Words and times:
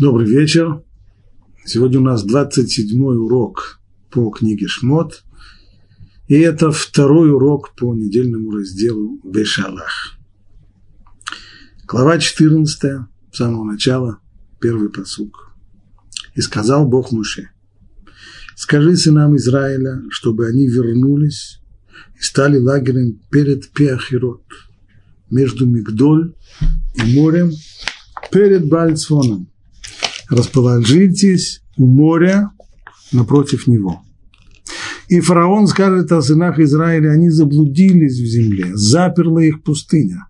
Добрый 0.00 0.26
вечер. 0.26 0.82
Сегодня 1.66 2.00
у 2.00 2.02
нас 2.02 2.24
27-й 2.24 3.18
урок 3.18 3.80
по 4.10 4.30
книге 4.30 4.66
Шмот. 4.66 5.24
И 6.26 6.36
это 6.36 6.70
второй 6.70 7.30
урок 7.30 7.74
по 7.76 7.94
недельному 7.94 8.50
разделу 8.50 9.20
Бешалах. 9.22 10.16
Глава 11.86 12.16
14, 12.16 12.82
с 13.30 13.36
самого 13.36 13.64
начала, 13.64 14.20
первый 14.58 14.88
посук. 14.88 15.54
«И 16.34 16.40
сказал 16.40 16.88
Бог 16.88 17.12
Муше, 17.12 17.50
скажи 18.56 18.96
сынам 18.96 19.36
Израиля, 19.36 20.00
чтобы 20.08 20.46
они 20.46 20.66
вернулись 20.66 21.60
и 22.18 22.22
стали 22.22 22.56
лагерем 22.56 23.20
перед 23.30 23.70
Пиахирот, 23.72 24.46
между 25.28 25.66
Мигдоль 25.66 26.34
и 26.94 27.20
морем, 27.20 27.50
перед 28.32 28.66
Бальцфоном, 28.66 29.49
расположитесь 30.30 31.62
у 31.76 31.86
моря 31.86 32.52
напротив 33.12 33.66
него. 33.66 34.02
И 35.08 35.20
фараон 35.20 35.66
скажет 35.66 36.12
о 36.12 36.22
сынах 36.22 36.60
Израиля, 36.60 37.10
они 37.10 37.30
заблудились 37.30 38.18
в 38.18 38.26
земле, 38.26 38.70
заперла 38.74 39.42
их 39.42 39.62
пустыня. 39.62 40.28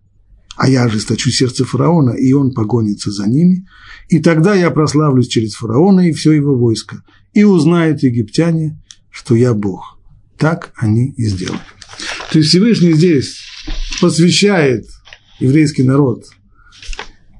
А 0.56 0.68
я 0.68 0.84
ожесточу 0.84 1.30
сердце 1.30 1.64
фараона, 1.64 2.12
и 2.12 2.32
он 2.32 2.52
погонится 2.52 3.10
за 3.10 3.26
ними, 3.26 3.66
и 4.08 4.18
тогда 4.18 4.54
я 4.54 4.70
прославлюсь 4.70 5.28
через 5.28 5.54
фараона 5.54 6.08
и 6.08 6.12
все 6.12 6.32
его 6.32 6.54
войско, 6.54 7.02
и 7.34 7.44
узнают 7.44 8.02
египтяне, 8.02 8.82
что 9.10 9.34
я 9.34 9.54
Бог. 9.54 9.98
Так 10.38 10.72
они 10.76 11.12
и 11.16 11.24
сделали. 11.26 11.60
То 12.32 12.38
есть 12.38 12.50
Всевышний 12.50 12.94
здесь 12.94 13.38
посвящает 14.00 14.86
еврейский 15.38 15.82
народ 15.82 16.24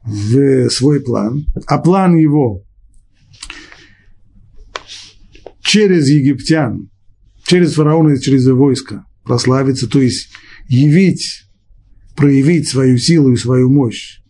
в 0.05 0.71
свой 0.71 1.01
план, 1.01 1.47
а 1.67 1.79
план 1.79 2.17
его 2.17 2.63
через 5.63 6.09
египтян, 6.09 6.91
через 7.45 7.75
фараона 7.75 8.15
и 8.15 8.21
через 8.21 8.47
войско 8.47 9.05
прославиться, 9.25 9.89
то 9.89 10.01
есть 10.01 10.31
явить, 10.69 11.45
проявить 12.17 12.69
свою 12.69 12.99
силу 12.99 13.33
и 13.33 13.37
свою 13.37 13.71
мощь 13.71 14.21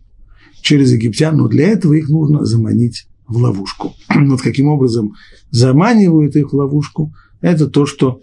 через 0.63 0.93
египтян, 0.93 1.37
но 1.37 1.49
для 1.49 1.69
этого 1.69 1.95
их 1.95 2.09
нужно 2.09 2.45
заманить 2.45 3.07
в 3.27 3.37
ловушку. 3.37 3.95
Вот 4.09 4.43
каким 4.43 4.69
образом 4.69 5.15
заманивают 5.51 6.37
их 6.37 6.53
в 6.53 6.57
ловушку, 6.57 7.15
это 7.41 7.69
то, 7.69 7.87
что 7.87 8.21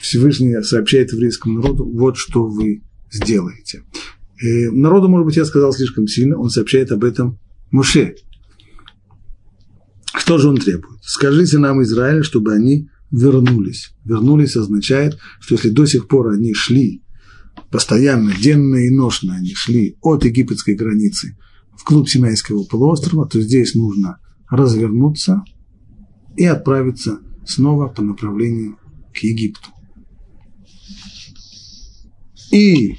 Всевышний 0.00 0.62
сообщает 0.62 1.12
еврейскому 1.12 1.60
народу, 1.60 1.84
вот 1.84 2.16
что 2.16 2.46
вы 2.46 2.82
сделаете. 3.10 3.82
И 4.40 4.68
народу, 4.68 5.08
может 5.08 5.26
быть, 5.26 5.36
я 5.36 5.44
сказал 5.44 5.72
слишком 5.72 6.06
сильно, 6.06 6.38
он 6.38 6.50
сообщает 6.50 6.92
об 6.92 7.04
этом 7.04 7.38
Муше. 7.70 8.16
Что 10.14 10.38
же 10.38 10.48
он 10.48 10.56
требует? 10.56 11.02
Скажите 11.02 11.58
нам, 11.58 11.82
Израиль, 11.82 12.22
чтобы 12.22 12.52
они 12.52 12.88
вернулись. 13.10 13.92
Вернулись 14.04 14.56
означает, 14.56 15.18
что 15.40 15.54
если 15.54 15.70
до 15.70 15.86
сих 15.86 16.08
пор 16.08 16.28
они 16.28 16.52
шли 16.54 17.02
постоянно, 17.70 18.34
денно 18.34 18.76
и 18.76 18.90
ношно 18.90 19.34
они 19.34 19.54
шли 19.54 19.96
от 20.02 20.24
египетской 20.24 20.74
границы 20.74 21.36
в 21.76 21.84
клуб 21.84 22.08
Синайского 22.08 22.64
полуострова, 22.64 23.26
то 23.28 23.40
здесь 23.40 23.74
нужно 23.74 24.18
развернуться 24.50 25.42
и 26.36 26.44
отправиться 26.44 27.20
снова 27.46 27.88
по 27.88 28.02
направлению 28.02 28.78
к 29.14 29.18
Египту. 29.18 29.70
И 32.52 32.96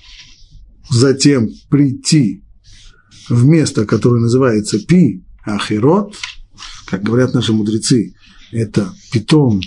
затем 0.89 1.49
прийти 1.69 2.43
в 3.29 3.45
место, 3.45 3.85
которое 3.85 4.21
называется 4.21 4.79
Пи 4.79 5.23
Ахирот, 5.43 6.15
как 6.85 7.03
говорят 7.03 7.33
наши 7.33 7.53
мудрецы, 7.53 8.13
это 8.51 8.93
питом, 9.11 9.61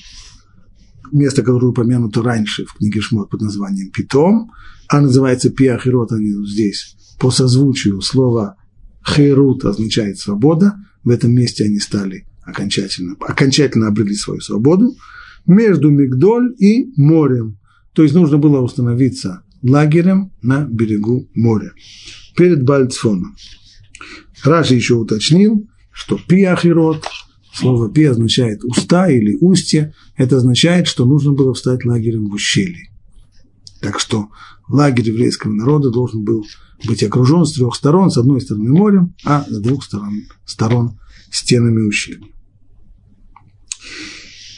место, 1.13 1.43
которое 1.43 1.67
упомянуто 1.67 2.23
раньше 2.23 2.64
в 2.64 2.75
книге 2.75 3.01
Шмот 3.01 3.30
под 3.30 3.42
названием 3.42 3.91
питом, 3.91 4.51
а 4.89 5.01
называется 5.01 5.51
Пи 5.51 5.67
Ахирот, 5.67 6.13
они 6.13 6.33
здесь. 6.47 6.97
По 7.19 7.30
созвучию 7.30 8.01
слова 8.01 8.57
Хейрут 9.07 9.64
означает 9.64 10.19
свобода, 10.19 10.77
в 11.05 11.11
этом 11.11 11.33
месте 11.33 11.64
они 11.64 11.79
стали 11.79 12.27
окончательно, 12.42 13.17
окончательно 13.20 13.89
обрели 13.89 14.14
свою 14.14 14.41
свободу, 14.41 14.95
между 15.47 15.91
Мигдоль 15.91 16.55
и 16.59 16.92
морем. 16.97 17.59
То 17.92 18.03
есть 18.03 18.14
нужно 18.14 18.39
было 18.39 18.61
установиться 18.61 19.42
лагерем 19.63 20.33
на 20.43 20.65
берегу 20.65 21.29
моря, 21.35 21.73
перед 22.37 22.65
Бальцфоном. 22.65 23.37
Раши 24.45 24.75
еще 24.75 24.95
уточнил, 24.95 25.69
что 25.93 26.19
пиахирот, 26.19 27.07
слово 27.53 27.91
пи 27.91 28.05
означает 28.05 28.65
уста 28.65 29.11
или 29.11 29.37
устье, 29.41 29.95
это 30.17 30.37
означает, 30.37 30.87
что 30.87 31.05
нужно 31.05 31.33
было 31.33 31.55
встать 31.55 31.85
лагерем 31.85 32.31
в 32.31 32.35
ущелье. 32.35 32.91
Так 33.81 33.98
что 33.98 34.29
лагерь 34.69 35.09
еврейского 35.09 35.53
народа 35.53 35.91
должен 35.91 36.25
был 36.25 36.45
быть 36.87 37.03
окружен 37.03 37.45
с 37.45 37.53
трех 37.53 37.75
сторон, 37.75 38.11
с 38.11 38.17
одной 38.17 38.41
стороны 38.41 38.71
морем, 38.71 39.15
а 39.25 39.45
с 39.48 39.59
двух 39.59 39.85
сторон, 39.85 40.23
сторон 40.47 40.98
стенами 41.31 41.83
ущелья. 41.83 42.27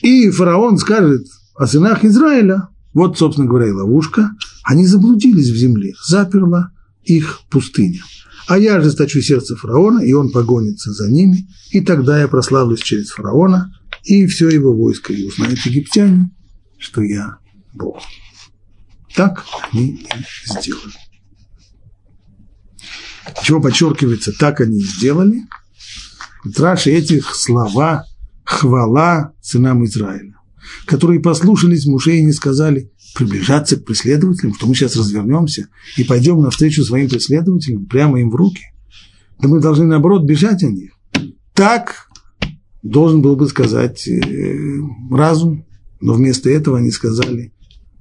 И 0.02 0.30
фараон 0.30 0.78
скажет 0.78 1.26
о 1.54 1.66
сынах 1.66 2.04
Израиля, 2.04 2.68
вот, 2.94 3.18
собственно 3.18 3.48
говоря, 3.48 3.68
и 3.68 3.72
ловушка. 3.72 4.30
Они 4.64 4.86
заблудились 4.86 5.50
в 5.50 5.56
земле, 5.56 5.94
заперла 6.06 6.70
их 7.02 7.40
пустыня. 7.50 8.02
А 8.46 8.58
я 8.58 8.76
ожесточу 8.76 9.20
сердце 9.20 9.56
фараона, 9.56 10.00
и 10.00 10.12
он 10.12 10.30
погонится 10.30 10.92
за 10.92 11.10
ними, 11.10 11.48
и 11.70 11.80
тогда 11.80 12.20
я 12.20 12.28
прославлюсь 12.28 12.80
через 12.80 13.10
фараона 13.10 13.72
и 14.04 14.26
все 14.26 14.48
его 14.48 14.74
войско, 14.74 15.12
и 15.12 15.26
узнают 15.26 15.60
египтяне, 15.60 16.30
что 16.78 17.02
я 17.02 17.38
Бог. 17.72 18.00
Так 19.14 19.44
они 19.70 19.90
и 19.90 20.58
сделали. 20.58 20.94
Чего 23.44 23.60
подчеркивается, 23.60 24.32
так 24.32 24.60
они 24.60 24.80
и 24.80 24.84
сделали. 24.84 25.42
Траши 26.54 26.90
этих 26.90 27.34
слова 27.34 28.04
хвала 28.44 29.32
сынам 29.40 29.84
Израиля 29.84 30.31
которые 30.86 31.20
послушались 31.20 31.86
Муше 31.86 32.16
и 32.16 32.24
не 32.24 32.32
сказали 32.32 32.90
приближаться 33.14 33.76
к 33.76 33.84
преследователям, 33.84 34.54
что 34.54 34.66
мы 34.66 34.74
сейчас 34.74 34.96
развернемся 34.96 35.68
и 35.96 36.04
пойдем 36.04 36.40
навстречу 36.40 36.84
своим 36.84 37.08
преследователям, 37.08 37.86
прямо 37.86 38.20
им 38.20 38.30
в 38.30 38.34
руки. 38.34 38.62
Да 39.40 39.48
мы 39.48 39.60
должны, 39.60 39.86
наоборот, 39.86 40.24
бежать 40.24 40.62
от 40.62 40.70
них. 40.70 40.92
Так 41.52 42.08
должен 42.82 43.22
был 43.22 43.36
бы 43.36 43.48
сказать 43.48 44.06
э, 44.08 44.78
разум, 45.10 45.66
но 46.00 46.14
вместо 46.14 46.50
этого 46.50 46.78
они 46.78 46.90
сказали, 46.90 47.52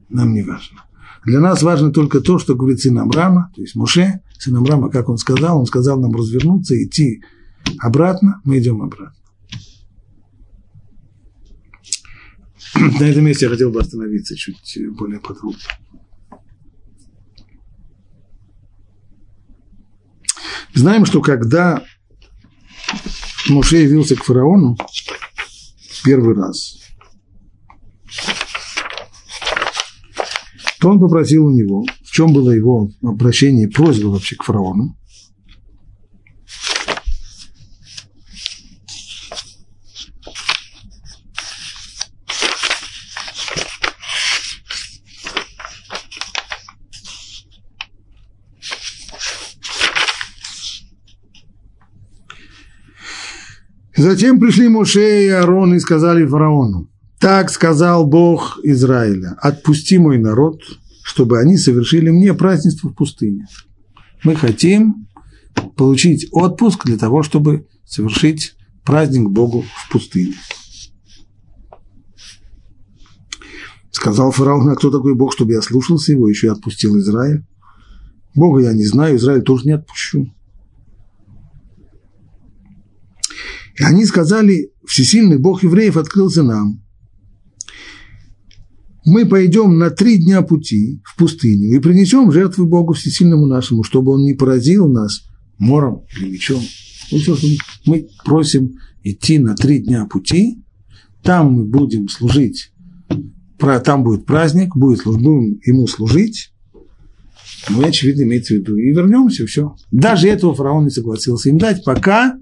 нам 0.09 0.33
не 0.33 0.43
важно. 0.43 0.83
Для 1.25 1.39
нас 1.39 1.61
важно 1.61 1.91
только 1.91 2.19
то, 2.19 2.39
что 2.39 2.55
говорит 2.55 2.79
сын 2.79 2.97
Амрама, 2.97 3.51
то 3.55 3.61
есть 3.61 3.75
Муше, 3.75 4.21
сын 4.39 4.55
Амрама, 4.55 4.89
как 4.89 5.09
он 5.09 5.17
сказал, 5.17 5.59
он 5.59 5.65
сказал 5.65 5.99
нам 5.99 6.15
развернуться, 6.15 6.81
идти 6.81 7.21
обратно, 7.79 8.41
мы 8.43 8.57
идем 8.57 8.81
обратно. 8.81 9.20
На 12.99 13.03
этом 13.03 13.25
месте 13.25 13.45
я 13.45 13.51
хотел 13.51 13.71
бы 13.71 13.81
остановиться 13.81 14.35
чуть 14.35 14.77
более 14.97 15.19
подробно. 15.19 15.59
Знаем, 20.73 21.05
что 21.05 21.21
когда 21.21 21.83
Муше 23.49 23.77
явился 23.77 24.15
к 24.15 24.23
фараону 24.23 24.77
первый 26.03 26.35
раз, 26.35 26.79
то 30.79 30.89
он 30.89 30.99
попросил 30.99 31.45
у 31.45 31.51
него, 31.51 31.85
в 32.03 32.11
чем 32.11 32.33
было 32.33 32.51
его 32.51 32.89
обращение, 33.03 33.67
просьба 33.67 34.07
вообще 34.07 34.35
к 34.35 34.43
фараону, 34.43 34.97
Затем 54.11 54.41
пришли 54.41 54.67
Моше 54.67 55.23
и 55.23 55.29
Аарон 55.29 55.73
и 55.73 55.79
сказали 55.79 56.25
фараону, 56.25 56.89
так 57.17 57.49
сказал 57.49 58.05
Бог 58.05 58.59
Израиля, 58.61 59.37
отпусти 59.41 59.99
мой 59.99 60.17
народ, 60.17 60.59
чтобы 61.01 61.39
они 61.39 61.55
совершили 61.55 62.09
мне 62.09 62.33
празднество 62.33 62.89
в 62.89 62.93
пустыне. 62.93 63.47
Мы 64.25 64.35
хотим 64.35 65.07
получить 65.77 66.27
отпуск 66.33 66.83
для 66.83 66.97
того, 66.97 67.23
чтобы 67.23 67.67
совершить 67.85 68.57
праздник 68.83 69.29
Богу 69.29 69.63
в 69.63 69.89
пустыне. 69.93 70.33
Сказал 73.91 74.31
фараон, 74.31 74.67
а 74.67 74.75
кто 74.75 74.91
такой 74.91 75.15
Бог, 75.15 75.31
чтобы 75.31 75.53
я 75.53 75.61
слушался 75.61 76.11
его, 76.11 76.27
еще 76.27 76.47
и 76.47 76.49
отпустил 76.49 76.99
Израиль? 76.99 77.45
Бога 78.35 78.59
я 78.61 78.73
не 78.73 78.85
знаю, 78.85 79.15
Израиль 79.15 79.43
тоже 79.43 79.67
не 79.67 79.71
отпущу. 79.71 80.27
И 83.81 83.83
они 83.83 84.05
сказали, 84.05 84.71
всесильный 84.85 85.39
Бог 85.39 85.63
евреев 85.63 85.97
открылся 85.97 86.43
нам. 86.43 86.83
Мы 89.03 89.25
пойдем 89.25 89.79
на 89.79 89.89
три 89.89 90.19
дня 90.19 90.43
пути 90.43 91.01
в 91.03 91.17
пустыню 91.17 91.75
и 91.75 91.79
принесем 91.79 92.31
жертвы 92.31 92.67
Богу 92.67 92.93
всесильному 92.93 93.47
нашему, 93.47 93.81
чтобы 93.81 94.11
он 94.11 94.21
не 94.21 94.35
поразил 94.35 94.87
нас 94.87 95.23
мором 95.57 96.05
или 96.15 96.29
мечом. 96.29 96.61
Мы 97.87 98.07
просим 98.23 98.75
идти 99.01 99.39
на 99.39 99.55
три 99.55 99.79
дня 99.79 100.05
пути, 100.05 100.63
там 101.23 101.53
мы 101.53 101.65
будем 101.65 102.07
служить, 102.07 102.71
там 103.57 104.03
будет 104.03 104.27
праздник, 104.27 104.75
будет, 104.75 105.03
будем 105.05 105.59
ему 105.65 105.87
служить, 105.87 106.53
ну, 107.67 107.83
очевидно, 107.83 108.21
имеется 108.21 108.53
в 108.53 108.57
виду. 108.57 108.75
И 108.77 108.91
вернемся, 108.91 109.47
все. 109.47 109.75
Даже 109.89 110.27
этого 110.27 110.53
фараон 110.53 110.83
не 110.83 110.91
согласился 110.91 111.49
им 111.49 111.57
дать, 111.57 111.83
пока 111.83 112.37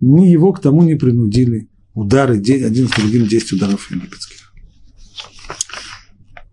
ни 0.00 0.26
его 0.26 0.52
к 0.52 0.60
тому 0.60 0.82
не 0.82 0.94
принудили 0.94 1.70
удары, 1.94 2.38
один 2.38 2.88
с 2.88 2.90
другим 2.92 3.26
10 3.26 3.52
ударов 3.52 3.90
египетских. 3.90 4.52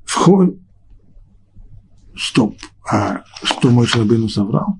Вход... 0.06 0.57
Стоп. 2.16 2.57
А 2.90 3.24
что 3.44 3.72
мой 3.72 3.88
Шрабейну 3.88 4.30
соврал? 4.30 4.80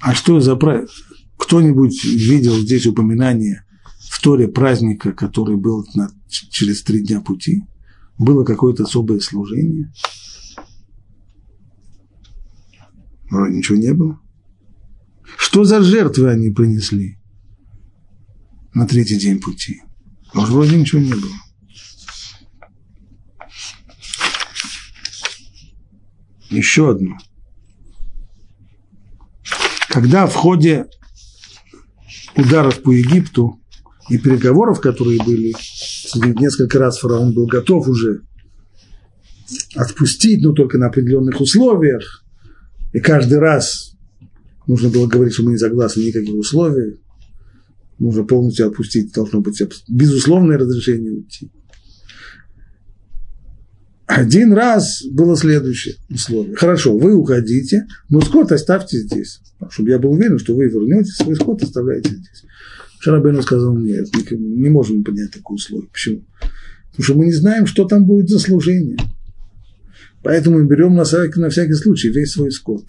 А 0.00 0.14
что 0.14 0.40
за 0.40 0.56
праздник? 0.56 0.88
Кто-нибудь 1.36 2.04
видел 2.04 2.54
здесь 2.54 2.86
упоминание 2.86 3.64
в 4.10 4.20
Торе 4.22 4.48
праздника, 4.48 5.12
который 5.12 5.56
был 5.56 5.86
на, 5.94 6.10
через 6.28 6.82
три 6.82 7.04
дня 7.04 7.20
пути? 7.20 7.64
Было 8.18 8.44
какое-то 8.44 8.84
особое 8.84 9.20
служение? 9.20 9.92
Вроде 13.30 13.56
ничего 13.56 13.76
не 13.76 13.92
было. 13.92 14.18
Что 15.46 15.62
за 15.62 15.80
жертвы 15.80 16.28
они 16.28 16.50
принесли 16.50 17.20
на 18.74 18.84
третий 18.84 19.16
день 19.16 19.40
пути? 19.40 19.80
Может, 20.34 20.50
вроде 20.50 20.76
ничего 20.76 21.00
не 21.00 21.14
было. 21.14 21.36
Еще 26.50 26.90
одно. 26.90 27.16
Когда 29.88 30.26
в 30.26 30.34
ходе 30.34 30.86
ударов 32.34 32.82
по 32.82 32.90
Египту 32.90 33.62
и 34.10 34.18
переговоров, 34.18 34.80
которые 34.80 35.22
были, 35.22 35.54
несколько 36.40 36.80
раз 36.80 36.98
фараон 36.98 37.34
был 37.34 37.46
готов 37.46 37.86
уже 37.86 38.22
отпустить, 39.76 40.42
но 40.42 40.52
только 40.52 40.76
на 40.76 40.88
определенных 40.88 41.40
условиях, 41.40 42.24
и 42.92 42.98
каждый 42.98 43.38
раз 43.38 43.95
нужно 44.66 44.88
было 44.88 45.06
говорить, 45.06 45.34
что 45.34 45.44
мы 45.44 45.52
не 45.52 45.58
согласны 45.58 46.02
никаких 46.02 46.34
условий, 46.34 46.98
нужно 47.98 48.24
полностью 48.24 48.66
отпустить, 48.66 49.12
должно 49.12 49.40
быть 49.40 49.60
безусловное 49.88 50.58
разрешение 50.58 51.12
уйти. 51.12 51.50
Один 54.06 54.52
раз 54.52 55.02
было 55.04 55.36
следующее 55.36 55.96
условие. 56.08 56.54
Хорошо, 56.54 56.96
вы 56.96 57.14
уходите, 57.14 57.86
но 58.08 58.20
скот 58.20 58.52
оставьте 58.52 58.98
здесь. 58.98 59.40
Чтобы 59.68 59.90
я 59.90 59.98
был 59.98 60.12
уверен, 60.12 60.38
что 60.38 60.54
вы 60.54 60.66
вернете 60.66 61.10
свой 61.10 61.34
скот, 61.34 61.62
оставляете 61.62 62.10
здесь. 62.10 62.44
Шарабейну 63.00 63.42
сказал, 63.42 63.76
нет, 63.76 64.08
не 64.30 64.68
можем 64.68 65.02
понять 65.02 65.32
такое 65.32 65.56
условие. 65.56 65.88
Почему? 65.92 66.24
Потому 66.90 67.04
что 67.04 67.14
мы 67.14 67.26
не 67.26 67.32
знаем, 67.32 67.66
что 67.66 67.84
там 67.84 68.06
будет 68.06 68.28
за 68.28 68.38
служение. 68.38 68.96
Поэтому 70.22 70.64
берем 70.64 70.94
на 70.94 71.04
всякий, 71.04 71.40
на 71.40 71.50
всякий 71.50 71.74
случай 71.74 72.08
весь 72.08 72.32
свой 72.32 72.50
скот. 72.52 72.84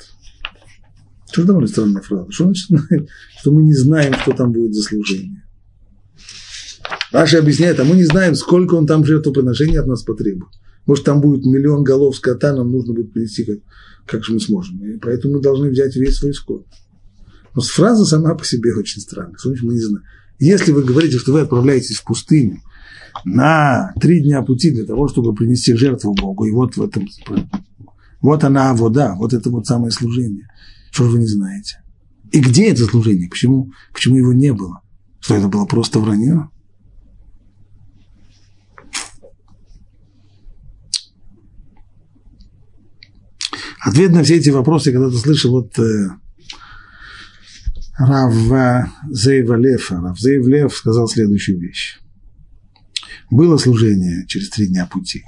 Что 1.31 1.44
довольно 1.44 1.68
странная 1.68 2.01
фраза. 2.01 2.31
Что 2.31 2.45
значит, 2.45 2.69
что 3.39 3.51
мы 3.51 3.63
не 3.63 3.74
знаем, 3.74 4.13
что 4.13 4.31
там 4.31 4.51
будет 4.51 4.74
за 4.74 4.81
служение? 4.81 5.44
Раши 7.12 7.38
объясняет, 7.38 7.79
а 7.79 7.83
мы 7.83 7.95
не 7.95 8.06
знаем, 8.06 8.35
сколько 8.35 8.75
он 8.75 8.85
там 8.85 9.06
жертвоприношений 9.06 9.79
от 9.79 9.88
нас 9.88 10.03
потребует. 10.03 10.51
Может, 10.85 11.06
там 11.06 11.21
будет 11.21 11.45
миллион 11.45 11.83
голов 11.83 12.15
скота, 12.15 12.53
нам 12.53 12.71
нужно 12.71 12.94
будет 12.94 13.13
принести, 13.13 13.44
как, 13.44 13.57
как 14.06 14.24
же 14.24 14.33
мы 14.33 14.39
сможем. 14.39 14.81
И 14.83 14.97
поэтому 14.97 15.35
мы 15.35 15.41
должны 15.41 15.69
взять 15.69 15.95
весь 15.95 16.15
свой 16.15 16.33
скот. 16.33 16.65
Но 17.56 17.62
фраза 17.62 18.06
сама 18.06 18.35
по 18.35 18.45
себе 18.45 18.74
очень 18.74 19.01
странная. 19.01 19.38
Что 19.38 19.50
мы 19.62 19.74
не 19.74 19.81
знаем. 19.81 20.06
Если 20.39 20.71
вы 20.71 20.83
говорите, 20.83 21.18
что 21.18 21.33
вы 21.33 21.41
отправляетесь 21.41 21.97
в 21.97 22.06
пустыню, 22.06 22.62
на 23.25 23.94
три 24.00 24.21
дня 24.21 24.41
пути 24.41 24.71
для 24.71 24.85
того, 24.85 25.07
чтобы 25.07 25.33
принести 25.33 25.74
жертву 25.74 26.13
Богу. 26.13 26.45
И 26.45 26.51
вот 26.51 26.77
в 26.77 26.83
этом, 26.83 27.07
вот 28.21 28.44
она 28.44 28.74
вода, 28.74 29.15
вот 29.18 29.33
это 29.33 29.50
вот 29.50 29.65
самое 29.65 29.91
служение. 29.91 30.47
Что 30.97 31.03
же 31.03 31.11
вы 31.11 31.19
не 31.19 31.27
знаете? 31.27 31.83
И 32.31 32.39
где 32.39 32.71
это 32.71 32.88
служение? 32.88 33.29
Почему, 33.29 33.71
почему 33.94 34.17
его 34.17 34.33
не 34.33 34.51
было? 34.51 34.81
Что 35.19 35.35
это 35.35 35.47
было 35.47 35.67
просто 35.67 35.99
вранье? 35.99 36.49
Ответ 43.81 44.11
на 44.11 44.23
все 44.23 44.38
эти 44.38 44.49
вопросы, 44.49 44.91
когда 44.91 45.11
ты 45.11 45.17
слышал 45.17 45.51
вот 45.51 45.77
э, 45.77 46.07
Рав 48.00 48.33
Зейва 49.11 49.53
Лефа, 49.53 50.01
Рав 50.01 50.19
Зейв 50.19 50.47
Лев 50.47 50.75
сказал 50.75 51.07
следующую 51.07 51.59
вещь. 51.59 52.00
Было 53.29 53.57
служение 53.57 54.25
через 54.25 54.50
три 54.50 54.65
дня 54.65 54.88
пути, 54.88 55.23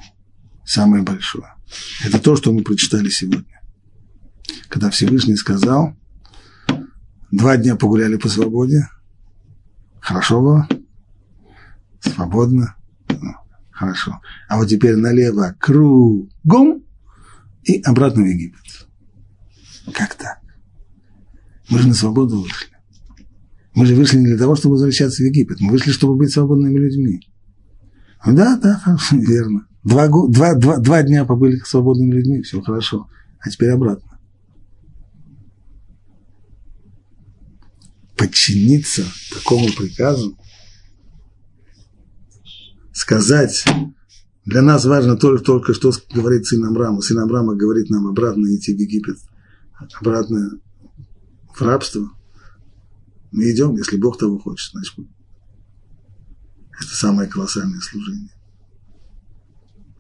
самое 0.66 1.04
большое. 1.04 1.54
Это 2.04 2.18
то, 2.18 2.36
что 2.36 2.52
мы 2.52 2.64
прочитали 2.64 3.10
сегодня. 3.10 3.59
Когда 4.68 4.90
Всевышний 4.90 5.36
сказал, 5.36 5.96
два 7.32 7.58
дня 7.58 7.76
погуляли 7.76 8.18
по 8.18 8.30
свободе, 8.30 8.88
хорошо 10.00 10.42
было, 10.42 10.68
свободно, 12.00 12.76
ну, 13.10 13.34
хорошо. 13.72 14.20
А 14.48 14.58
вот 14.58 14.68
теперь 14.68 14.96
налево 14.96 15.56
кругом 15.60 16.84
и 17.64 17.82
обратно 17.82 18.24
в 18.24 18.26
Египет. 18.26 18.88
Как 19.94 20.16
так? 20.16 20.40
Мы 21.70 21.80
же 21.80 21.88
на 21.88 21.94
свободу 21.94 22.42
вышли. 22.42 22.70
Мы 23.76 23.86
же 23.86 23.96
вышли 23.96 24.18
не 24.18 24.26
для 24.26 24.38
того, 24.38 24.56
чтобы 24.56 24.74
возвращаться 24.74 25.24
в 25.24 25.26
Египет. 25.26 25.60
Мы 25.60 25.72
вышли, 25.72 25.92
чтобы 25.92 26.16
быть 26.16 26.32
свободными 26.32 26.78
людьми. 26.78 27.22
Да, 28.26 28.58
да, 28.58 28.98
верно. 29.12 29.68
Два, 29.84 30.08
два, 30.08 30.56
два, 30.56 30.78
два 30.78 31.04
дня 31.04 31.26
побыли 31.26 31.58
свободными 31.66 32.12
людьми, 32.12 32.42
все 32.42 32.62
хорошо. 32.62 33.08
А 33.40 33.50
теперь 33.50 33.70
обратно. 33.70 34.09
Подчиниться 38.20 39.06
такому 39.34 39.72
приказу, 39.72 40.38
сказать, 42.92 43.64
для 44.44 44.62
нас 44.62 44.84
важно 44.84 45.16
только, 45.16 45.42
только 45.42 45.74
что 45.74 45.94
говорит 46.14 46.46
сын 46.46 46.66
Амрама. 46.66 47.00
Сын 47.00 47.20
Амрама 47.20 47.56
говорит 47.56 47.90
нам 47.90 48.08
обратно 48.08 48.54
идти 48.54 48.76
в 48.76 48.78
Египет, 48.78 49.16
обратно 50.02 50.60
в 51.56 51.62
рабство. 51.62 52.10
Мы 53.32 53.52
идем, 53.52 53.78
если 53.78 53.96
Бог 53.96 54.18
того 54.18 54.38
хочет, 54.38 54.72
значит, 54.74 54.96
это 56.78 56.94
самое 56.94 57.30
колоссальное 57.30 57.80
служение. 57.80 58.34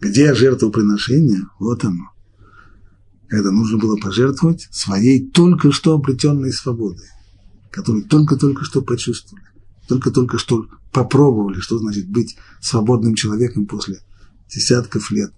Где 0.01 0.33
жертвоприношение? 0.33 1.43
Вот 1.57 1.85
оно. 1.85 2.11
Когда 3.29 3.51
нужно 3.51 3.77
было 3.77 3.95
пожертвовать 3.95 4.67
своей 4.71 5.25
только 5.29 5.71
что 5.71 5.93
обретенной 5.93 6.51
свободой, 6.51 7.07
которую 7.71 8.05
только-только 8.05 8.63
что 8.63 8.81
почувствовали, 8.81 9.45
только-только 9.87 10.37
что 10.37 10.67
попробовали, 10.91 11.59
что 11.59 11.77
значит 11.77 12.09
быть 12.09 12.37
свободным 12.61 13.15
человеком 13.15 13.65
после 13.65 14.01
десятков 14.49 15.11
лет 15.11 15.33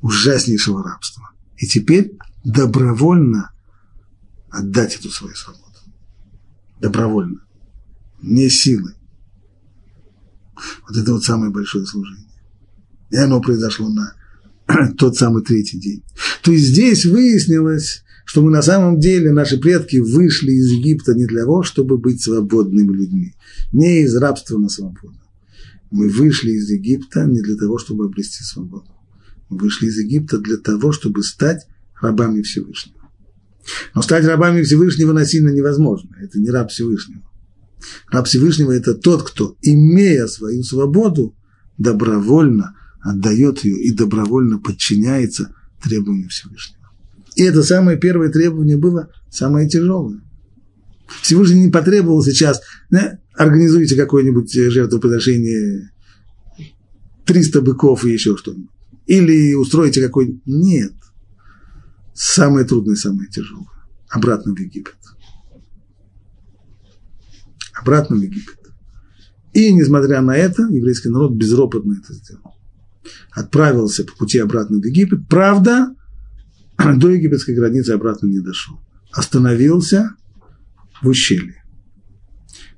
ужаснейшего 0.00 0.82
рабства. 0.82 1.30
И 1.56 1.66
теперь 1.66 2.16
добровольно 2.44 3.50
отдать 4.50 4.96
эту 4.96 5.10
свою 5.10 5.34
свободу. 5.34 5.64
Добровольно. 6.80 7.40
Не 8.22 8.48
силой. 8.48 8.94
Вот 10.88 10.96
это 10.96 11.12
вот 11.12 11.24
самое 11.24 11.52
большое 11.52 11.86
служение. 11.86 12.28
И 13.10 13.16
оно 13.16 13.40
произошло 13.40 13.88
на 13.88 14.14
тот 14.98 15.16
самый 15.16 15.42
третий 15.42 15.78
день. 15.78 16.02
То 16.42 16.52
есть 16.52 16.68
здесь 16.68 17.04
выяснилось, 17.04 18.04
что 18.28 18.42
мы 18.42 18.50
на 18.50 18.60
самом 18.60 19.00
деле, 19.00 19.32
наши 19.32 19.56
предки 19.56 19.96
вышли 19.96 20.50
из 20.50 20.70
Египта 20.70 21.14
не 21.14 21.24
для 21.24 21.44
того, 21.44 21.62
чтобы 21.62 21.96
быть 21.96 22.20
свободными 22.20 22.94
людьми, 22.94 23.34
не 23.72 24.02
из 24.02 24.14
рабства 24.16 24.58
на 24.58 24.68
свободу. 24.68 25.18
Мы 25.90 26.10
вышли 26.10 26.50
из 26.50 26.68
Египта 26.68 27.24
не 27.24 27.40
для 27.40 27.56
того, 27.56 27.78
чтобы 27.78 28.04
обрести 28.04 28.44
свободу. 28.44 28.90
Мы 29.48 29.56
вышли 29.56 29.86
из 29.86 29.96
Египта 29.96 30.36
для 30.36 30.58
того, 30.58 30.92
чтобы 30.92 31.22
стать 31.22 31.66
рабами 32.02 32.42
Всевышнего. 32.42 33.00
Но 33.94 34.02
стать 34.02 34.26
рабами 34.26 34.60
Всевышнего 34.60 35.14
насильно 35.14 35.48
невозможно. 35.48 36.14
Это 36.20 36.38
не 36.38 36.50
раб 36.50 36.70
Всевышнего. 36.70 37.22
Раб 38.10 38.26
Всевышнего– 38.26 38.72
это 38.76 38.92
тот, 38.92 39.22
кто, 39.22 39.56
имея 39.62 40.26
свою 40.26 40.62
свободу, 40.64 41.34
добровольно 41.78 42.76
отдает 43.00 43.64
ее 43.64 43.80
и 43.80 43.90
добровольно 43.90 44.58
подчиняется 44.58 45.54
требованию 45.82 46.28
Всевышнего. 46.28 46.77
И 47.38 47.44
это 47.44 47.62
самое 47.62 47.96
первое 47.96 48.30
требование 48.30 48.76
было 48.76 49.10
самое 49.30 49.68
тяжелое. 49.68 50.20
Всевышний 51.22 51.66
не 51.66 51.70
потребовал 51.70 52.20
сейчас, 52.20 52.60
да, 52.90 53.20
организуйте 53.32 53.94
какое-нибудь 53.94 54.52
жертвоприношение, 54.52 55.92
300 57.26 57.60
быков 57.62 58.04
и 58.04 58.10
еще 58.10 58.36
что-нибудь. 58.36 58.72
Или 59.06 59.54
устроите 59.54 60.02
какой-нибудь. 60.02 60.42
Нет. 60.46 60.94
Самое 62.12 62.66
трудное, 62.66 62.96
самое 62.96 63.28
тяжелое. 63.28 63.68
Обратно 64.10 64.52
в 64.52 64.58
Египет. 64.58 64.96
Обратно 67.80 68.16
в 68.16 68.20
Египет. 68.20 68.58
И, 69.52 69.72
несмотря 69.72 70.22
на 70.22 70.36
это, 70.36 70.64
еврейский 70.64 71.10
народ 71.10 71.34
безропотно 71.34 72.00
это 72.02 72.14
сделал. 72.14 72.56
Отправился 73.30 74.02
по 74.02 74.16
пути 74.16 74.38
обратно 74.38 74.80
в 74.80 74.84
Египет. 74.84 75.28
Правда, 75.28 75.94
до 76.78 77.10
египетской 77.10 77.54
границы 77.54 77.90
обратно 77.90 78.26
не 78.26 78.40
дошел. 78.40 78.80
Остановился 79.12 80.14
в 81.02 81.08
ущелье. 81.08 81.64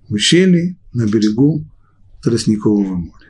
В 0.08 0.14
ущелье 0.14 0.78
на 0.92 1.06
берегу 1.06 1.66
Тростникового 2.22 2.96
моря. 2.96 3.20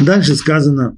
Дальше 0.00 0.34
сказано, 0.34 0.96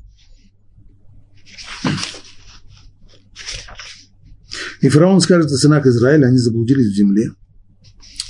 и 4.83 4.89
фараон 4.89 5.21
скажет 5.21 5.51
о 5.51 5.57
сынах 5.57 5.87
Израиля, 5.87 6.27
они 6.27 6.39
заблудились 6.39 6.93
в 6.93 6.97
земле, 6.97 7.31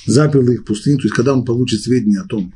запер 0.07 0.43
их 0.51 0.61
в 0.61 0.65
пустыню, 0.65 0.99
то 0.99 1.05
есть 1.05 1.15
когда 1.15 1.33
он 1.33 1.47
получит 1.47 1.81
сведения 1.81 2.21
о 2.21 2.29
том, 2.29 2.53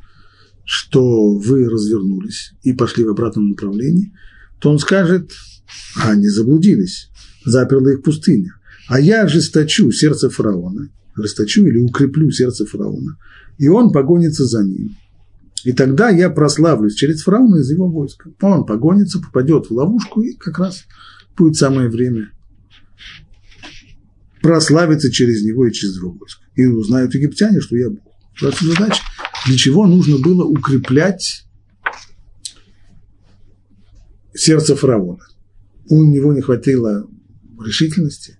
что 0.63 1.33
вы 1.33 1.67
развернулись 1.67 2.53
и 2.61 2.73
пошли 2.73 3.03
в 3.03 3.09
обратном 3.09 3.49
направлении, 3.49 4.13
то 4.59 4.69
он 4.69 4.77
скажет, 4.77 5.31
а 5.99 6.11
они 6.11 6.27
заблудились, 6.27 7.09
заперла 7.43 7.93
их 7.93 8.03
пустыня. 8.03 8.53
А 8.87 8.99
я 8.99 9.23
ожесточу 9.23 9.91
сердце 9.91 10.29
фараона, 10.29 10.89
ожесточу 11.15 11.65
или 11.65 11.79
укреплю 11.79 12.29
сердце 12.29 12.67
фараона, 12.67 13.17
и 13.57 13.67
он 13.67 13.91
погонится 13.91 14.45
за 14.45 14.63
ним. 14.63 14.95
И 15.63 15.71
тогда 15.71 16.09
я 16.09 16.29
прославлюсь 16.29 16.93
через 16.93 17.23
фараона 17.23 17.57
из 17.57 17.71
его 17.71 17.89
войска. 17.89 18.29
Он 18.41 18.63
погонится, 18.63 19.19
попадет 19.19 19.65
в 19.65 19.73
ловушку, 19.73 20.21
и 20.21 20.35
как 20.35 20.59
раз 20.59 20.83
будет 21.35 21.55
самое 21.55 21.89
время 21.89 22.29
прославиться 24.41 25.11
через 25.11 25.43
него 25.43 25.65
и 25.67 25.71
через 25.71 25.97
его 25.97 26.11
войско. 26.11 26.43
И 26.55 26.65
узнают 26.65 27.13
египтяне, 27.13 27.61
что 27.61 27.75
я 27.75 27.89
Бог. 27.89 28.13
Ваша 28.41 28.65
задача, 28.65 29.01
для 29.47 29.57
чего 29.57 29.87
нужно 29.87 30.19
было 30.19 30.45
укреплять 30.45 31.45
сердце 34.33 34.75
фараона. 34.75 35.23
У 35.89 36.03
него 36.03 36.33
не 36.33 36.41
хватило 36.41 37.07
решительности. 37.65 38.37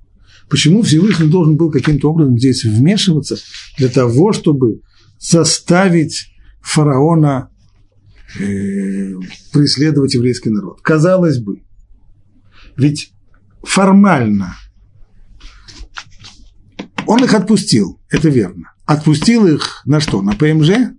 Почему 0.49 0.81
Всевышний 0.81 1.29
должен 1.29 1.57
был 1.57 1.71
каким-то 1.71 2.11
образом 2.11 2.37
здесь 2.37 2.63
вмешиваться 2.63 3.37
для 3.77 3.89
того, 3.89 4.31
чтобы 4.33 4.81
заставить 5.19 6.31
фараона 6.61 7.49
э, 8.39 9.13
преследовать 9.51 10.13
еврейский 10.13 10.49
народ. 10.49 10.81
Казалось 10.81 11.39
бы, 11.39 11.63
ведь 12.75 13.13
формально 13.63 14.55
он 17.07 17.23
их 17.23 17.33
отпустил, 17.33 17.99
это 18.09 18.29
верно. 18.29 18.73
Отпустил 18.85 19.47
их 19.47 19.81
на 19.85 19.99
что? 19.99 20.21
На 20.21 20.33
ПМЖ? 20.33 20.93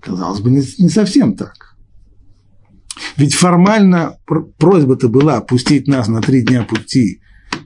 Казалось 0.00 0.40
бы, 0.40 0.50
не, 0.50 0.88
совсем 0.88 1.34
так. 1.34 1.76
Ведь 3.16 3.34
формально 3.34 4.18
просьба-то 4.58 5.08
была 5.08 5.40
пустить 5.40 5.86
нас 5.86 6.08
на 6.08 6.20
три 6.20 6.42
дня 6.42 6.64
пути, 6.64 7.20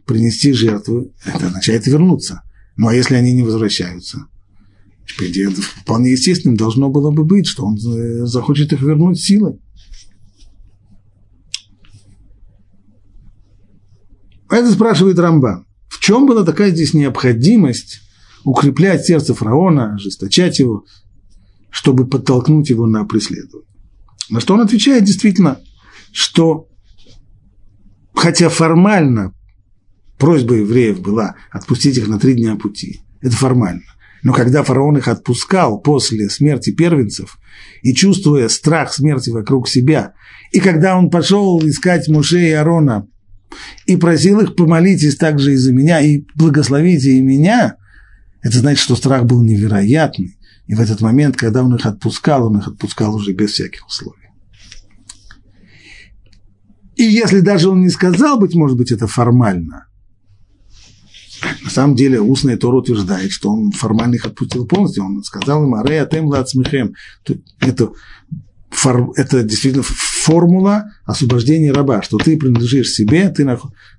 принести 0.07 0.53
жертву, 0.53 1.13
это 1.25 1.47
означает 1.47 1.87
вернуться. 1.87 2.43
Ну 2.77 2.89
а 2.89 2.95
если 2.95 3.15
они 3.15 3.33
не 3.33 3.43
возвращаются? 3.43 4.27
По 5.19 5.29
идее, 5.29 5.51
вполне 5.51 6.13
естественным 6.13 6.57
должно 6.57 6.89
было 6.89 7.11
бы 7.11 7.25
быть, 7.25 7.47
что 7.47 7.65
он 7.67 7.77
э, 7.77 8.27
захочет 8.27 8.73
их 8.73 8.81
вернуть 8.81 9.21
силой. 9.21 9.61
Это 14.51 14.71
спрашивает 14.71 15.19
Рамбан. 15.19 15.67
Чем 16.03 16.27
была 16.27 16.43
такая 16.45 16.73
здесь 16.73 16.95
необходимость 16.95 18.01
укреплять 18.43 19.07
сердце 19.07 19.35
фараона, 19.35 19.95
ожесточать 19.95 20.59
его, 20.59 20.85
чтобы 21.71 22.09
подтолкнуть 22.09 22.71
его 22.71 22.87
на 22.87 23.05
преследование? 23.05 23.69
На 24.29 24.41
что 24.41 24.55
он 24.55 24.63
отвечает 24.63 25.05
действительно, 25.05 25.61
что 26.11 26.67
хотя 28.15 28.49
формально 28.49 29.33
просьба 30.19 30.57
евреев 30.57 31.01
была 31.01 31.37
отпустить 31.53 31.99
их 31.99 32.09
на 32.09 32.19
три 32.19 32.35
дня 32.35 32.57
пути, 32.57 33.03
это 33.21 33.37
формально. 33.37 33.85
Но 34.25 34.33
когда 34.33 34.65
фараон 34.65 34.99
их 34.99 35.07
отпускал 35.07 35.81
после 35.81 36.29
смерти 36.31 36.73
первенцев, 36.73 37.39
и 37.83 37.95
чувствуя 37.95 38.49
страх 38.49 38.93
смерти 38.93 39.31
вокруг 39.31 39.69
себя, 39.69 40.15
и 40.51 40.59
когда 40.59 40.99
он 40.99 41.11
пошел 41.11 41.61
искать 41.65 42.09
Муше 42.09 42.41
и 42.41 42.51
Аарона, 42.51 43.07
и 43.87 43.97
просил 43.97 44.41
их 44.41 44.57
помолитесь 44.57 45.17
также 45.17 45.55
и 45.55 45.57
за 45.57 45.73
меня, 45.73 46.01
и 46.01 46.25
благословите 46.35 47.13
и 47.13 47.21
меня, 47.21 47.77
это 48.41 48.59
значит, 48.59 48.83
что 48.83 48.97
страх 48.97 49.25
был 49.25 49.43
невероятный. 49.43 50.39
И 50.67 50.75
в 50.75 50.81
этот 50.81 51.01
момент, 51.01 51.37
когда 51.37 51.63
он 51.63 51.75
их 51.75 51.87
отпускал, 51.87 52.47
он 52.47 52.59
их 52.59 52.69
отпускал 52.69 53.15
уже 53.15 53.33
без 53.33 53.53
всяких 53.53 53.87
условий. 53.87 54.19
И 56.97 57.05
если 57.05 57.41
даже 57.41 57.69
он 57.69 57.83
не 57.83 57.91
сказал, 57.91 58.39
быть 58.39 58.55
может 58.55 58.77
быть, 58.77 58.93
это 58.93 59.07
формально– 59.07 59.87
на 61.63 61.71
самом 61.71 61.97
деле 61.97 62.21
устная 62.21 62.57
Тора 62.57 62.77
утверждает, 62.77 63.33
что 63.33 63.51
он 63.51 63.73
формально 63.73 64.15
их 64.15 64.27
отпустил 64.27 64.67
полностью. 64.67 65.05
Он 65.05 65.23
сказал 65.23 65.65
им, 65.65 65.75
аре 65.75 66.01
атем 66.01 66.27
лацмихем. 66.27 66.95
Это, 67.61 67.93
это 69.17 69.43
действительно 69.43 69.85
формула 69.85 70.85
освобождения 71.05 71.73
раба, 71.73 72.03
что 72.03 72.19
ты 72.19 72.37
принадлежишь 72.37 72.91
себе, 72.91 73.29
ты, 73.29 73.47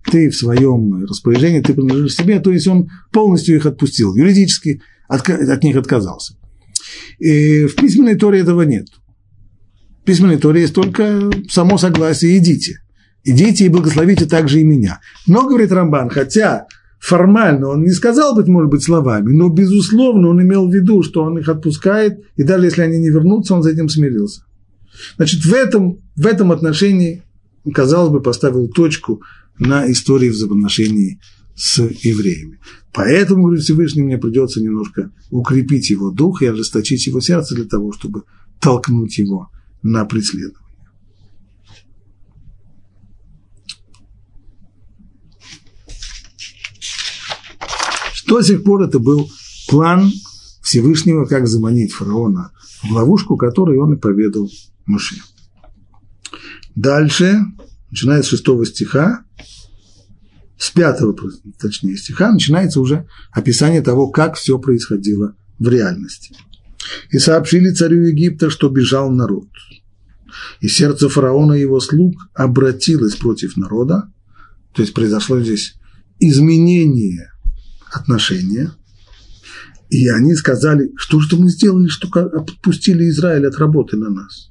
ты 0.10 0.30
в 0.30 0.36
своем 0.36 1.06
распоряжении, 1.06 1.62
ты 1.62 1.74
принадлежишь 1.74 2.16
себе, 2.16 2.40
то 2.40 2.52
есть 2.52 2.68
он 2.68 2.90
полностью 3.12 3.56
их 3.56 3.66
отпустил, 3.66 4.16
юридически 4.16 4.82
от, 5.08 5.30
от 5.30 5.64
них 5.64 5.76
отказался. 5.76 6.36
И 7.20 7.66
в 7.66 7.76
письменной 7.76 8.16
Торе 8.16 8.40
этого 8.40 8.64
нет. 8.64 8.88
В 10.02 10.06
письменной 10.06 10.38
Торе 10.38 10.62
есть 10.62 10.74
только 10.74 11.32
само 11.50 11.78
согласие, 11.78 12.38
идите. 12.38 12.80
Идите 13.24 13.66
и 13.66 13.70
благословите 13.70 14.26
также 14.26 14.60
и 14.60 14.64
меня. 14.66 15.00
Но, 15.28 15.48
говорит 15.48 15.72
Рамбан, 15.72 16.10
хотя 16.10 16.68
формально 17.00 17.70
он 17.70 17.84
не 17.84 17.92
сказал, 17.92 18.36
быть 18.36 18.48
может 18.48 18.70
быть, 18.70 18.84
словами, 18.84 19.32
но, 19.32 19.50
безусловно, 19.50 20.30
он 20.30 20.42
имел 20.42 20.68
в 20.68 20.74
виду, 20.74 21.04
что 21.04 21.24
он 21.24 21.38
их 21.38 21.48
отпускает, 21.48 22.20
и 22.36 22.44
даже 22.44 22.66
если 22.66 22.82
они 22.82 22.98
не 22.98 23.10
вернутся, 23.10 23.56
он 23.56 23.64
за 23.64 23.72
этим 23.72 23.88
смирился. 23.88 24.44
Значит, 25.18 25.46
в 25.46 25.54
этом, 25.54 26.00
в 26.16 26.26
этом 26.26 26.52
отношении, 26.52 27.24
казалось 27.74 28.12
бы, 28.12 28.22
поставил 28.22 28.68
точку 28.68 29.22
на 29.60 29.92
истории 29.92 30.30
взаимоотношений 30.30 31.20
с 31.56 31.80
евреями. 31.80 32.60
Поэтому, 32.92 33.44
говорит 33.44 33.64
Всевышний, 33.64 34.04
мне 34.04 34.18
придется 34.18 34.62
немножко 34.62 35.12
укрепить 35.30 35.90
его 35.90 36.12
дух 36.12 36.42
и 36.42 36.48
ожесточить 36.48 37.06
его 37.08 37.20
сердце 37.20 37.56
для 37.56 37.66
того, 37.66 37.92
чтобы 37.92 38.24
толкнуть 38.60 39.18
его 39.18 39.50
на 39.82 40.06
преследование. 40.06 40.60
До 48.28 48.42
сих 48.42 48.64
пор 48.64 48.84
это 48.84 49.00
был 49.00 49.30
план 49.68 50.12
Всевышнего, 50.62 51.26
как 51.26 51.48
заманить 51.48 51.92
фараона 51.92 52.52
в 52.82 52.92
ловушку, 52.92 53.38
которую 53.38 53.84
он 53.84 53.94
и 53.94 54.00
поведал 54.00 54.50
Муше. 54.86 55.16
Дальше, 56.76 57.40
начиная 57.90 58.24
с 58.24 58.28
шестого 58.28 58.66
стиха, 58.66 59.26
с 60.58 60.72
пятого, 60.72 61.16
точнее, 61.60 61.98
стиха, 61.98 62.32
начинается 62.32 62.80
уже 62.80 63.08
описание 63.32 63.82
того, 63.82 64.10
как 64.10 64.36
все 64.36 64.58
происходило 64.60 65.36
в 65.60 65.68
реальности. 65.68 66.36
«И 67.12 67.20
сообщили 67.20 67.72
царю 67.72 68.02
Египта, 68.04 68.50
что 68.50 68.70
бежал 68.70 69.10
народ. 69.12 69.48
И 70.60 70.68
сердце 70.68 71.10
фараона 71.10 71.54
и 71.54 71.62
его 71.62 71.80
слуг 71.80 72.30
обратилось 72.34 73.16
против 73.16 73.58
народа». 73.58 74.12
То 74.74 74.82
есть 74.82 74.94
произошло 74.94 75.40
здесь 75.40 75.76
изменение 76.20 77.32
отношения. 77.92 78.72
И 79.90 80.08
они 80.10 80.34
сказали, 80.34 80.92
что 80.98 81.20
же 81.20 81.38
мы 81.38 81.50
сделали, 81.50 81.88
что 81.88 82.08
отпустили 82.10 83.08
Израиль 83.10 83.46
от 83.46 83.58
работы 83.58 83.96
на 83.98 84.10
нас. 84.10 84.50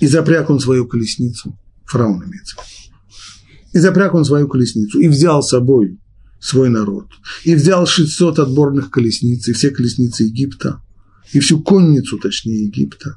И 0.00 0.06
запряг 0.06 0.50
он 0.50 0.60
свою 0.60 0.86
колесницу, 0.86 1.58
фараон 1.84 2.22
имеется 2.24 2.56
И 3.72 3.78
запряг 3.78 4.14
он 4.14 4.24
свою 4.24 4.48
колесницу, 4.48 4.98
и 4.98 5.08
взял 5.08 5.42
с 5.42 5.50
собой 5.50 5.98
свой 6.44 6.68
народ, 6.68 7.06
и 7.44 7.54
взял 7.54 7.86
600 7.86 8.38
отборных 8.38 8.90
колесниц, 8.90 9.48
и 9.48 9.54
все 9.54 9.70
колесницы 9.70 10.24
Египта, 10.24 10.82
и 11.32 11.40
всю 11.40 11.62
конницу, 11.62 12.18
точнее, 12.18 12.64
Египта, 12.66 13.16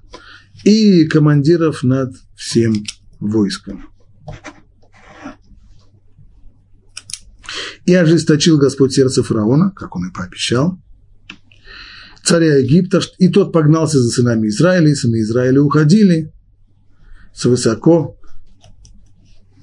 и 0.63 1.05
командиров 1.05 1.83
над 1.83 2.15
всем 2.37 2.85
войском. 3.19 3.89
И 7.85 7.93
ожесточил 7.93 8.57
Господь 8.57 8.93
сердце 8.93 9.23
фараона, 9.23 9.71
как 9.75 9.97
он 9.97 10.07
и 10.07 10.13
пообещал, 10.13 10.81
царя 12.23 12.57
Египта, 12.57 13.01
и 13.17 13.27
тот 13.27 13.51
погнался 13.51 13.99
за 13.99 14.09
сынами 14.09 14.47
Израиля, 14.47 14.89
и 14.89 14.95
сыны 14.95 15.21
Израиля 15.21 15.61
уходили 15.61 16.33
с 17.37 17.45
высоко 17.45 18.17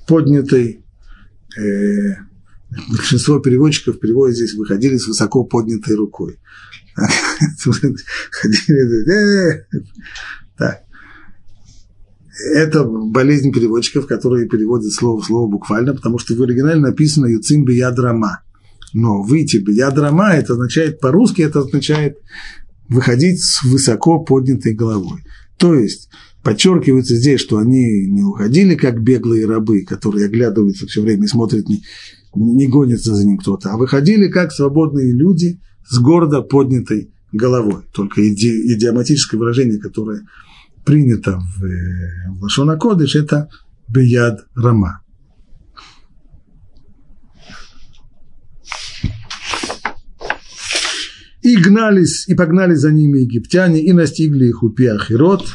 поднятой, 0.06 0.84
э, 1.58 2.14
большинство 2.88 3.40
переводчиков 3.40 3.98
переводят 3.98 4.36
здесь, 4.36 4.54
выходили 4.54 4.96
с 4.96 5.08
высоко 5.08 5.44
поднятой 5.44 5.96
рукой. 5.96 6.38
Так. 10.56 10.84
Это 12.52 12.84
болезнь 12.84 13.52
переводчиков, 13.52 14.06
которые 14.06 14.48
переводят 14.48 14.92
слово 14.92 15.20
в 15.20 15.24
слово 15.24 15.50
буквально, 15.50 15.94
потому 15.94 16.20
что 16.20 16.36
в 16.36 16.42
оригинале 16.42 16.78
написано 16.78 17.26
«юцим 17.26 17.64
биядрама». 17.64 18.42
Но 18.92 19.22
выйти 19.22 19.56
биядрама, 19.56 20.34
это 20.34 20.52
означает, 20.52 21.00
по-русски 21.00 21.42
это 21.42 21.60
означает 21.60 22.18
выходить 22.88 23.42
с 23.42 23.64
высоко 23.64 24.20
поднятой 24.20 24.74
головой. 24.74 25.24
То 25.58 25.74
есть 25.74 26.08
подчеркивается 26.44 27.16
здесь, 27.16 27.40
что 27.40 27.58
они 27.58 28.06
не 28.06 28.22
уходили 28.22 28.74
как 28.74 29.02
беглые 29.02 29.46
рабы, 29.46 29.82
которые 29.82 30.26
оглядываются 30.26 30.86
все 30.86 31.02
время 31.02 31.24
и 31.24 31.28
смотрят, 31.28 31.68
не, 31.68 31.82
не 32.34 32.68
гонится 32.68 33.14
за 33.14 33.26
ним 33.26 33.38
кто-то, 33.38 33.72
а 33.72 33.76
выходили 33.78 34.28
как 34.28 34.52
свободные 34.52 35.12
люди 35.12 35.60
с 35.88 35.98
гордо 35.98 36.42
поднятой 36.42 37.12
головой. 37.32 37.84
Только 37.92 38.28
иди, 38.28 38.74
идиоматическое 38.74 39.40
выражение, 39.40 39.78
которое 39.78 40.22
принято 40.84 41.40
в, 41.40 41.64
э, 41.64 42.30
в 42.30 42.42
Лашона 42.42 42.78
это 43.14 43.48
бияд 43.88 44.46
рама. 44.54 45.00
И 51.42 51.56
гнались, 51.56 52.26
и 52.26 52.34
погнали 52.34 52.74
за 52.74 52.90
ними 52.90 53.18
египтяне, 53.18 53.82
и 53.82 53.92
настигли 53.92 54.46
их 54.46 54.62
у 54.62 54.70
Пиахирот, 54.70 55.46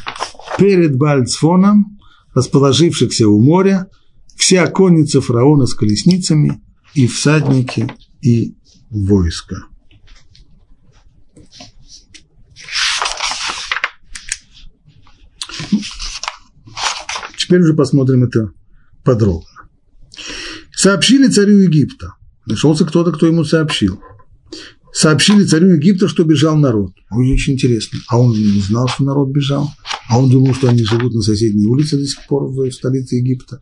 перед 0.58 0.96
Бальцфоном, 0.96 1.98
расположившихся 2.34 3.28
у 3.28 3.40
моря, 3.40 3.88
вся 4.36 4.66
конница 4.66 5.20
фараона 5.20 5.66
с 5.66 5.74
колесницами, 5.74 6.60
и 6.94 7.06
всадники, 7.06 7.92
и 8.20 8.56
войско. 8.90 9.66
Теперь 17.36 17.62
уже 17.62 17.74
посмотрим 17.74 18.24
это 18.24 18.52
подробно. 19.04 19.46
Сообщили 20.72 21.28
царю 21.28 21.58
Египта. 21.58 22.14
Нашелся 22.46 22.84
кто-то, 22.86 23.12
кто 23.12 23.26
ему 23.26 23.44
сообщил. 23.44 24.00
Сообщили 24.92 25.44
царю 25.44 25.74
Египта, 25.74 26.08
что 26.08 26.24
бежал 26.24 26.56
народ. 26.56 26.92
Ой, 27.10 27.32
очень 27.32 27.54
интересно. 27.54 28.00
А 28.08 28.18
он 28.18 28.32
не 28.32 28.60
знал, 28.60 28.88
что 28.88 29.04
народ 29.04 29.28
бежал. 29.28 29.70
А 30.08 30.18
он 30.18 30.28
думал, 30.30 30.54
что 30.54 30.68
они 30.68 30.84
живут 30.84 31.14
на 31.14 31.22
соседней 31.22 31.66
улице 31.66 31.96
до 31.96 32.06
сих 32.06 32.26
пор 32.26 32.48
в 32.48 32.70
столице 32.72 33.16
Египта. 33.16 33.60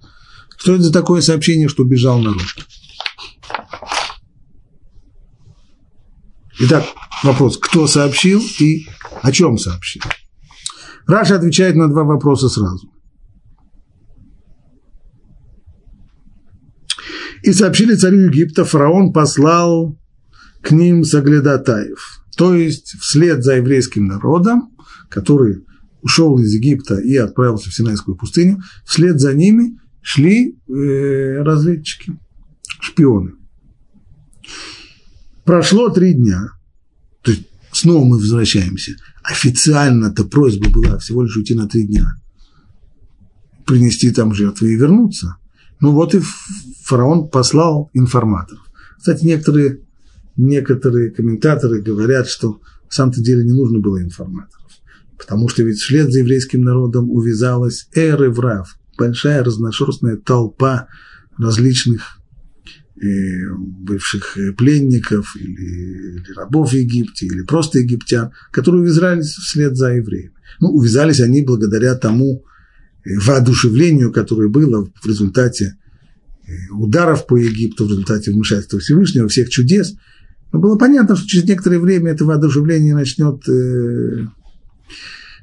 Что 0.56 0.74
это 0.74 0.84
за 0.84 0.92
такое 0.92 1.20
сообщение, 1.20 1.68
что 1.68 1.84
бежал 1.84 2.18
народ? 2.18 2.42
Итак, 6.60 6.84
вопрос, 7.22 7.58
кто 7.58 7.86
сообщил 7.86 8.42
и 8.58 8.86
о 9.22 9.30
чем 9.30 9.58
сообщил? 9.58 10.02
Раша 11.06 11.36
отвечает 11.36 11.76
на 11.76 11.88
два 11.88 12.04
вопроса 12.04 12.48
сразу. 12.48 12.90
И 17.42 17.52
сообщили 17.52 17.94
царю 17.94 18.26
Египта, 18.26 18.64
фараон 18.64 19.12
послал 19.12 19.96
к 20.62 20.70
ним 20.72 21.04
Саглядатаев, 21.04 22.24
то 22.36 22.54
есть 22.54 22.96
вслед 23.00 23.42
за 23.42 23.56
еврейским 23.56 24.06
народом, 24.06 24.70
который 25.08 25.64
ушел 26.02 26.38
из 26.38 26.52
Египта 26.54 26.96
и 26.96 27.16
отправился 27.16 27.70
в 27.70 27.74
Синайскую 27.74 28.16
пустыню, 28.16 28.62
вслед 28.84 29.20
за 29.20 29.34
ними 29.34 29.78
шли 30.02 30.56
э, 30.68 31.42
разведчики, 31.42 32.18
шпионы. 32.80 33.32
Прошло 35.44 35.88
три 35.90 36.14
дня, 36.14 36.50
то 37.22 37.30
есть 37.30 37.48
снова 37.72 38.04
мы 38.04 38.16
возвращаемся. 38.18 38.92
Официально-то 39.22 40.24
просьба 40.24 40.70
была 40.70 40.98
всего 40.98 41.22
лишь 41.22 41.36
уйти 41.36 41.54
на 41.54 41.68
три 41.68 41.86
дня, 41.86 42.14
принести 43.66 44.10
там 44.10 44.34
жертвы 44.34 44.72
и 44.72 44.76
вернуться. 44.76 45.36
Ну 45.80 45.92
вот 45.92 46.14
и 46.14 46.20
фараон 46.84 47.28
послал 47.28 47.90
информаторов. 47.92 48.62
Кстати, 48.98 49.24
некоторые, 49.24 49.80
некоторые 50.38 51.10
комментаторы 51.10 51.82
говорят, 51.82 52.28
что 52.28 52.60
в 52.88 52.94
самом-то 52.94 53.20
деле 53.20 53.44
не 53.44 53.52
нужно 53.52 53.80
было 53.80 54.02
информаторов, 54.02 54.70
потому 55.18 55.48
что 55.48 55.62
ведь 55.62 55.78
вслед 55.78 56.10
за 56.10 56.20
еврейским 56.20 56.62
народом 56.62 57.10
увязалась 57.10 57.88
эры 57.94 58.30
врав, 58.30 58.78
большая 58.96 59.44
разношерстная 59.44 60.16
толпа 60.16 60.88
различных 61.36 62.18
э, 62.96 63.06
бывших 63.56 64.38
пленников 64.56 65.36
или, 65.36 66.20
или 66.20 66.32
рабов 66.34 66.70
в 66.70 66.74
Египте, 66.74 67.26
или 67.26 67.42
просто 67.42 67.80
египтян, 67.80 68.32
которые 68.50 68.82
увязались 68.82 69.34
вслед 69.34 69.76
за 69.76 69.92
евреями. 69.94 70.32
Ну, 70.60 70.70
увязались 70.70 71.20
они 71.20 71.42
благодаря 71.42 71.94
тому, 71.94 72.44
воодушевлению, 73.04 74.12
которое 74.12 74.48
было 74.48 74.90
в 75.00 75.06
результате 75.06 75.76
э, 76.46 76.52
ударов 76.70 77.26
по 77.26 77.36
Египту, 77.36 77.86
в 77.86 77.90
результате 77.90 78.32
вмешательства 78.32 78.78
Всевышнего, 78.78 79.28
всех 79.28 79.48
чудес. 79.48 79.94
Но 80.52 80.58
было 80.58 80.76
понятно, 80.76 81.16
что 81.16 81.26
через 81.26 81.44
некоторое 81.44 81.78
время 81.78 82.12
это 82.12 82.24
воодушевление 82.24 82.94
начнет 82.94 83.48
э, 83.48 84.26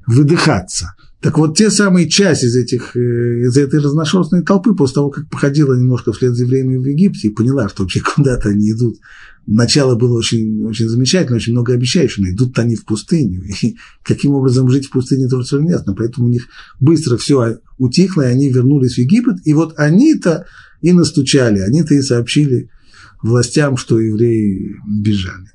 выдыхаться. 0.08 0.96
Так 1.22 1.38
вот, 1.38 1.58
те 1.58 1.72
самые 1.72 2.10
части 2.10 2.46
из, 2.46 2.56
этих, 2.56 2.96
э, 2.96 3.00
из 3.00 3.58
этой 3.58 3.80
разношерстной 3.80 4.44
толпы, 4.44 4.76
после 4.76 4.96
того, 4.96 5.10
как 5.10 5.30
походила 5.30 5.74
немножко 5.74 6.12
вслед 6.12 6.34
за 6.34 6.44
евреями 6.44 6.78
в 6.78 6.86
Египте 6.86 7.28
и 7.28 7.34
поняла, 7.34 7.70
что 7.70 7.84
вообще 7.84 8.02
куда-то 8.02 8.50
они 8.50 8.72
идут 8.72 8.98
начало 9.48 9.96
было 9.96 10.18
очень, 10.18 10.66
очень 10.66 10.88
замечательно, 10.88 11.38
очень 11.38 11.54
много 11.54 11.74
обещающее, 11.74 12.26
но 12.26 12.32
идут 12.32 12.58
они 12.60 12.76
в 12.76 12.86
пустыню. 12.86 13.44
И 13.62 13.76
каким 14.04 14.32
образом 14.32 14.70
жить 14.70 14.88
в 14.88 14.92
пустыне, 14.92 15.28
тоже 15.28 15.48
совершенно 15.48 15.72
ясно. 15.72 15.94
Поэтому 15.94 16.28
у 16.28 16.30
них 16.30 16.48
быстро 16.80 17.18
все 17.18 17.58
утихло, 17.78 18.24
и 18.24 18.32
они 18.32 18.50
вернулись 18.50 18.96
в 18.96 19.00
Египет. 19.00 19.36
И 19.46 19.54
вот 19.54 19.76
они-то 19.78 20.46
и 20.82 20.94
настучали, 20.94 21.60
они-то 21.60 21.94
и 21.94 22.02
сообщили 22.02 22.70
властям, 23.22 23.78
что 23.78 24.00
евреи 24.00 24.76
бежали. 24.88 25.52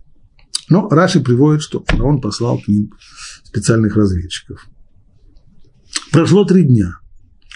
Но 0.68 0.88
Раши 0.88 1.20
приводит, 1.20 1.62
что 1.62 1.84
фараон 1.86 2.20
послал 2.20 2.58
к 2.58 2.68
ним 2.68 2.92
специальных 3.44 3.96
разведчиков. 3.96 4.66
Прошло 6.12 6.44
три 6.44 6.64
дня, 6.64 6.96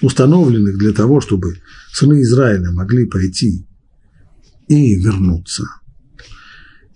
установленных 0.02 0.78
для 0.78 0.92
того, 0.92 1.20
чтобы 1.20 1.60
сыны 1.92 2.22
Израиля 2.22 2.70
могли 2.72 3.06
пойти 3.06 3.66
и 4.68 4.94
вернуться– 4.96 5.64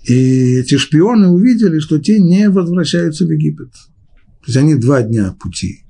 и 0.09 0.57
эти 0.57 0.79
шпионы 0.79 1.29
увидели, 1.29 1.81
что 1.81 1.99
те 1.99 2.19
не 2.19 2.49
возвращаются 2.49 3.27
в 3.27 3.31
Египет. 3.31 3.73
То 3.73 4.47
есть 4.47 4.57
они 4.57 4.75
два 4.75 5.03
дня 5.03 5.37
пути 5.39 5.85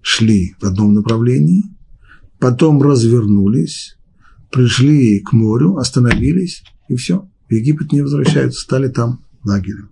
шли 0.00 0.54
в 0.58 0.64
одном 0.64 0.94
направлении, 0.94 1.64
потом 2.38 2.80
развернулись, 2.80 3.98
пришли 4.50 5.20
к 5.20 5.32
морю, 5.32 5.76
остановились, 5.76 6.62
и 6.88 6.96
все. 6.96 7.28
В 7.48 7.52
Египет 7.52 7.92
не 7.92 8.02
возвращаются, 8.02 8.60
стали 8.60 8.88
там 8.88 9.24
лагерем. 9.44 9.90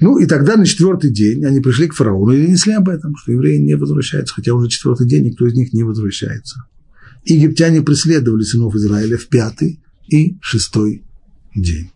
Ну 0.00 0.18
и 0.18 0.26
тогда 0.26 0.56
на 0.56 0.66
четвертый 0.66 1.12
день 1.12 1.44
они 1.44 1.60
пришли 1.60 1.86
к 1.86 1.94
фараону 1.94 2.32
и 2.32 2.44
донесли 2.44 2.72
об 2.72 2.88
этом, 2.88 3.14
что 3.16 3.30
евреи 3.30 3.58
не 3.58 3.74
возвращаются, 3.74 4.34
хотя 4.34 4.52
уже 4.52 4.68
четвертый 4.68 5.06
день 5.06 5.26
никто 5.26 5.46
из 5.46 5.54
них 5.54 5.72
не 5.72 5.84
возвращается. 5.84 6.64
Египтяне 7.24 7.82
преследовали 7.82 8.42
сынов 8.42 8.74
Израиля 8.74 9.16
в 9.16 9.28
пятый 9.28 9.80
и 10.08 10.36
шестой 10.40 11.04
день. 11.54 11.92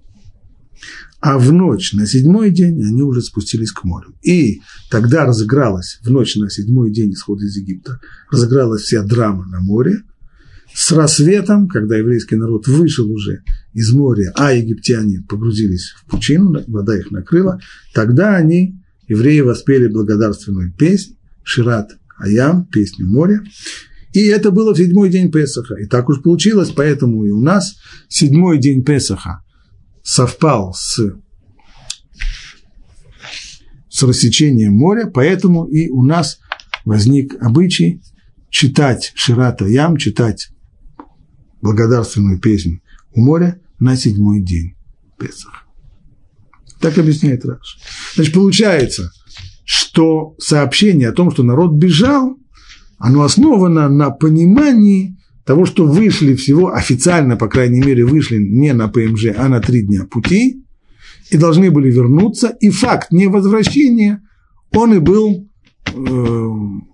А 1.26 1.38
в 1.38 1.52
ночь 1.52 1.92
на 1.92 2.06
седьмой 2.06 2.52
день 2.52 2.80
они 2.84 3.02
уже 3.02 3.20
спустились 3.20 3.72
к 3.72 3.82
морю. 3.82 4.14
И 4.22 4.60
тогда 4.92 5.24
разыгралась, 5.24 5.98
в 6.04 6.08
ночь 6.08 6.36
на 6.36 6.48
седьмой 6.48 6.92
день 6.92 7.14
исхода 7.14 7.44
из 7.46 7.56
Египта, 7.56 7.98
разыгралась 8.30 8.82
вся 8.82 9.02
драма 9.02 9.44
на 9.44 9.58
море. 9.58 10.04
С 10.72 10.92
рассветом, 10.92 11.66
когда 11.66 11.96
еврейский 11.96 12.36
народ 12.36 12.68
вышел 12.68 13.10
уже 13.10 13.42
из 13.74 13.92
моря, 13.92 14.30
а 14.36 14.52
египтяне 14.52 15.24
погрузились 15.28 15.94
в 15.96 16.08
пучину, 16.08 16.62
вода 16.68 16.96
их 16.96 17.10
накрыла, 17.10 17.58
тогда 17.92 18.36
они, 18.36 18.80
евреи, 19.08 19.40
воспели 19.40 19.88
благодарственную 19.88 20.72
песнь, 20.74 21.16
Шират 21.42 21.90
Аям, 22.18 22.66
песню 22.66 23.04
моря, 23.04 23.42
и 24.12 24.20
это 24.26 24.52
было 24.52 24.72
в 24.72 24.78
седьмой 24.78 25.10
день 25.10 25.32
Песаха. 25.32 25.74
И 25.74 25.86
так 25.86 26.08
уж 26.08 26.22
получилось, 26.22 26.70
поэтому 26.70 27.26
и 27.26 27.30
у 27.30 27.40
нас 27.40 27.78
седьмой 28.08 28.58
день 28.58 28.84
Песаха 28.84 29.42
совпал 30.06 30.72
с 30.72 31.00
с 33.88 34.02
рассечением 34.02 34.74
моря, 34.74 35.06
поэтому 35.06 35.64
и 35.64 35.88
у 35.88 36.04
нас 36.04 36.38
возник 36.84 37.34
обычай 37.42 38.02
читать 38.50 39.12
Ширата 39.14 39.64
Ям, 39.64 39.96
читать 39.96 40.50
благодарственную 41.62 42.38
песню 42.38 42.82
у 43.14 43.22
моря 43.22 43.58
на 43.80 43.96
седьмой 43.96 44.42
день 44.42 44.76
Песах. 45.18 45.66
Так 46.78 46.98
объясняет 46.98 47.44
Раш. 47.46 47.78
Значит, 48.14 48.34
получается, 48.34 49.10
что 49.64 50.34
сообщение 50.38 51.08
о 51.08 51.12
том, 51.12 51.30
что 51.32 51.42
народ 51.42 51.72
бежал, 51.72 52.36
оно 52.98 53.22
основано 53.22 53.88
на 53.88 54.10
понимании 54.10 55.16
того, 55.46 55.64
что 55.64 55.86
вышли 55.86 56.34
всего, 56.34 56.74
официально, 56.74 57.36
по 57.36 57.48
крайней 57.48 57.80
мере, 57.80 58.04
вышли 58.04 58.38
не 58.38 58.74
на 58.74 58.88
ПМЖ, 58.88 59.26
а 59.36 59.48
на 59.48 59.60
три 59.60 59.82
дня 59.82 60.04
пути, 60.04 60.64
и 61.30 61.36
должны 61.36 61.70
были 61.70 61.90
вернуться, 61.90 62.48
и 62.60 62.68
факт 62.68 63.12
невозвращения, 63.12 64.22
он 64.72 64.94
и 64.94 64.98
был 64.98 65.48
э, 65.86 66.50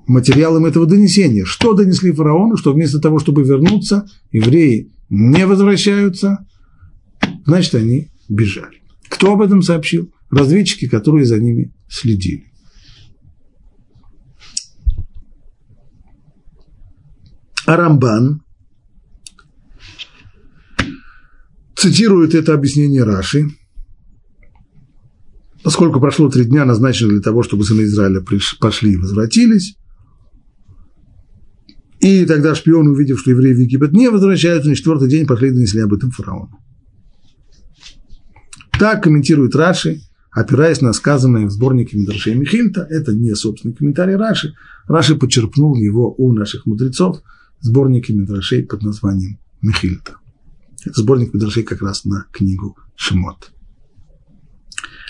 материалом 0.07 0.67
этого 0.67 0.85
донесения. 0.85 1.47
Что 1.47 1.73
донесли 1.73 2.13
фараону, 2.13 2.59
что 2.59 2.75
вместо 2.75 2.99
того, 3.01 3.19
чтобы 3.19 3.43
вернуться, 3.43 4.07
евреи 4.31 4.93
не 5.09 5.47
возвращаются, 5.47 6.47
значит, 7.47 7.75
они 7.75 8.11
бежали. 8.29 8.83
Кто 9.09 9.33
об 9.33 9.41
этом 9.41 9.63
сообщил? 9.63 10.13
Разведчики, 10.31 10.89
которые 10.89 11.25
за 11.25 11.39
ними 11.39 11.73
следили. 11.89 12.52
Арамбан 17.67 18.43
цитирует 21.77 22.35
это 22.35 22.55
объяснение 22.55 23.05
Раши, 23.05 23.51
поскольку 25.63 26.01
прошло 26.01 26.29
три 26.29 26.45
дня, 26.45 26.65
назначено 26.65 27.11
для 27.11 27.21
того, 27.21 27.43
чтобы 27.43 27.65
сыны 27.65 27.83
Израиля 27.83 28.25
пошли 28.61 28.93
и 28.93 28.97
возвратились, 28.97 29.77
и 32.01 32.27
тогда 32.27 32.57
шпионы, 32.57 32.91
увидев, 32.91 33.21
что 33.21 33.31
евреи 33.31 33.55
в 33.55 33.59
Египет 33.59 33.93
не 33.93 34.11
возвращаются, 34.11 34.69
на 34.69 34.75
четвертый 34.75 35.09
день 35.09 35.27
пошли 35.27 35.49
и 35.49 35.53
донесли 35.53 35.81
об 35.83 35.95
этом 35.95 36.11
фараону. 36.11 36.59
Так 38.77 39.05
комментирует 39.05 39.55
Раши, 39.55 40.01
опираясь 40.33 40.81
на 40.81 40.93
сказанное 40.93 41.47
в 41.47 41.51
сборнике 41.53 41.97
Мидрашей 41.97 42.35
Михильта. 42.35 42.85
Это 42.91 43.13
не 43.13 43.33
собственный 43.37 43.75
комментарий 43.75 44.17
Раши. 44.17 44.55
Раши 44.89 45.15
подчерпнул 45.15 45.77
его 45.77 46.13
у 46.19 46.33
наших 46.33 46.67
мудрецов– 46.67 47.23
сборнике 47.63 48.13
Мидрашей 48.13 48.65
под 48.65 48.83
названием 48.83 49.39
Михильта. 49.63 50.17
Сборник 50.85 51.33
Мидрашей 51.33 51.63
как 51.63 51.81
раз 51.81 52.05
на 52.05 52.27
книгу 52.33 52.77
Шимот. 52.97 53.53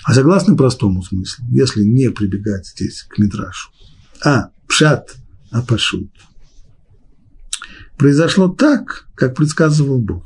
А 0.05 0.13
согласно 0.13 0.55
простому 0.55 1.01
смыслу, 1.01 1.45
если 1.49 1.83
не 1.83 2.11
прибегать 2.11 2.67
здесь 2.67 3.03
к 3.09 3.17
Мидрашу, 3.17 3.71
а 4.23 4.51
пшат, 4.67 5.15
а 5.49 5.61
пашут, 5.61 6.11
произошло 7.97 8.49
так, 8.49 9.07
как 9.15 9.35
предсказывал 9.35 9.99
Бог. 9.99 10.25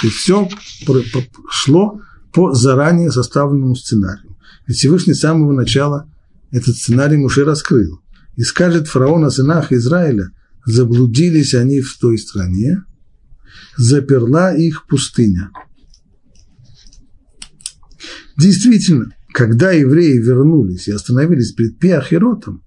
То 0.00 0.06
есть 0.06 0.18
все 0.18 0.48
шло 1.50 2.00
по 2.32 2.54
заранее 2.54 3.10
составленному 3.10 3.74
сценарию. 3.74 4.36
Ведь 4.66 4.76
Всевышний 4.76 5.14
с 5.14 5.20
самого 5.20 5.52
начала 5.52 6.08
этот 6.50 6.76
сценарий 6.76 7.16
уже 7.16 7.44
раскрыл. 7.44 8.00
И 8.36 8.42
скажет 8.42 8.86
фараон 8.86 9.24
о 9.24 9.30
сынах 9.30 9.72
Израиля, 9.72 10.30
заблудились 10.68 11.54
они 11.54 11.80
в 11.80 11.96
той 11.98 12.18
стране, 12.18 12.84
заперла 13.76 14.54
их 14.54 14.86
пустыня. 14.86 15.50
Действительно, 18.36 19.14
когда 19.32 19.72
евреи 19.72 20.18
вернулись 20.18 20.88
и 20.88 20.92
остановились 20.92 21.52
перед 21.52 21.78
Пиахиротом 21.78 22.62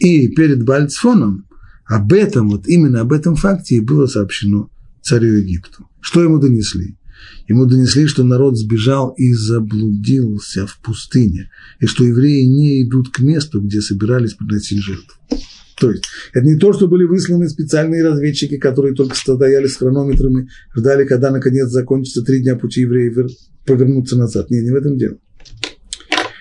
и 0.00 0.28
перед 0.28 0.64
Бальцфоном, 0.64 1.46
об 1.84 2.12
этом, 2.12 2.50
вот 2.50 2.66
именно 2.66 3.02
об 3.02 3.12
этом 3.12 3.36
факте 3.36 3.76
и 3.76 3.80
было 3.80 4.06
сообщено 4.06 4.68
царю 5.02 5.34
Египту. 5.34 5.88
Что 6.00 6.22
ему 6.22 6.38
донесли? 6.38 6.98
Ему 7.46 7.66
донесли, 7.66 8.08
что 8.08 8.24
народ 8.24 8.58
сбежал 8.58 9.10
и 9.10 9.32
заблудился 9.32 10.66
в 10.66 10.80
пустыне, 10.80 11.50
и 11.78 11.86
что 11.86 12.04
евреи 12.04 12.44
не 12.44 12.82
идут 12.82 13.10
к 13.10 13.20
месту, 13.20 13.60
где 13.60 13.80
собирались 13.80 14.34
приносить 14.34 14.82
жертву. 14.82 15.14
То 15.78 15.90
есть 15.90 16.04
это 16.32 16.46
не 16.46 16.56
то, 16.56 16.72
что 16.72 16.88
были 16.88 17.04
высланы 17.04 17.48
специальные 17.48 18.02
разведчики, 18.02 18.56
которые 18.56 18.94
только 18.94 19.14
стояли 19.14 19.66
с 19.66 19.76
хронометрами, 19.76 20.48
ждали, 20.74 21.04
когда 21.04 21.30
наконец 21.30 21.68
закончится 21.68 22.22
три 22.22 22.40
дня 22.40 22.56
пути 22.56 22.82
евреев 22.82 23.30
повернуться 23.66 24.16
назад. 24.16 24.50
Не, 24.50 24.62
не 24.62 24.70
в 24.70 24.76
этом 24.76 24.96
дело. 24.96 25.18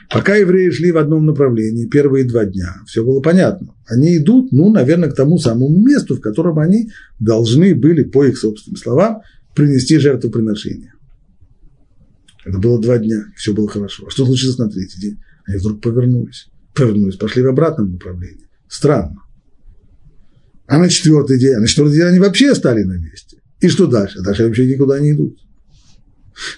Пока 0.09 0.35
евреи 0.35 0.69
шли 0.69 0.91
в 0.91 0.97
одном 0.97 1.25
направлении 1.25 1.87
первые 1.87 2.23
два 2.23 2.45
дня, 2.45 2.75
все 2.87 3.03
было 3.03 3.19
понятно. 3.19 3.75
Они 3.87 4.15
идут, 4.15 4.53
ну, 4.53 4.69
наверное, 4.69 5.09
к 5.09 5.15
тому 5.15 5.37
самому 5.37 5.85
месту, 5.85 6.15
в 6.15 6.21
котором 6.21 6.59
они 6.59 6.89
должны 7.19 7.75
были, 7.75 8.03
по 8.03 8.23
их 8.23 8.37
собственным 8.37 8.77
словам, 8.77 9.21
принести 9.53 9.97
жертвоприношение. 9.97 10.93
Это 12.45 12.59
было 12.59 12.79
два 12.79 12.99
дня, 12.99 13.25
все 13.35 13.53
было 13.53 13.67
хорошо. 13.67 14.05
А 14.07 14.09
что 14.09 14.25
случилось 14.25 14.57
на 14.57 14.69
третий 14.69 15.01
день? 15.01 15.19
Они 15.45 15.57
вдруг 15.57 15.81
повернулись. 15.81 16.47
Повернулись, 16.73 17.15
пошли 17.15 17.41
в 17.41 17.47
обратном 17.47 17.91
направлении. 17.91 18.47
Странно. 18.69 19.24
А 20.67 20.77
на 20.77 20.89
четвертый 20.89 21.37
день, 21.37 21.53
а 21.55 21.59
на 21.59 21.67
четвертый 21.67 21.95
день 21.95 22.05
они 22.05 22.19
вообще 22.19 22.55
стали 22.55 22.83
на 22.83 22.93
месте. 22.93 23.37
И 23.59 23.69
что 23.69 23.87
дальше? 23.87 24.21
Дальше 24.21 24.45
вообще 24.45 24.65
никуда 24.65 24.99
не 24.99 25.11
идут. 25.11 25.37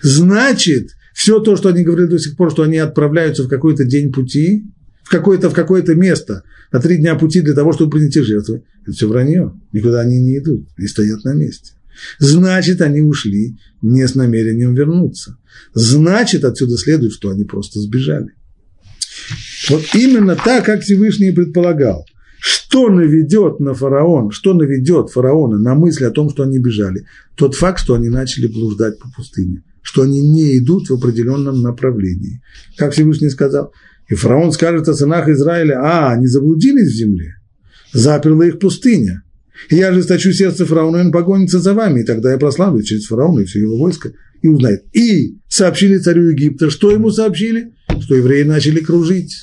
Значит, 0.01 0.91
все 1.13 1.39
то, 1.39 1.55
что 1.55 1.69
они 1.69 1.83
говорили 1.83 2.07
до 2.07 2.19
сих 2.19 2.35
пор, 2.37 2.51
что 2.51 2.63
они 2.63 2.77
отправляются 2.77 3.43
в 3.43 3.49
какой-то 3.49 3.83
день 3.83 4.11
пути, 4.11 4.65
в 5.03 5.09
какое-то, 5.09 5.49
в 5.49 5.53
какое-то 5.53 5.95
место, 5.95 6.43
на 6.71 6.79
три 6.79 6.97
дня 6.97 7.15
пути 7.15 7.41
для 7.41 7.53
того, 7.53 7.73
чтобы 7.73 7.91
принести 7.91 8.21
жертвы, 8.21 8.63
это 8.83 8.91
все 8.93 9.07
вранье. 9.07 9.53
Никуда 9.71 10.01
они 10.01 10.19
не 10.19 10.37
идут 10.37 10.67
и 10.77 10.87
стоят 10.87 11.23
на 11.23 11.33
месте. 11.33 11.73
Значит, 12.19 12.81
они 12.81 13.01
ушли 13.01 13.57
не 13.81 14.07
с 14.07 14.15
намерением 14.15 14.73
вернуться. 14.73 15.37
Значит, 15.73 16.45
отсюда 16.45 16.77
следует, 16.77 17.13
что 17.13 17.29
они 17.29 17.43
просто 17.43 17.79
сбежали. 17.79 18.33
Вот 19.69 19.83
именно 19.93 20.35
так, 20.35 20.65
как 20.65 20.81
Всевышний 20.81 21.31
предполагал– 21.31 22.05
что 22.47 22.89
наведет 22.89 23.59
на 23.59 23.73
фараон, 23.73 24.31
что 24.31 24.53
наведет 24.53 25.09
фараона 25.09 25.57
на 25.57 25.75
мысль 25.75 26.05
о 26.05 26.11
том, 26.11 26.29
что 26.29 26.43
они 26.43 26.59
бежали? 26.59 27.05
Тот 27.35 27.55
факт, 27.55 27.79
что 27.79 27.95
они 27.95 28.07
начали 28.07 28.47
блуждать 28.47 28.99
по 28.99 29.09
пустыне, 29.13 29.63
что 29.81 30.03
они 30.03 30.21
не 30.21 30.57
идут 30.57 30.89
в 30.89 30.93
определенном 30.93 31.61
направлении. 31.61 32.41
Как 32.77 32.93
Всевышний 32.93 33.29
сказал, 33.29 33.73
и 34.07 34.15
фараон 34.15 34.53
скажет 34.53 34.87
о 34.87 34.93
сынах 34.93 35.27
Израиля, 35.27 35.81
а, 35.81 36.11
они 36.13 36.27
заблудились 36.27 36.93
в 36.93 36.95
земле, 36.95 37.35
заперла 37.91 38.45
их 38.45 38.59
пустыня. 38.59 39.23
И 39.69 39.75
я 39.75 39.89
ожесточу 39.89 40.31
сердце 40.31 40.65
фараона, 40.65 40.97
и 40.97 41.01
он 41.01 41.11
погонится 41.11 41.59
за 41.59 41.73
вами, 41.73 42.01
и 42.01 42.05
тогда 42.05 42.31
я 42.31 42.37
прославлю 42.37 42.81
через 42.81 43.07
фараона 43.07 43.41
и 43.41 43.45
все 43.45 43.59
его 43.59 43.77
войско, 43.77 44.13
и 44.41 44.47
узнает. 44.47 44.85
И 44.93 45.39
сообщили 45.49 45.97
царю 45.97 46.29
Египта, 46.29 46.69
что 46.69 46.91
ему 46.91 47.11
сообщили? 47.11 47.73
Что 47.99 48.15
евреи 48.15 48.43
начали 48.43 48.79
кружить. 48.79 49.33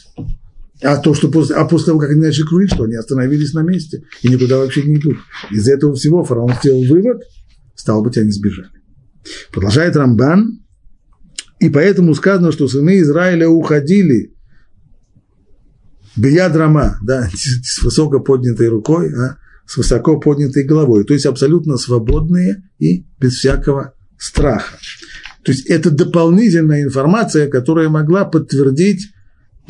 А 0.84 0.98
то, 0.98 1.14
что 1.14 1.30
после, 1.30 1.56
а 1.56 1.64
после 1.64 1.86
того, 1.86 1.98
как 1.98 2.10
они 2.10 2.20
начали 2.20 2.44
кружить, 2.44 2.74
что 2.74 2.84
они 2.84 2.94
остановились 2.94 3.54
на 3.54 3.62
месте 3.62 4.04
и 4.22 4.28
никуда 4.28 4.58
вообще 4.58 4.82
не 4.82 4.96
идут. 4.96 5.16
Из 5.50 5.66
этого 5.66 5.94
всего 5.94 6.24
фараон 6.24 6.52
сделал 6.60 6.84
вывод, 6.84 7.22
стало 7.74 8.02
быть, 8.02 8.18
они 8.18 8.30
сбежали. 8.30 8.68
Продолжает 9.50 9.96
Рамбан, 9.96 10.62
и 11.58 11.70
поэтому 11.70 12.14
сказано, 12.14 12.52
что 12.52 12.68
сыны 12.68 13.00
Израиля 13.00 13.48
уходили 13.48 14.34
Бияд 16.16 16.54
Рама, 16.54 16.98
да, 17.02 17.30
с 17.34 17.82
высоко 17.82 18.20
поднятой 18.20 18.68
рукой, 18.68 19.10
а, 19.14 19.38
с 19.66 19.78
высоко 19.78 20.20
поднятой 20.20 20.64
головой, 20.64 21.04
то 21.04 21.14
есть 21.14 21.24
абсолютно 21.24 21.78
свободные 21.78 22.62
и 22.78 23.06
без 23.18 23.36
всякого 23.36 23.94
страха. 24.18 24.76
То 25.44 25.52
есть 25.52 25.66
это 25.66 25.90
дополнительная 25.90 26.82
информация, 26.82 27.48
которая 27.48 27.88
могла 27.88 28.26
подтвердить 28.26 29.13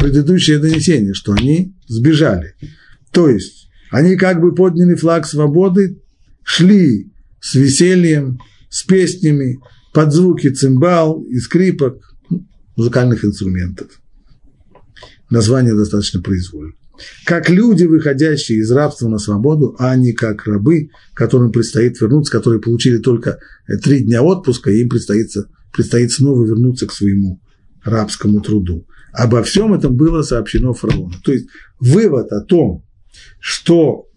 предыдущее 0.04 0.58
донесение, 0.58 1.14
что 1.14 1.32
они 1.32 1.74
сбежали. 1.88 2.56
То 3.10 3.30
есть 3.30 3.70
они 3.90 4.16
как 4.16 4.38
бы 4.38 4.54
подняли 4.54 4.94
флаг 4.96 5.26
свободы, 5.26 5.98
шли 6.42 7.10
с 7.40 7.54
весельем, 7.54 8.38
с 8.68 8.82
песнями, 8.82 9.60
под 9.94 10.12
звуки 10.12 10.48
цимбал 10.50 11.22
и 11.22 11.38
скрипок, 11.38 12.02
ну, 12.28 12.46
музыкальных 12.76 13.24
инструментов. 13.24 13.88
Название 15.30 15.74
достаточно 15.74 16.20
произвольно. 16.20 16.74
Как 17.24 17.48
люди, 17.48 17.84
выходящие 17.84 18.58
из 18.58 18.70
рабства 18.70 19.08
на 19.08 19.16
свободу, 19.18 19.74
а 19.78 19.96
не 19.96 20.12
как 20.12 20.46
рабы, 20.46 20.90
которым 21.14 21.50
предстоит 21.50 21.98
вернуться, 21.98 22.30
которые 22.30 22.60
получили 22.60 22.98
только 22.98 23.38
три 23.82 24.04
дня 24.04 24.22
отпуска, 24.22 24.70
и 24.70 24.82
им 24.82 24.90
предстоит, 24.90 25.30
предстоит 25.72 26.12
снова 26.12 26.44
вернуться 26.44 26.86
к 26.86 26.92
своему 26.92 27.40
рабскому 27.82 28.42
труду. 28.42 28.86
Обо 29.14 29.44
всем 29.44 29.72
этом 29.72 29.94
было 29.94 30.22
сообщено 30.22 30.74
фараону. 30.74 31.14
То 31.24 31.32
есть 31.32 31.46
вывод 31.78 32.32
о 32.32 32.40
том, 32.40 32.84
что 33.38 34.08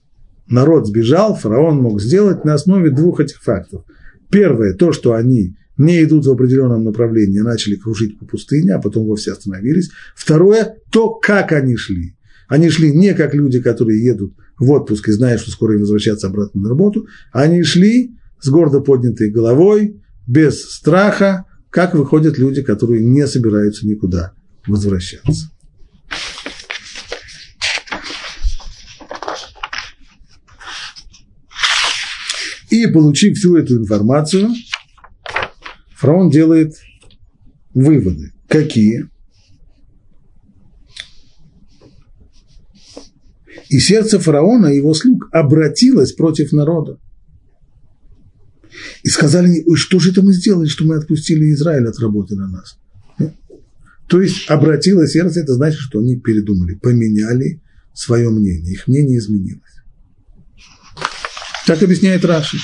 народ 0.47 0.87
сбежал, 0.87 1.35
фараон 1.35 1.77
мог 1.77 2.01
сделать 2.01 2.43
на 2.43 2.55
основе 2.55 2.89
двух 2.89 3.19
этих 3.19 3.41
фактов. 3.43 3.83
Первое, 4.31 4.73
то, 4.73 4.91
что 4.91 5.13
они 5.13 5.55
не 5.77 6.03
идут 6.03 6.25
в 6.25 6.31
определенном 6.31 6.83
направлении, 6.83 7.39
начали 7.39 7.75
кружить 7.75 8.17
по 8.17 8.25
пустыне, 8.25 8.73
а 8.73 8.81
потом 8.81 9.05
вовсе 9.05 9.31
остановились. 9.31 9.91
Второе, 10.15 10.77
то, 10.91 11.13
как 11.13 11.51
они 11.51 11.75
шли. 11.75 12.15
Они 12.47 12.69
шли 12.71 12.91
не 12.91 13.13
как 13.13 13.35
люди, 13.35 13.61
которые 13.61 14.03
едут 14.03 14.33
в 14.57 14.71
отпуск 14.71 15.09
и 15.09 15.11
знают, 15.11 15.41
что 15.41 15.51
скоро 15.51 15.75
им 15.75 15.81
возвращаться 15.81 16.25
обратно 16.25 16.61
на 16.61 16.69
работу. 16.69 17.05
Они 17.31 17.61
шли 17.61 18.17
с 18.41 18.49
гордо 18.49 18.79
поднятой 18.79 19.29
головой, 19.29 20.01
без 20.25 20.63
страха, 20.63 21.45
как 21.69 21.93
выходят 21.93 22.39
люди, 22.39 22.63
которые 22.63 23.05
не 23.05 23.27
собираются 23.27 23.85
никуда 23.85 24.33
возвращаться. 24.67 25.51
И 32.69 32.85
получив 32.87 33.37
всю 33.37 33.55
эту 33.55 33.77
информацию, 33.77 34.49
фараон 35.95 36.29
делает 36.29 36.75
выводы. 37.73 38.33
Какие? 38.47 39.09
И 43.69 43.79
сердце 43.79 44.19
фараона 44.19 44.67
и 44.67 44.77
его 44.77 44.93
слуг 44.93 45.29
обратилось 45.31 46.13
против 46.13 46.51
народа. 46.51 46.99
И 49.03 49.09
сказали, 49.09 49.63
ой, 49.65 49.75
что 49.75 49.99
же 49.99 50.11
это 50.11 50.21
мы 50.21 50.33
сделали, 50.33 50.67
что 50.67 50.85
мы 50.85 50.95
отпустили 50.95 51.51
Израиль 51.53 51.87
от 51.87 51.99
работы 51.99 52.35
на 52.35 52.47
нас? 52.47 52.77
То 54.07 54.21
есть 54.21 54.49
обратило 54.49 55.05
сердце, 55.07 55.41
это 55.41 55.53
значит, 55.53 55.79
что 55.79 55.99
они 55.99 56.15
передумали, 56.15 56.75
поменяли 56.75 57.61
свое 57.93 58.29
мнение, 58.29 58.73
их 58.73 58.87
мнение 58.87 59.17
изменилось. 59.17 59.61
Так 61.65 61.83
объясняет 61.83 62.23
Раши. 62.23 62.57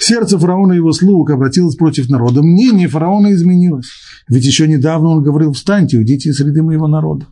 Сердце 0.00 0.38
фараона 0.38 0.72
и 0.72 0.76
его 0.76 0.92
слуг 0.92 1.30
обратилось 1.30 1.76
против 1.76 2.08
народа. 2.08 2.42
Мнение 2.42 2.88
фараона 2.88 3.32
изменилось. 3.32 3.88
Ведь 4.28 4.44
еще 4.44 4.66
недавно 4.66 5.08
он 5.10 5.22
говорил, 5.22 5.52
встаньте, 5.52 5.98
уйдите 5.98 6.30
из 6.30 6.36
среды 6.36 6.62
моего 6.62 6.88
народа. 6.88 7.26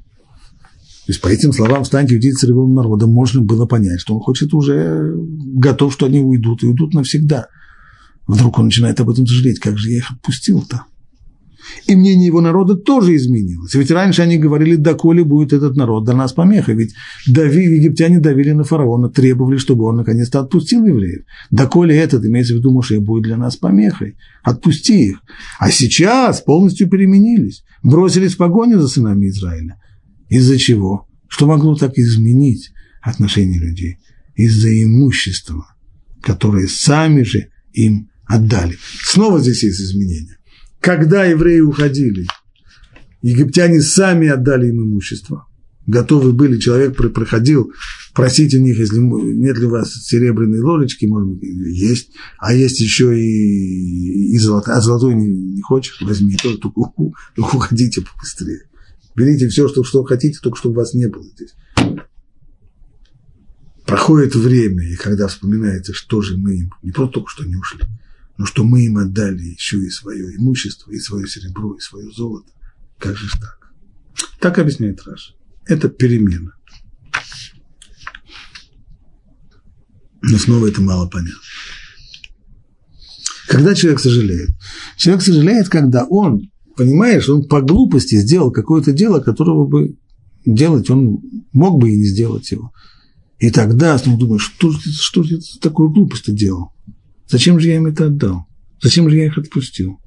То 1.07 1.11
есть 1.11 1.21
по 1.21 1.29
этим 1.29 1.53
словам 1.53 1.85
«встаньте, 1.85 2.15
уйдите 2.15 2.35
из 2.35 2.39
среды 2.39 2.55
народа» 2.55 3.07
можно 3.07 3.43
было 3.43 3.67
понять, 3.67 4.01
что 4.01 4.15
он 4.15 4.21
хочет 4.21 4.55
уже, 4.55 5.13
готов, 5.17 5.93
что 5.93 6.07
они 6.07 6.21
уйдут, 6.21 6.63
и 6.63 6.67
уйдут 6.67 6.95
навсегда. 6.95 7.49
Вдруг 8.27 8.59
он 8.59 8.67
начинает 8.67 8.99
об 9.01 9.11
этом 9.11 9.27
сожалеть, 9.27 9.61
как 9.61 9.77
же 9.77 9.91
я 9.91 9.99
их 9.99 10.11
отпустил-то? 10.11 10.87
И 11.87 11.95
мнение 11.95 12.27
его 12.27 12.41
народа 12.41 12.75
тоже 12.75 13.17
изменилось. 13.17 13.75
Ведь 13.75 13.91
раньше 13.91 14.23
они 14.23 14.39
говорили, 14.39 14.77
доколе 14.77 15.25
будет 15.25 15.53
этот 15.53 15.77
народ 15.77 16.05
для 16.05 16.15
нас 16.15 16.33
помеха. 16.33 16.73
Ведь 16.73 16.95
дави, 17.27 17.65
египтяне 17.65 18.21
давили 18.21 18.53
на 18.53 18.65
фараона, 18.65 19.09
требовали, 19.09 19.57
чтобы 19.57 19.85
он 19.85 19.97
наконец-то 19.97 20.41
отпустил 20.41 20.85
евреев. 20.85 21.25
Доколе 21.51 21.97
этот, 21.97 22.25
имеется 22.25 22.55
в 22.55 22.59
виду, 22.59 22.73
Моше, 22.73 23.01
будет 23.01 23.25
для 23.25 23.37
нас 23.37 23.57
помехой. 23.57 24.17
Отпусти 24.43 25.09
их. 25.11 25.23
А 25.59 25.71
сейчас 25.71 26.41
полностью 26.41 26.89
переменились. 26.89 27.65
Бросились 27.83 28.35
в 28.35 28.39
погоню 28.39 28.81
за 28.81 28.89
сынами 28.89 29.29
Израиля. 29.29 29.79
Из-за 30.29 30.59
чего? 30.59 31.07
Что 31.29 31.47
могло 31.47 31.75
так 31.77 31.99
изменить 31.99 32.71
отношения 33.03 33.59
людей? 33.59 33.99
Из-за 34.35 34.69
имущества, 34.83 35.67
которое 36.21 36.67
сами 36.67 37.23
же 37.23 37.49
им 37.73 38.09
отдали. 38.27 38.77
Снова 39.03 39.41
здесь 39.41 39.63
есть 39.63 39.81
изменения 39.81 40.39
когда 40.85 41.25
евреи 41.25 41.61
уходили, 41.61 42.27
египтяне 43.23 43.81
сами 43.81 44.29
отдали 44.29 44.69
им 44.69 44.83
имущество. 44.83 45.49
Готовы 45.87 46.35
были, 46.35 46.59
человек 46.59 46.95
проходил, 46.95 47.73
просить 48.15 48.55
у 48.55 48.61
них, 48.61 48.79
если 48.79 48.99
нет 48.99 49.57
ли 49.59 49.65
у 49.65 49.71
вас 49.71 49.95
серебряной 49.95 50.61
ложечки, 50.61 51.07
может 51.07 51.31
быть, 51.31 51.43
есть, 51.43 52.11
а 52.39 52.53
есть 52.53 52.81
еще 52.81 53.19
и, 53.19 54.35
и 54.35 54.39
золотая, 54.39 54.77
а 54.77 54.81
золотой 54.83 55.15
не, 55.15 55.27
не 55.27 55.63
хочешь, 55.63 56.03
возьми, 56.03 56.37
только, 56.37 56.61
только, 56.61 56.93
только 57.35 57.57
уходите 57.57 58.03
побыстрее. 58.03 58.69
Берите 59.17 59.49
все, 59.49 59.69
что, 59.69 59.85
что 59.85 60.05
хотите, 60.05 60.39
только 60.43 60.59
чтобы 60.59 60.77
вас 60.77 60.93
не 60.93 61.09
было 61.09 61.25
здесь. 61.25 61.55
Проходит 63.87 64.35
время, 64.35 64.87
и 64.87 64.97
когда 64.97 65.29
вспоминается, 65.29 65.95
что 65.95 66.21
же 66.21 66.37
мы 66.37 66.57
им, 66.57 66.71
не 66.83 66.91
просто 66.91 67.15
только 67.15 67.31
что 67.31 67.45
не 67.45 67.57
ушли, 67.57 67.85
но 68.37 68.47
что 68.47 68.65
мы 68.65 68.85
им 68.85 68.99
отдали 68.99 69.43
еще 69.43 69.79
и 69.79 69.91
свое 69.91 70.37
имущество, 70.37 70.91
и 70.91 70.99
свое 70.99 71.27
серебро, 71.27 71.75
и 71.75 71.81
свое 71.81 72.11
золото. 72.11 72.51
Как 72.99 73.17
же 73.17 73.29
так? 73.31 73.73
Так 74.41 74.59
объясняет 74.59 75.03
Раш. 75.05 75.35
Это 75.67 75.89
перемена. 75.89 76.53
Но 80.23 80.39
снова 80.39 80.69
это 80.69 80.81
мало 80.81 81.09
понятно. 81.09 81.41
Когда 83.47 83.75
человек 83.75 84.01
сожалеет? 84.01 84.51
Человек 84.97 85.23
сожалеет, 85.23 85.69
когда 85.69 86.05
он, 86.05 86.51
понимаешь, 86.77 87.29
он 87.29 87.47
по 87.47 87.61
глупости 87.61 88.17
сделал 88.17 88.51
какое-то 88.51 88.93
дело, 88.93 89.21
которого 89.21 89.67
бы 89.67 89.97
делать 90.45 90.91
он 90.91 91.21
мог 91.53 91.81
бы 91.81 91.91
и 91.91 91.97
не 91.97 92.05
сделать 92.05 92.51
его. 92.51 92.73
И 93.39 93.51
тогда 93.51 94.01
он 94.07 94.19
думает, 94.19 94.41
что, 94.41 94.73
что 94.73 95.23
я 95.23 95.39
такую 95.61 95.91
глупость 95.91 96.35
делал? 96.35 96.73
Зачем 97.35 97.59
же 97.59 97.67
я 97.67 97.75
им 97.75 97.87
это 97.87 98.07
отдал? 98.07 98.47
Зачем 98.81 99.11
же 99.11 99.17
я 99.17 99.27
их 99.27 99.37
отпустил? 99.37 99.99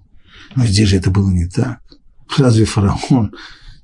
Но 0.56 0.66
здесь 0.66 0.88
же 0.88 0.96
это 0.96 1.12
было 1.12 1.30
не 1.30 1.46
так. 1.46 1.82
Разве 2.38 2.64
фараон 2.64 3.34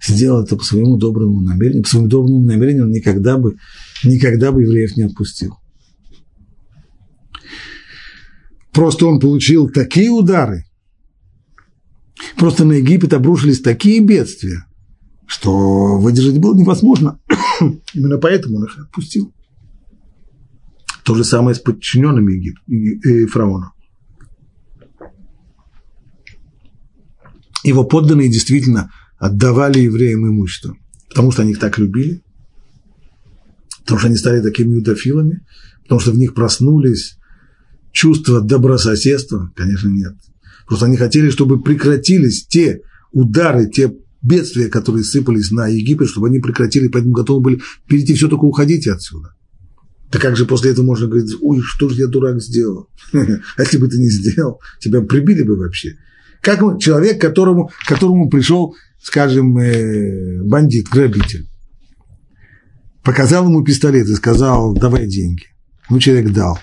сделал 0.02 0.44
это 0.44 0.56
по 0.56 0.64
своему 0.64 0.96
доброму 0.96 1.42
намерению? 1.42 1.84
По 1.84 1.90
своему 1.90 2.08
доброму 2.08 2.40
намерению 2.40 2.86
он 2.86 2.92
никогда 2.92 3.38
бы, 3.38 3.58
никогда 4.06 4.54
бы 4.54 4.62
евреев 4.62 4.96
не 4.96 5.04
отпустил. 5.04 5.58
Просто 8.72 9.08
он 9.08 9.20
получил 9.20 9.68
такие 9.68 10.10
удары, 10.10 10.64
просто 12.38 12.64
на 12.64 12.74
Египет 12.74 13.12
обрушились 13.12 13.60
такие 13.60 14.00
бедствия, 14.00 14.68
что 15.28 15.98
выдержать 15.98 16.38
было 16.38 16.56
невозможно. 16.56 17.20
Именно 17.94 18.20
поэтому 18.20 18.60
он 18.60 18.64
их 18.68 18.78
отпустил. 18.80 19.34
То 21.04 21.16
же 21.16 21.24
самое 21.24 21.56
с 21.56 21.60
подчиненными 21.60 22.34
Егип... 22.34 23.32
Фараона. 23.32 23.72
Его 27.64 27.84
подданные 27.86 28.30
действительно 28.30 28.92
отдавали 29.18 29.80
евреям 29.80 30.28
имущество, 30.28 30.76
потому 31.10 31.32
что 31.32 31.44
они 31.44 31.52
их 31.52 31.60
так 31.60 31.78
любили, 31.78 32.22
потому 33.80 34.00
что 34.00 34.08
они 34.08 34.18
стали 34.18 34.42
такими 34.42 34.76
юдофилами, 34.76 35.46
потому 35.84 36.00
что 36.00 36.12
в 36.12 36.18
них 36.18 36.34
проснулись 36.34 37.18
чувства 37.92 38.42
добрососедства, 38.42 39.52
конечно, 39.56 39.88
нет. 39.88 40.14
Просто 40.68 40.88
они 40.88 40.98
хотели, 40.98 41.30
чтобы 41.30 41.62
прекратились 41.62 42.46
те 42.48 42.82
удары, 43.12 43.70
те 43.70 43.94
бедствия, 44.22 44.68
которые 44.68 45.04
сыпались 45.04 45.52
на 45.52 45.68
Египет, 45.68 46.10
чтобы 46.10 46.28
они 46.28 46.40
прекратили, 46.40 46.88
поэтому 46.88 47.14
готовы 47.14 47.42
были 47.42 47.62
перейти 47.88 48.14
все, 48.14 48.28
только 48.28 48.46
уходите 48.46 48.92
отсюда. 48.92 49.36
Да 50.14 50.20
как 50.20 50.38
же 50.38 50.46
после 50.46 50.72
этого 50.72 50.86
можно 50.86 51.08
говорить, 51.08 51.34
ой, 51.42 51.60
что 51.62 51.90
же 51.90 52.00
я 52.00 52.08
дурак 52.08 52.40
сделал? 52.40 52.88
А 53.14 53.18
если 53.62 53.78
бы 53.78 53.88
ты 53.88 53.98
не 53.98 54.10
сделал, 54.10 54.62
тебя 54.80 55.02
прибили 55.02 55.42
бы 55.42 55.58
вообще. 55.58 55.96
Как 56.40 56.60
человек, 56.80 57.20
которому, 57.20 57.72
которому 57.88 58.30
пришел, 58.30 58.76
скажем, 59.02 59.58
э, 59.58 60.44
бандит, 60.44 60.88
грабитель, 60.90 61.48
показал 63.04 63.48
ему 63.48 63.64
пистолет 63.64 64.08
и 64.08 64.14
сказал, 64.14 64.76
давай 64.76 65.08
деньги. 65.08 65.46
Ну, 65.90 66.00
человек 66.00 66.32
дал. 66.32 66.60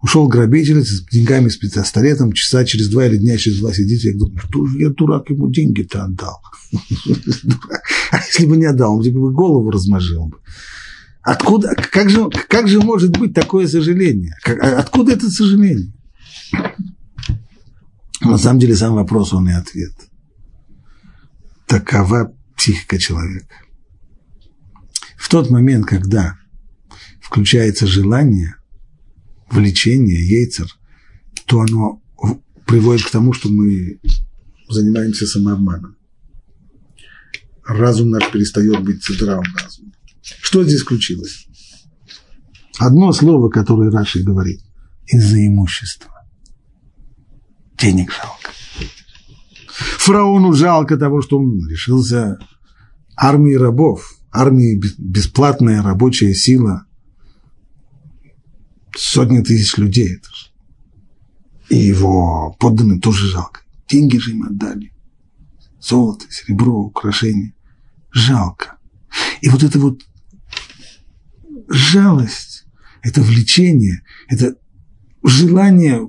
Ушел 0.00 0.26
грабитель 0.26 0.82
с 0.82 1.04
деньгами, 1.06 1.48
с 1.48 1.56
пистолетом, 1.56 2.32
часа 2.32 2.64
через 2.64 2.88
два 2.88 3.06
или 3.06 3.16
дня 3.16 3.36
через 3.36 3.58
два 3.58 3.72
сидит, 3.72 4.02
я 4.02 4.16
думаю, 4.16 4.38
что 4.38 4.66
же 4.66 4.78
я 4.78 4.90
дурак 4.90 5.28
ему 5.28 5.50
деньги-то 5.50 6.04
отдал. 6.04 6.40
А 8.10 8.18
если 8.18 8.46
бы 8.46 8.56
не 8.56 8.66
отдал, 8.66 8.96
он 8.96 9.02
тебе 9.02 9.18
бы 9.18 9.32
голову 9.32 9.70
размажил 9.70 10.26
бы. 10.26 10.38
Откуда, 11.24 11.74
как 11.74 12.10
же, 12.10 12.28
как 12.28 12.68
же 12.68 12.80
может 12.80 13.16
быть 13.18 13.32
такое 13.32 13.66
сожаление? 13.66 14.36
А 14.44 14.78
откуда 14.78 15.14
это 15.14 15.30
сожаление? 15.30 15.94
На 18.20 18.36
самом 18.36 18.60
деле 18.60 18.76
сам 18.76 18.94
вопрос, 18.94 19.32
он 19.32 19.48
и 19.48 19.52
ответ. 19.52 19.94
Такова 21.66 22.36
психика 22.56 22.98
человека. 22.98 23.56
В 25.16 25.30
тот 25.30 25.48
момент, 25.48 25.86
когда 25.86 26.36
включается 27.22 27.86
желание, 27.86 28.56
влечение, 29.50 30.20
яйцер, 30.28 30.66
то 31.46 31.60
оно 31.60 32.02
приводит 32.66 33.06
к 33.06 33.10
тому, 33.10 33.32
что 33.32 33.48
мы 33.48 33.98
занимаемся 34.68 35.26
самообманом. 35.26 35.96
Разум 37.64 38.10
наш 38.10 38.30
перестает 38.30 38.84
быть 38.84 39.02
здравым 39.02 39.46
разумом. 39.56 39.93
Что 40.24 40.64
здесь 40.64 40.82
случилось? 40.82 41.46
Одно 42.78 43.12
слово, 43.12 43.50
которое 43.50 43.90
Раши 43.90 44.22
говорит, 44.22 44.60
из-за 45.06 45.46
имущества. 45.46 46.10
Денег 47.78 48.10
жалко. 48.12 48.50
Фараону 49.68 50.52
жалко 50.52 50.96
того, 50.96 51.20
что 51.20 51.38
он 51.38 51.68
решился 51.68 52.38
армии 53.16 53.54
рабов, 53.54 54.18
армии 54.30 54.80
бесплатная 54.98 55.82
рабочая 55.82 56.34
сила, 56.34 56.86
сотни 58.96 59.40
тысяч 59.40 59.76
людей. 59.76 60.16
Это 60.16 60.28
же. 60.34 60.46
И 61.68 61.76
его 61.76 62.54
подданным 62.58 63.00
тоже 63.00 63.28
жалко. 63.28 63.60
Деньги 63.88 64.18
же 64.18 64.32
им 64.32 64.44
отдали. 64.44 64.92
Золото, 65.80 66.26
серебро, 66.30 66.78
украшения. 66.78 67.54
Жалко. 68.10 68.78
И 69.40 69.48
вот 69.48 69.62
это 69.62 69.78
вот 69.78 70.02
жалость, 71.68 72.64
это 73.02 73.20
влечение, 73.20 74.02
это 74.28 74.56
желание 75.22 76.08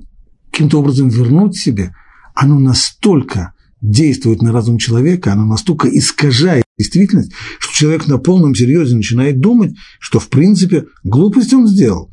каким-то 0.51 0.79
образом 0.79 1.09
вернуть 1.09 1.57
себе, 1.57 1.93
оно 2.33 2.59
настолько 2.59 3.53
действует 3.81 4.41
на 4.41 4.51
разум 4.51 4.77
человека, 4.77 5.33
оно 5.33 5.45
настолько 5.45 5.87
искажает 5.87 6.63
действительность, 6.77 7.31
что 7.59 7.73
человек 7.73 8.07
на 8.07 8.17
полном 8.17 8.55
серьезе 8.55 8.95
начинает 8.95 9.39
думать, 9.39 9.75
что 9.99 10.19
в 10.19 10.29
принципе 10.29 10.85
глупость 11.03 11.53
он 11.53 11.67
сделал. 11.67 12.11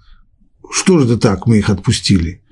Что 0.70 0.98
же 0.98 1.06
это 1.06 1.18
так, 1.18 1.46
мы 1.46 1.58
их 1.58 1.70
отпустили? 1.70 2.42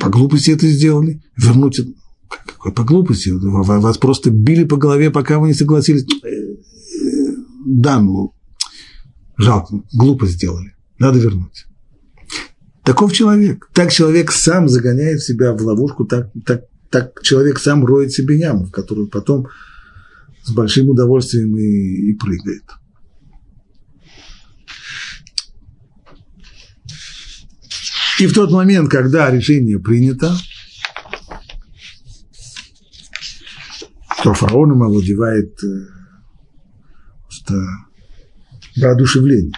По 0.00 0.08
глупости 0.08 0.50
это 0.50 0.68
сделали. 0.68 1.22
Вернуть 1.36 1.80
какой 2.28 2.72
по 2.72 2.84
глупости? 2.84 3.30
Вас 3.30 3.98
просто 3.98 4.30
били 4.30 4.64
по 4.64 4.76
голове, 4.76 5.10
пока 5.10 5.38
вы 5.38 5.48
не 5.48 5.54
согласились. 5.54 6.06
Да, 7.66 8.00
ну, 8.00 8.32
жалко, 9.36 9.82
глупо 9.92 10.26
сделали. 10.26 10.74
Надо 10.98 11.18
вернуть. 11.18 11.66
Таков 12.84 13.12
человек. 13.12 13.68
Так 13.72 13.92
человек 13.92 14.30
сам 14.32 14.68
загоняет 14.68 15.20
себя 15.20 15.52
в 15.52 15.60
ловушку, 15.62 16.04
так, 16.04 16.30
так, 16.44 16.64
так 16.90 17.22
человек 17.22 17.58
сам 17.58 17.84
роет 17.84 18.12
себе 18.12 18.38
яму, 18.38 18.66
в 18.66 18.70
которую 18.70 19.08
потом 19.08 19.48
с 20.44 20.52
большим 20.52 20.90
удовольствием 20.90 21.56
и, 21.56 22.10
и 22.10 22.14
прыгает. 22.14 22.62
И 28.18 28.26
в 28.26 28.32
тот 28.32 28.50
момент, 28.50 28.88
когда 28.88 29.30
решение 29.30 29.78
принято, 29.78 30.34
то 34.22 34.32
фараоном 34.32 34.82
овладевает 34.82 35.52
э, 35.62 35.86
просто 37.24 37.66
воодушевление. 38.76 39.52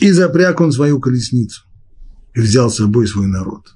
И 0.00 0.10
запряг 0.12 0.60
он 0.60 0.72
свою 0.72 1.00
колесницу 1.00 1.62
и 2.34 2.40
взял 2.40 2.70
с 2.70 2.76
собой 2.76 3.06
свой 3.06 3.26
народ. 3.26 3.74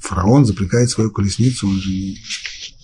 Фараон 0.00 0.44
запрягает 0.44 0.90
свою 0.90 1.10
колесницу, 1.10 1.68
он 1.68 1.80
же 1.80 1.90
не, 1.90 2.18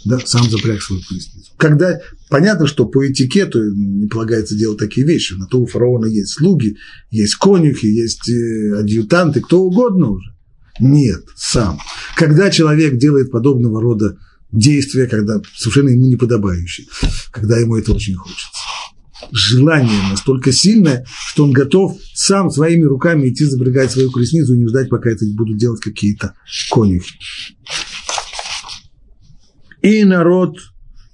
да, 0.04 0.20
сам 0.20 0.48
запряг 0.48 0.80
свою 0.80 1.02
колесницу. 1.02 1.52
Когда 1.56 2.00
понятно, 2.30 2.66
что 2.66 2.86
по 2.86 3.06
этикету 3.10 3.72
не 3.74 4.06
полагается 4.06 4.54
делать 4.54 4.78
такие 4.78 5.06
вещи, 5.06 5.34
на 5.34 5.46
то 5.46 5.60
у 5.60 5.66
фараона 5.66 6.06
есть 6.06 6.34
слуги, 6.34 6.76
есть 7.10 7.34
конюхи, 7.34 7.86
есть 7.86 8.28
э, 8.28 8.78
адъютанты, 8.78 9.40
кто 9.40 9.62
угодно 9.62 10.10
уже. 10.10 10.30
Нет, 10.78 11.24
сам. 11.36 11.80
Когда 12.16 12.50
человек 12.50 12.98
делает 12.98 13.32
подобного 13.32 13.82
рода 13.82 14.16
действия, 14.52 15.06
когда 15.06 15.42
совершенно 15.56 15.88
ему 15.88 16.06
неподобающие, 16.06 16.86
когда 17.32 17.58
ему 17.58 17.76
это 17.76 17.92
очень 17.92 18.14
хочется 18.14 18.57
желание 19.32 20.00
настолько 20.10 20.52
сильное, 20.52 21.06
что 21.28 21.44
он 21.44 21.52
готов 21.52 21.96
сам 22.14 22.50
своими 22.50 22.84
руками 22.84 23.28
идти 23.28 23.44
запрягать 23.44 23.90
свою 23.90 24.10
колесницу 24.10 24.54
и 24.54 24.58
не 24.58 24.68
ждать, 24.68 24.88
пока 24.88 25.10
это 25.10 25.24
будут 25.36 25.58
делать 25.58 25.80
какие-то 25.80 26.34
конюхи. 26.70 27.14
И 29.82 30.04
народ, 30.04 30.58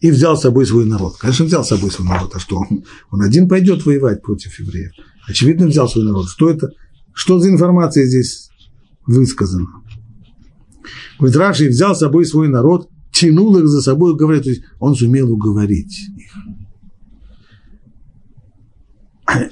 и 0.01 0.11
взял 0.11 0.37
с 0.37 0.43
собой 0.43 0.67
свой 0.67 0.85
народ. 0.85 1.17
Конечно, 1.19 1.45
взял 1.45 1.65
с 1.65 1.69
собой 1.69 1.91
свой 1.91 2.09
народ, 2.09 2.33
а 2.35 2.39
что? 2.39 2.57
Он, 2.59 2.85
он 3.11 3.23
один 3.23 3.49
пойдет 3.49 3.85
воевать 3.85 4.23
против 4.23 4.59
евреев. 4.59 4.93
Очевидно, 5.27 5.67
взял 5.67 5.89
свой 5.89 6.05
народ. 6.05 6.29
Что 6.29 6.51
это? 6.51 6.69
Что 7.15 7.39
за 7.39 7.49
информация 7.49 8.05
здесь 8.07 8.51
высказана? 9.07 9.69
Говорит, 11.19 11.37
Раши 11.37 11.69
взял 11.69 11.95
с 11.95 12.01
собой 12.01 12.27
свой 12.27 12.49
народ, 12.49 12.91
тянул 13.13 13.57
их 13.57 13.69
за 13.69 13.81
собой, 13.81 14.17
говорит, 14.17 14.45
то 14.45 14.51
есть 14.51 14.63
он 14.81 14.95
сумел 14.95 15.33
уговорить 15.33 15.97
их. 16.17 16.33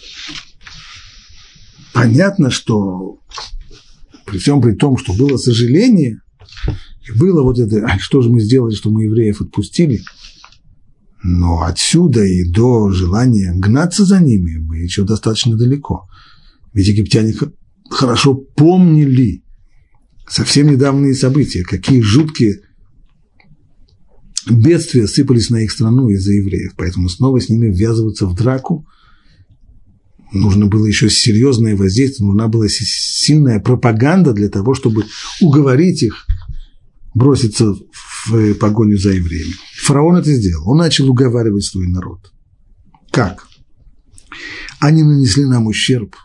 понятно, 1.93 2.51
что 2.51 3.21
при 4.27 4.39
всем 4.39 4.61
при 4.61 4.75
том, 4.75 4.97
что 4.97 5.13
было 5.15 5.37
сожаление, 5.37 6.21
и 7.07 7.19
было 7.19 7.43
вот 7.43 7.59
это, 7.59 7.85
а 7.85 7.99
что 7.99 8.23
же 8.23 8.31
мы 8.31 8.41
сделали, 8.41 8.75
что 8.75 8.91
мы 8.91 9.05
евреев 9.05 9.41
отпустили, 9.41 10.03
но 11.23 11.63
отсюда 11.63 12.25
и 12.25 12.49
до 12.49 12.91
желания 12.91 13.53
гнаться 13.55 14.05
за 14.05 14.21
ними 14.21 14.57
мы 14.57 14.79
еще 14.79 15.05
достаточно 15.05 15.57
далеко. 15.57 16.09
Ведь 16.73 16.89
египтяне 16.89 17.35
хорошо 17.91 18.35
помнили 18.35 19.45
совсем 20.29 20.71
недавние 20.71 21.15
события, 21.15 21.63
какие 21.63 22.01
жуткие 22.01 22.61
бедствия 24.49 25.07
сыпались 25.07 25.51
на 25.51 25.63
их 25.63 25.71
страну 25.71 26.09
из-за 26.09 26.33
евреев. 26.33 26.73
Поэтому 26.77 27.09
снова 27.09 27.41
с 27.41 27.49
ними 27.49 27.67
ввязываться 27.69 28.27
в 28.27 28.35
драку– 28.35 28.87
нужно 30.33 30.67
было 30.67 30.87
еще 30.87 31.09
серьезное 31.11 31.77
воздействие, 31.77 32.27
нужна 32.27 32.49
была 32.49 32.67
сильная 32.69 33.61
пропаганда 33.61 34.33
для 34.33 34.49
того, 34.49 34.75
чтобы 34.75 35.05
уговорить 35.41 36.03
их 36.03 36.27
броситься 37.15 37.75
в 38.27 38.55
погоню 38.55 38.99
за 38.99 39.11
евреями. 39.11 39.55
Фараон 39.83 40.17
это 40.17 40.33
сделал. 40.33 40.71
Он 40.71 40.79
начал 40.79 41.11
уговаривать 41.11 41.65
свой 41.65 41.89
народ. 41.89 42.33
Как? 43.11 43.47
Они 44.81 45.03
нанесли 45.03 45.45
нам 45.45 45.67
ущерб, 45.67 46.17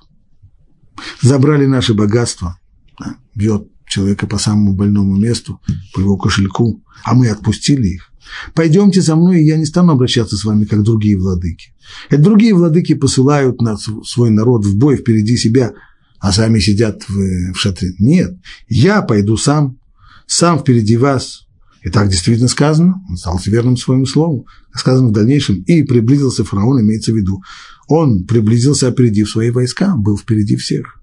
забрали 1.22 1.66
наше 1.66 1.94
богатство, 1.94 2.58
да, 3.00 3.18
бьет 3.36 3.68
человека 3.86 4.28
по 4.28 4.38
самому 4.38 4.74
больному 4.74 5.16
месту, 5.16 5.62
по 5.94 6.00
его 6.00 6.18
кошельку, 6.18 6.84
а 7.04 7.14
мы 7.14 7.30
отпустили 7.30 7.88
их. 7.88 8.07
Пойдемте 8.54 9.02
со 9.02 9.16
мной, 9.16 9.42
и 9.42 9.46
я 9.46 9.58
не 9.58 9.66
стану 9.66 9.94
обращаться 9.94 10.38
с 10.38 10.44
вами, 10.44 10.66
как 10.66 10.84
другие 10.84 11.18
владыки. 11.18 11.74
Это 12.10 12.22
другие 12.22 12.54
владыки 12.54 12.94
посылают 12.94 13.62
на 13.62 13.78
свой 13.78 14.30
народ 14.30 14.66
в 14.66 14.78
бой 14.78 14.98
впереди 14.98 15.38
себя, 15.38 15.74
а 16.20 16.32
сами 16.32 16.60
сидят 16.60 17.04
в, 17.08 17.54
в 17.54 17.58
шатре. 17.58 17.94
Нет, 18.00 18.38
я 18.68 19.02
пойду 19.02 19.38
сам, 19.38 19.78
сам 20.26 20.60
впереди 20.60 20.98
вас. 20.98 21.48
И 21.84 21.90
так 21.90 22.10
действительно 22.10 22.50
сказано, 22.50 23.02
он 23.10 23.18
стал 23.18 23.40
верным 23.46 23.78
своему 23.78 24.06
слову. 24.06 24.48
Сказано 24.74 25.10
в 25.10 25.14
дальнейшем, 25.14 25.64
и 25.64 25.84
приблизился 25.84 26.44
фараон, 26.44 26.82
имеется 26.82 27.12
в 27.12 27.16
виду. 27.16 27.42
Он 27.88 28.26
приблизился, 28.26 28.88
опередив 28.88 29.30
свои 29.30 29.52
войска, 29.52 29.96
был 29.96 30.18
впереди 30.18 30.56
всех. 30.56 31.02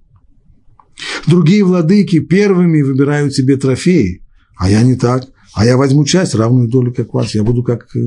Другие 1.26 1.64
владыки 1.64 2.20
первыми 2.20 2.82
выбирают 2.82 3.34
себе 3.34 3.56
трофеи, 3.56 4.22
а 4.56 4.68
я 4.68 4.82
не 4.82 4.94
так. 4.94 5.24
А 5.54 5.64
я 5.64 5.76
возьму 5.76 6.04
часть, 6.04 6.34
равную 6.34 6.68
долю, 6.68 6.92
как 6.92 7.14
вас. 7.14 7.34
Я 7.34 7.44
буду 7.44 7.62
как, 7.62 7.94
э, 7.94 8.00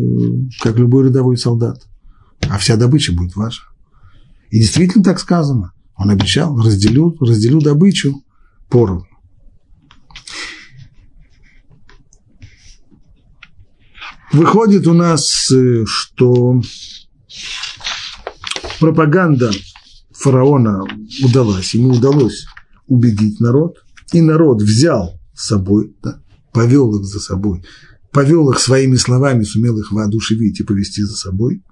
как 0.61 0.77
любой 0.77 1.05
рядовой 1.05 1.37
солдат. 1.37 1.81
А 2.49 2.57
вся 2.57 2.75
добыча 2.75 3.13
будет 3.13 3.35
ваша. 3.35 3.63
И 4.49 4.59
действительно 4.59 5.03
так 5.03 5.19
сказано. 5.19 5.71
Он 5.95 6.09
обещал, 6.09 6.57
разделю, 6.61 7.15
разделю 7.19 7.61
добычу 7.61 8.21
поровну. 8.69 9.07
Выходит 14.33 14.85
у 14.87 14.93
нас, 14.93 15.49
э, 15.51 15.85
что 15.85 16.61
пропаганда 18.79 19.51
фараона 20.11 20.83
удалась, 21.23 21.73
ему 21.73 21.91
удалось 21.91 22.45
убедить 22.87 23.39
народ, 23.39 23.77
и 24.11 24.21
народ 24.21 24.61
взял 24.61 25.19
с 25.33 25.47
собой, 25.47 25.95
да, 26.03 26.21
повел 26.57 26.99
их 26.99 27.05
за 27.05 27.19
собой, 27.19 27.63
повел 28.11 28.49
их 28.49 28.57
своими 28.59 28.95
словами, 28.95 29.43
сумел 29.43 29.77
их 29.77 29.91
воодушевить 29.91 30.59
и 30.59 30.63
повести 30.63 31.03
за 31.03 31.15
собой. 31.15 31.63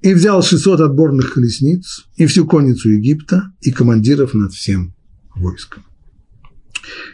И 0.00 0.12
взял 0.12 0.42
600 0.42 0.80
отборных 0.80 1.32
колесниц 1.34 2.06
и 2.16 2.26
всю 2.26 2.44
конницу 2.44 2.90
Египта 2.90 3.52
и 3.60 3.70
командиров 3.70 4.34
над 4.34 4.52
всем 4.52 4.96
войском. 5.36 5.84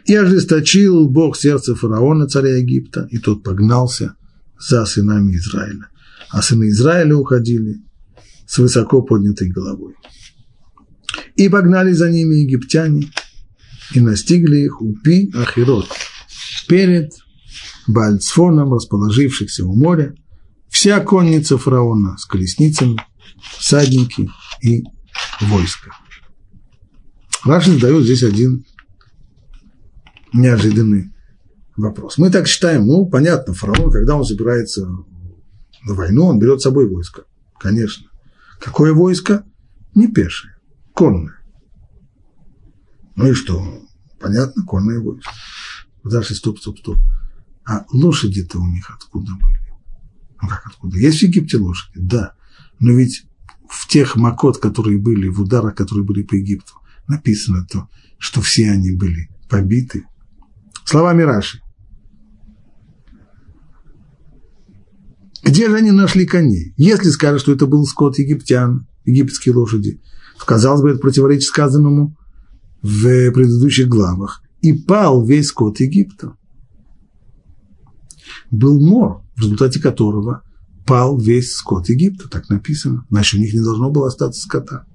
И 0.06 0.14
ожесточил 0.14 1.06
Бог 1.06 1.36
сердце 1.36 1.74
фараона, 1.74 2.26
царя 2.28 2.56
Египта, 2.56 3.06
и 3.10 3.18
тот 3.18 3.42
погнался 3.42 4.14
за 4.58 4.86
сынами 4.86 5.36
Израиля. 5.36 5.88
А 6.30 6.40
сыны 6.40 6.70
Израиля 6.70 7.14
уходили 7.14 7.82
с 8.46 8.56
высоко 8.56 9.02
поднятой 9.02 9.50
головой. 9.50 9.92
И 11.36 11.50
погнали 11.50 11.92
за 11.92 12.10
ними 12.10 12.36
египтяне, 12.36 13.10
и 13.94 14.00
настигли 14.00 14.58
их 14.58 14.80
у 14.80 14.94
Пи 14.94 15.32
Ахирот, 15.34 15.88
перед 16.68 17.12
Бальцфоном, 17.86 18.74
расположившихся 18.74 19.64
у 19.64 19.74
моря, 19.74 20.14
вся 20.68 21.00
конница 21.00 21.58
фараона 21.58 22.16
с 22.18 22.26
колесницами, 22.26 22.96
всадники 23.58 24.30
и 24.62 24.84
войско. 25.40 25.90
Рашин 27.44 27.74
задает 27.74 28.04
здесь 28.04 28.22
один 28.22 28.64
неожиданный 30.32 31.10
вопрос. 31.76 32.18
Мы 32.18 32.30
так 32.30 32.46
считаем, 32.46 32.86
ну, 32.86 33.06
понятно, 33.06 33.54
фараон, 33.54 33.90
когда 33.90 34.16
он 34.16 34.24
собирается 34.24 34.86
на 35.84 35.94
войну, 35.94 36.26
он 36.26 36.38
берет 36.38 36.60
с 36.60 36.64
собой 36.64 36.88
войско. 36.88 37.24
Конечно. 37.58 38.08
Какое 38.60 38.92
войско? 38.92 39.44
Не 39.94 40.08
пешее, 40.08 40.56
конное. 40.94 41.37
Ну 43.18 43.26
и 43.26 43.34
что? 43.34 43.82
Понятно, 44.20 44.64
конное 44.64 45.00
войско. 45.00 45.32
Дальше 46.04 46.36
стоп, 46.36 46.60
стоп, 46.60 46.78
стоп. 46.78 46.98
А 47.64 47.84
лошади-то 47.92 48.60
у 48.60 48.66
них 48.66 48.88
откуда 48.88 49.32
были? 49.34 49.58
Ну 50.40 50.48
как 50.48 50.64
откуда? 50.68 50.96
Есть 50.98 51.18
в 51.18 51.22
Египте 51.24 51.56
лошади? 51.56 51.94
Да. 51.96 52.34
Но 52.78 52.92
ведь 52.92 53.26
в 53.68 53.88
тех 53.88 54.14
макот, 54.14 54.58
которые 54.58 54.98
были, 54.98 55.26
в 55.26 55.40
ударах, 55.40 55.74
которые 55.74 56.04
были 56.04 56.22
по 56.22 56.36
Египту, 56.36 56.74
написано 57.08 57.66
то, 57.68 57.88
что 58.18 58.40
все 58.40 58.70
они 58.70 58.92
были 58.92 59.28
побиты. 59.48 60.06
Словами 60.84 61.22
Раши. 61.22 61.60
Где 65.42 65.68
же 65.68 65.74
они 65.74 65.90
нашли 65.90 66.24
коней? 66.24 66.72
Если 66.76 67.10
скажут, 67.10 67.40
что 67.40 67.52
это 67.52 67.66
был 67.66 67.84
скот 67.84 68.16
египтян, 68.18 68.86
египетские 69.04 69.56
лошади, 69.56 70.00
то, 70.38 70.44
казалось 70.44 70.82
бы, 70.82 70.90
это 70.90 71.00
противоречит 71.00 71.48
сказанному 71.48 72.16
в 72.82 73.30
предыдущих 73.32 73.88
главах. 73.88 74.42
И 74.60 74.72
пал 74.72 75.24
весь 75.24 75.46
скот 75.46 75.80
Египта. 75.80 76.34
Был 78.50 78.80
мор, 78.80 79.22
в 79.36 79.40
результате 79.40 79.80
которого 79.80 80.42
пал 80.86 81.18
весь 81.18 81.52
скот 81.52 81.88
Египта, 81.88 82.28
так 82.28 82.48
написано. 82.48 83.06
Значит, 83.10 83.38
у 83.38 83.42
них 83.42 83.54
не 83.54 83.60
должно 83.60 83.90
было 83.90 84.08
остаться 84.08 84.40
скота. 84.40 84.86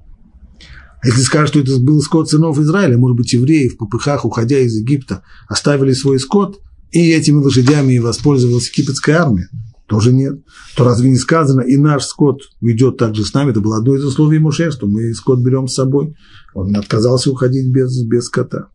А 1.02 1.08
если 1.08 1.22
скажут, 1.22 1.50
что 1.50 1.60
это 1.60 1.80
был 1.80 2.02
скот 2.02 2.30
сынов 2.30 2.58
Израиля, 2.60 2.98
может 2.98 3.18
быть, 3.18 3.34
евреи 3.34 3.68
в 3.68 3.78
попыхах, 3.78 4.26
уходя 4.26 4.58
из 4.60 4.76
Египта, 4.76 5.22
оставили 5.48 5.92
свой 5.92 6.20
скот, 6.20 6.62
и 6.92 7.12
этими 7.12 7.38
лошадями 7.38 7.94
и 7.94 8.00
воспользовалась 8.00 8.70
египетская 8.70 9.18
армия, 9.18 9.50
тоже 9.88 10.14
нет. 10.14 10.42
То 10.76 10.84
разве 10.84 11.10
не 11.10 11.18
сказано, 11.18 11.62
и 11.62 11.78
наш 11.78 12.06
скот 12.06 12.42
уйдет 12.62 12.98
также 12.98 13.26
с 13.26 13.34
нами, 13.34 13.52
это 13.52 13.62
было 13.62 13.78
одно 13.78 13.96
из 13.96 14.04
условий 14.04 14.40
Муше, 14.40 14.72
что 14.72 14.88
мы 14.88 15.14
скот 15.14 15.40
берем 15.40 15.68
с 15.68 15.76
собой. 15.76 16.16
Он 16.54 16.76
отказался 16.76 17.32
уходить 17.32 17.72
без, 17.72 18.02
без 18.04 18.26
скота. 18.26 18.70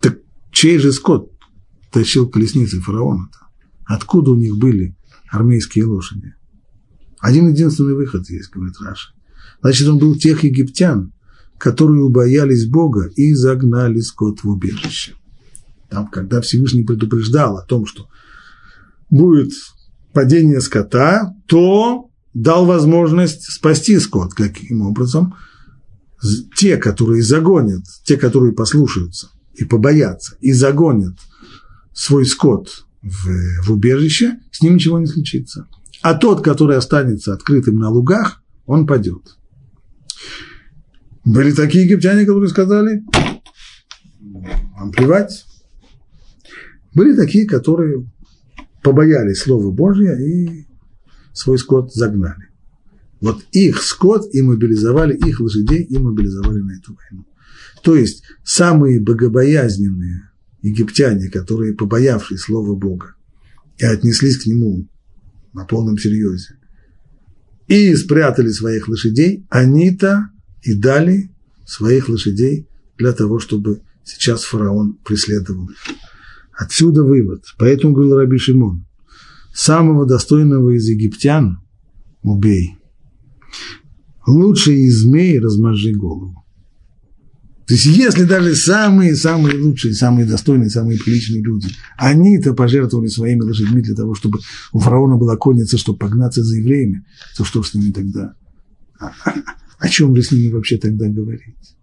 Так 0.00 0.18
чей 0.50 0.78
же 0.78 0.92
скот 0.92 1.30
тащил 1.92 2.28
колесницы 2.28 2.80
фараона-то? 2.80 3.38
Откуда 3.84 4.30
у 4.30 4.36
них 4.36 4.56
были 4.56 4.96
армейские 5.30 5.84
лошади? 5.84 6.34
Один 7.20 7.48
единственный 7.48 7.94
выход 7.94 8.28
есть, 8.30 8.50
говорит 8.50 8.76
Раша. 8.80 9.12
Значит, 9.62 9.88
он 9.88 9.98
был 9.98 10.16
тех 10.16 10.44
египтян, 10.44 11.12
которые 11.58 12.02
убоялись 12.02 12.66
Бога 12.66 13.10
и 13.16 13.32
загнали 13.34 14.00
скот 14.00 14.42
в 14.42 14.48
убежище. 14.48 15.14
Там, 15.88 16.08
когда 16.08 16.40
Всевышний 16.40 16.82
предупреждал 16.82 17.56
о 17.56 17.62
том, 17.64 17.86
что 17.86 18.08
будет 19.10 19.52
падение 20.12 20.60
скота, 20.60 21.34
то 21.46 22.10
дал 22.32 22.66
возможность 22.66 23.50
спасти 23.50 23.98
скот. 23.98 24.34
Каким 24.34 24.82
образом? 24.82 25.34
Те, 26.56 26.76
которые 26.76 27.22
загонят, 27.22 27.82
те, 28.04 28.16
которые 28.16 28.52
послушаются 28.52 29.28
и 29.54 29.64
побоятся, 29.64 30.36
и 30.40 30.52
загонят 30.52 31.16
свой 31.92 32.26
скот 32.26 32.86
в, 33.02 33.66
в 33.66 33.72
убежище, 33.72 34.38
с 34.50 34.62
ним 34.62 34.74
ничего 34.74 34.98
не 34.98 35.06
случится. 35.06 35.66
А 36.02 36.14
тот, 36.14 36.42
который 36.42 36.76
останется 36.76 37.32
открытым 37.34 37.76
на 37.76 37.90
лугах, 37.90 38.42
он 38.66 38.86
падет. 38.86 39.36
Были 41.24 41.52
такие 41.52 41.84
египтяне, 41.84 42.26
которые 42.26 42.48
сказали, 42.48 43.02
вам 44.76 44.92
плевать. 44.92 45.44
Были 46.94 47.14
такие, 47.14 47.46
которые 47.46 48.06
побоялись 48.84 49.38
Слова 49.38 49.70
Божьего 49.72 50.20
и 50.20 50.66
свой 51.32 51.58
скот 51.58 51.92
загнали. 51.92 52.50
Вот 53.20 53.42
их 53.52 53.82
скот 53.82 54.32
и 54.34 54.42
мобилизовали, 54.42 55.16
их 55.16 55.40
лошадей 55.40 55.82
и 55.82 55.98
мобилизовали 55.98 56.60
на 56.60 56.76
эту 56.76 56.94
войну. 56.94 57.26
То 57.82 57.96
есть 57.96 58.22
самые 58.44 59.00
богобоязненные 59.00 60.30
египтяне, 60.62 61.30
которые, 61.30 61.74
побоявшие 61.74 62.38
Слова 62.38 62.74
Бога, 62.76 63.14
и 63.78 63.84
отнеслись 63.84 64.38
к 64.38 64.46
нему 64.46 64.86
на 65.54 65.64
полном 65.64 65.96
серьезе, 65.98 66.58
и 67.66 67.94
спрятали 67.96 68.50
своих 68.50 68.88
лошадей, 68.88 69.46
они-то 69.48 70.28
и 70.62 70.74
дали 70.74 71.30
своих 71.66 72.10
лошадей 72.10 72.68
для 72.98 73.12
того, 73.12 73.38
чтобы 73.38 73.80
сейчас 74.04 74.44
фараон 74.44 74.98
преследовал 75.04 75.70
их. 75.70 75.78
Отсюда 76.56 77.02
вывод. 77.02 77.44
Поэтому 77.58 77.94
говорил 77.94 78.16
Раби 78.16 78.38
Шимон, 78.38 78.86
самого 79.52 80.06
достойного 80.06 80.70
из 80.70 80.88
египтян 80.88 81.58
убей. 82.22 82.76
Лучше 84.26 84.72
из 84.72 85.02
змей 85.02 85.38
размажи 85.38 85.92
голову. 85.92 86.44
То 87.66 87.74
есть, 87.74 87.86
если 87.86 88.24
даже 88.24 88.54
самые-самые 88.54 89.58
лучшие, 89.58 89.94
самые 89.94 90.26
достойные, 90.26 90.68
самые 90.68 90.98
приличные 90.98 91.42
люди, 91.42 91.68
они-то 91.96 92.52
пожертвовали 92.52 93.08
своими 93.08 93.40
лошадьми 93.40 93.80
для 93.80 93.94
того, 93.94 94.14
чтобы 94.14 94.40
у 94.72 94.78
фараона 94.78 95.16
была 95.16 95.36
конница, 95.36 95.78
чтобы 95.78 95.98
погнаться 95.98 96.44
за 96.44 96.56
евреями, 96.58 97.06
то 97.36 97.44
что 97.44 97.62
с 97.62 97.72
ними 97.72 97.90
тогда? 97.90 98.34
О 99.78 99.88
чем 99.88 100.14
же 100.14 100.22
с 100.22 100.30
ними 100.30 100.52
вообще 100.52 100.76
тогда 100.76 101.08
говорить? 101.08 101.76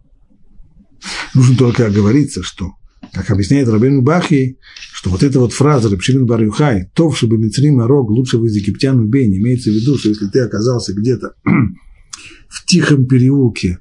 Нужно 1.34 1.58
только 1.58 1.88
оговориться, 1.88 2.44
что 2.44 2.74
как 3.14 3.30
объясняет 3.30 3.68
Рабин 3.68 4.04
Бахи, 4.04 4.58
что 4.94 5.10
вот 5.10 5.24
эта 5.24 5.40
вот 5.40 5.54
фраза 5.54 5.90
Рабшимин 5.90 6.26
Бар 6.26 6.44
Юхай, 6.44 6.90
«Тов, 6.94 7.18
чтобы 7.18 7.38
Мицрим 7.38 7.82
лучше 7.82 8.38
вы 8.38 8.48
из 8.48 8.56
египтян 8.56 9.00
убей», 9.00 9.28
не 9.28 9.38
имеется 9.38 9.70
в 9.70 9.74
виду, 9.74 9.98
что 9.98 10.10
если 10.10 10.28
ты 10.28 10.40
оказался 10.40 10.94
где-то 10.94 11.36
в 12.48 12.66
тихом 12.66 13.06
переулке, 13.06 13.80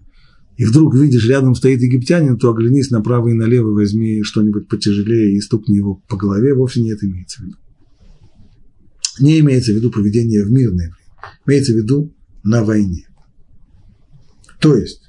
и 0.56 0.64
вдруг 0.64 0.94
видишь, 0.94 1.26
рядом 1.28 1.54
стоит 1.54 1.80
египтянин, 1.80 2.38
то 2.38 2.50
оглянись 2.50 2.90
направо 2.90 3.28
и 3.28 3.32
налево, 3.32 3.70
возьми 3.70 4.22
что-нибудь 4.22 4.68
потяжелее 4.68 5.36
и 5.36 5.40
стукни 5.40 5.76
его 5.76 6.02
по 6.08 6.16
голове, 6.16 6.52
вовсе 6.54 6.82
не 6.82 6.90
это 6.90 7.06
имеется 7.06 7.40
в 7.40 7.46
виду. 7.46 7.56
Не 9.20 9.40
имеется 9.40 9.72
в 9.72 9.76
виду 9.76 9.90
поведение 9.90 10.44
в 10.44 10.50
мирное 10.50 10.88
время, 10.88 10.96
имеется 11.46 11.72
в 11.72 11.76
виду 11.76 12.14
на 12.42 12.64
войне. 12.64 13.06
То 14.60 14.76
есть, 14.76 14.99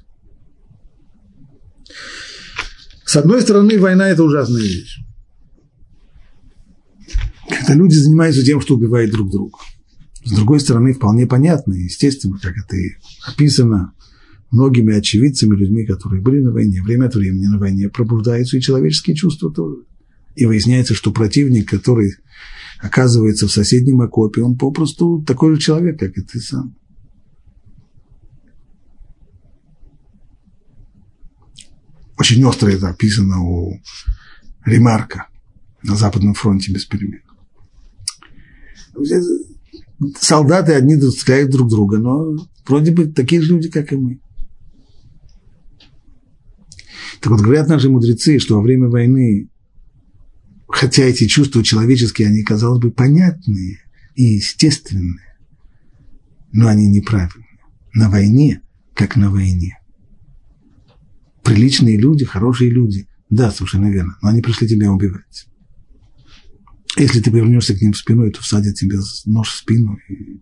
С 3.12 3.16
одной 3.16 3.42
стороны, 3.42 3.78
война– 3.78 4.08
это 4.08 4.24
ужасная 4.24 4.62
вещь. 4.62 5.00
Когда 7.46 7.74
люди 7.74 7.94
занимаются 7.94 8.42
тем, 8.42 8.62
что 8.62 8.76
убивают 8.76 9.10
друг 9.10 9.30
друга. 9.30 9.58
С 10.24 10.32
другой 10.32 10.60
стороны, 10.60 10.94
вполне 10.94 11.26
понятно, 11.26 11.74
естественно, 11.74 12.38
как 12.40 12.56
это 12.56 12.74
и 12.74 12.92
описано 13.26 13.92
многими 14.50 14.96
очевидцами, 14.96 15.54
людьми, 15.54 15.84
которые 15.84 16.22
были 16.22 16.40
на 16.40 16.52
войне, 16.52 16.82
время 16.82 17.04
от 17.04 17.14
времени 17.14 17.44
на 17.48 17.58
войне 17.58 17.90
пробуждаются 17.90 18.56
и 18.56 18.62
человеческие 18.62 19.14
чувства 19.14 19.52
тоже. 19.52 19.82
И 20.34 20.46
выясняется, 20.46 20.94
что 20.94 21.12
противник, 21.12 21.68
который 21.68 22.14
оказывается 22.80 23.46
в 23.46 23.52
соседнем 23.52 24.00
окопе, 24.00 24.40
он 24.40 24.56
попросту 24.56 25.22
такой 25.22 25.56
же 25.56 25.60
человек, 25.60 25.98
как 25.98 26.16
и 26.16 26.22
ты 26.22 26.40
сам. 26.40 26.74
Очень 32.18 32.44
остро 32.44 32.68
это 32.68 32.88
описано 32.88 33.42
у 33.42 33.80
Ремарка 34.64 35.28
на 35.82 35.96
Западном 35.96 36.34
фронте 36.34 36.72
без 36.72 36.84
перемен. 36.84 37.22
Солдаты 40.20 40.74
одни 40.74 41.00
стреляют 41.00 41.50
друг 41.50 41.70
друга, 41.70 41.98
но 41.98 42.36
вроде 42.66 42.92
бы 42.92 43.06
такие 43.06 43.40
же 43.40 43.54
люди, 43.54 43.70
как 43.70 43.92
и 43.92 43.96
мы. 43.96 44.20
Так 47.20 47.30
вот, 47.30 47.40
говорят 47.40 47.68
наши 47.68 47.88
мудрецы, 47.88 48.38
что 48.38 48.56
во 48.56 48.62
время 48.62 48.88
войны, 48.88 49.48
хотя 50.68 51.04
эти 51.04 51.28
чувства 51.28 51.62
человеческие, 51.62 52.28
они, 52.28 52.42
казалось 52.42 52.80
бы, 52.80 52.90
понятные 52.90 53.78
и 54.16 54.24
естественные, 54.34 55.36
но 56.52 56.66
они 56.66 56.88
неправильные. 56.88 57.46
На 57.94 58.10
войне, 58.10 58.62
как 58.94 59.16
на 59.16 59.30
войне 59.30 59.78
приличные 61.42 61.96
люди, 61.96 62.24
хорошие 62.24 62.70
люди. 62.70 63.06
Да, 63.30 63.50
совершенно 63.50 63.90
верно. 63.90 64.16
Но 64.22 64.28
они 64.28 64.42
пришли 64.42 64.68
тебя 64.68 64.92
убивать. 64.92 65.46
Если 66.98 67.20
ты 67.20 67.30
повернешься 67.30 67.74
к 67.74 67.80
ним 67.80 67.94
спиной, 67.94 68.30
то 68.30 68.42
всадят 68.42 68.74
тебе 68.74 68.98
нож 69.24 69.48
в 69.48 69.56
спину. 69.56 69.96
И, 70.08 70.40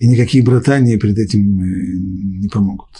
и 0.00 0.08
никакие 0.08 0.42
братания 0.42 0.98
перед 0.98 1.18
этим 1.18 1.60
э, 1.60 2.38
не 2.40 2.48
помогут. 2.48 2.90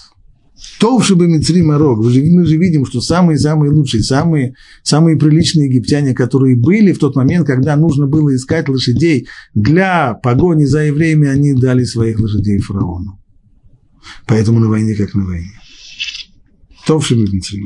То, 0.78 1.00
чтобы 1.00 1.26
Мицри 1.26 1.62
Марок, 1.62 1.98
мы 1.98 2.10
же 2.46 2.56
видим, 2.56 2.86
что 2.86 3.00
самые-самые 3.00 3.70
лучшие, 3.70 4.02
самые, 4.02 4.54
самые 4.82 5.16
приличные 5.16 5.68
египтяне, 5.68 6.14
которые 6.14 6.56
были 6.56 6.92
в 6.92 6.98
тот 6.98 7.16
момент, 7.16 7.46
когда 7.46 7.76
нужно 7.76 8.06
было 8.06 8.34
искать 8.34 8.68
лошадей 8.68 9.26
для 9.54 10.14
погони 10.14 10.64
за 10.64 10.84
евреями, 10.84 11.28
они 11.28 11.54
дали 11.54 11.84
своих 11.84 12.20
лошадей 12.20 12.58
фараону. 12.60 13.20
Поэтому 14.26 14.58
на 14.60 14.68
войне 14.68 14.94
как 14.94 15.14
на 15.14 15.24
войне 15.24 15.59
оставшими 16.90 17.24
внутри. 17.24 17.62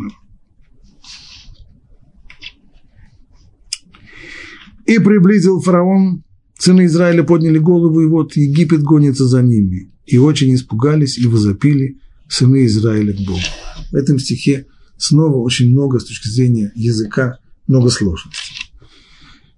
И 4.86 4.98
приблизил 4.98 5.60
фараон, 5.60 6.24
сыны 6.58 6.84
Израиля 6.84 7.24
подняли 7.24 7.58
голову, 7.58 8.00
и 8.02 8.06
вот 8.06 8.36
Египет 8.36 8.82
гонится 8.82 9.26
за 9.26 9.42
ними. 9.42 9.90
И 10.04 10.18
очень 10.18 10.54
испугались, 10.54 11.16
и 11.18 11.26
возопили 11.26 11.98
сыны 12.28 12.66
Израиля 12.66 13.14
к 13.14 13.26
Богу. 13.26 13.40
В 13.90 13.94
этом 13.94 14.18
стихе 14.18 14.66
снова 14.98 15.36
очень 15.38 15.70
много 15.70 15.98
с 15.98 16.04
точки 16.04 16.28
зрения 16.28 16.70
языка, 16.74 17.38
много 17.66 17.88
сложностей. 17.88 18.56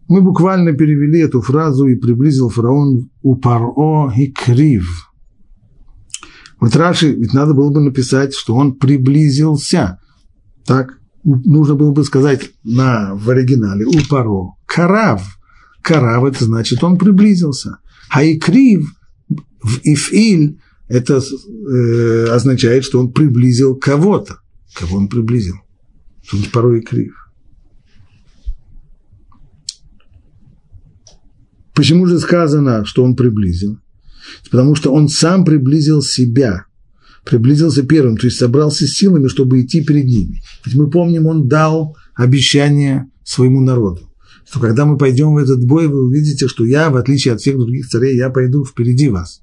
Мы 0.06 0.22
буквально 0.22 0.72
перевели 0.72 1.18
эту 1.20 1.40
фразу 1.40 1.86
и 1.86 1.96
приблизил 1.96 2.48
фараон 2.48 3.10
у 3.22 3.34
паро 3.34 4.12
и 4.16 4.30
крив. 4.30 5.10
Вот 6.60 6.74
Раши, 6.74 7.12
ведь 7.12 7.34
надо 7.34 7.52
было 7.54 7.70
бы 7.70 7.80
написать, 7.80 8.34
что 8.34 8.54
он 8.54 8.74
приблизился. 8.74 9.98
Так, 10.64 10.98
нужно 11.22 11.74
было 11.74 11.92
бы 11.92 12.04
сказать 12.04 12.50
на, 12.64 13.14
в 13.14 13.28
оригинале 13.28 13.84
у 13.84 13.92
паро. 14.08 14.54
Карав. 14.66 15.38
Карав– 15.82 16.24
это 16.32 16.44
значит, 16.44 16.82
он 16.82 16.98
приблизился. 16.98 17.78
А 18.10 18.22
и 18.22 18.38
крив 18.38 18.90
в 19.62 19.80
ифиль– 19.82 20.60
это 20.88 21.20
э, 21.20 22.26
означает, 22.30 22.84
что 22.84 23.00
он 23.00 23.12
приблизил 23.12 23.76
кого-то. 23.76 24.38
Кого 24.74 24.98
он 24.98 25.08
приблизил? 25.08 25.56
Тут 26.30 26.50
порой 26.52 26.80
и 26.80 26.82
крив. 26.82 27.14
Почему 31.74 32.06
же 32.06 32.18
сказано, 32.18 32.84
что 32.84 33.04
он 33.04 33.16
приблизил? 33.16 33.78
Потому 34.50 34.74
что 34.74 34.92
он 34.92 35.08
сам 35.08 35.44
приблизил 35.44 36.02
себя, 36.02 36.66
приблизился 37.24 37.82
первым, 37.82 38.16
то 38.16 38.26
есть 38.26 38.38
собрался 38.38 38.86
с 38.86 38.94
силами, 38.94 39.28
чтобы 39.28 39.62
идти 39.62 39.84
перед 39.84 40.04
ними. 40.04 40.42
Ведь 40.64 40.74
мы 40.74 40.88
помним, 40.88 41.26
он 41.26 41.48
дал 41.48 41.96
обещание 42.14 43.06
своему 43.24 43.60
народу, 43.60 44.10
что 44.48 44.60
когда 44.60 44.86
мы 44.86 44.96
пойдем 44.96 45.34
в 45.34 45.38
этот 45.38 45.64
бой, 45.64 45.88
вы 45.88 46.04
увидите, 46.04 46.48
что 46.48 46.64
я, 46.64 46.90
в 46.90 46.96
отличие 46.96 47.34
от 47.34 47.40
всех 47.40 47.58
других 47.58 47.88
царей, 47.88 48.16
я 48.16 48.30
пойду 48.30 48.64
впереди 48.64 49.08
вас, 49.08 49.42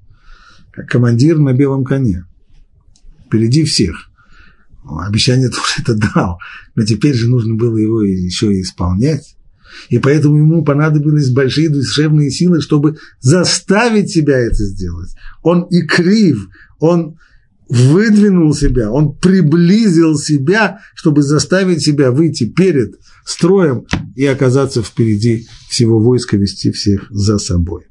как 0.72 0.88
командир 0.88 1.38
на 1.38 1.52
белом 1.52 1.84
коне, 1.84 2.24
впереди 3.26 3.64
всех. 3.64 4.10
Обещание 4.84 5.48
тоже 5.48 5.82
это 5.82 5.94
дал, 5.94 6.38
но 6.74 6.84
теперь 6.84 7.14
же 7.14 7.28
нужно 7.28 7.54
было 7.54 7.76
его 7.76 8.02
еще 8.02 8.54
и 8.54 8.62
исполнять. 8.62 9.36
И 9.88 9.98
поэтому 9.98 10.36
ему 10.38 10.64
понадобились 10.64 11.30
большие 11.30 11.68
душевные 11.68 12.30
силы, 12.30 12.60
чтобы 12.60 12.96
заставить 13.20 14.10
себя 14.10 14.38
это 14.38 14.64
сделать. 14.64 15.14
Он 15.42 15.62
и 15.64 15.82
крив, 15.82 16.48
он 16.80 17.16
выдвинул 17.68 18.54
себя, 18.54 18.90
он 18.90 19.16
приблизил 19.16 20.16
себя, 20.16 20.80
чтобы 20.94 21.22
заставить 21.22 21.82
себя 21.82 22.10
выйти 22.10 22.44
перед 22.44 22.94
строем 23.24 23.86
и 24.14 24.26
оказаться 24.26 24.82
впереди 24.82 25.46
всего 25.68 25.98
войска, 25.98 26.36
вести 26.36 26.70
всех 26.70 27.06
за 27.10 27.38
собой. 27.38 27.86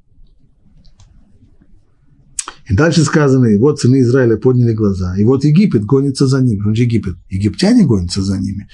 И 2.70 2.76
дальше 2.76 3.04
сказано, 3.04 3.48
и 3.48 3.58
вот 3.58 3.80
сыны 3.80 4.02
Израиля 4.02 4.38
подняли 4.38 4.74
глаза, 4.74 5.18
и 5.18 5.24
вот 5.26 5.44
Египет 5.44 5.84
гонится 5.84 6.28
за 6.28 6.42
ними. 6.42 6.62
Что 6.62 6.84
Египет? 6.84 7.16
Египтяне 7.30 7.86
гонятся 7.86 8.22
за 8.22 8.38
ними. 8.38 8.70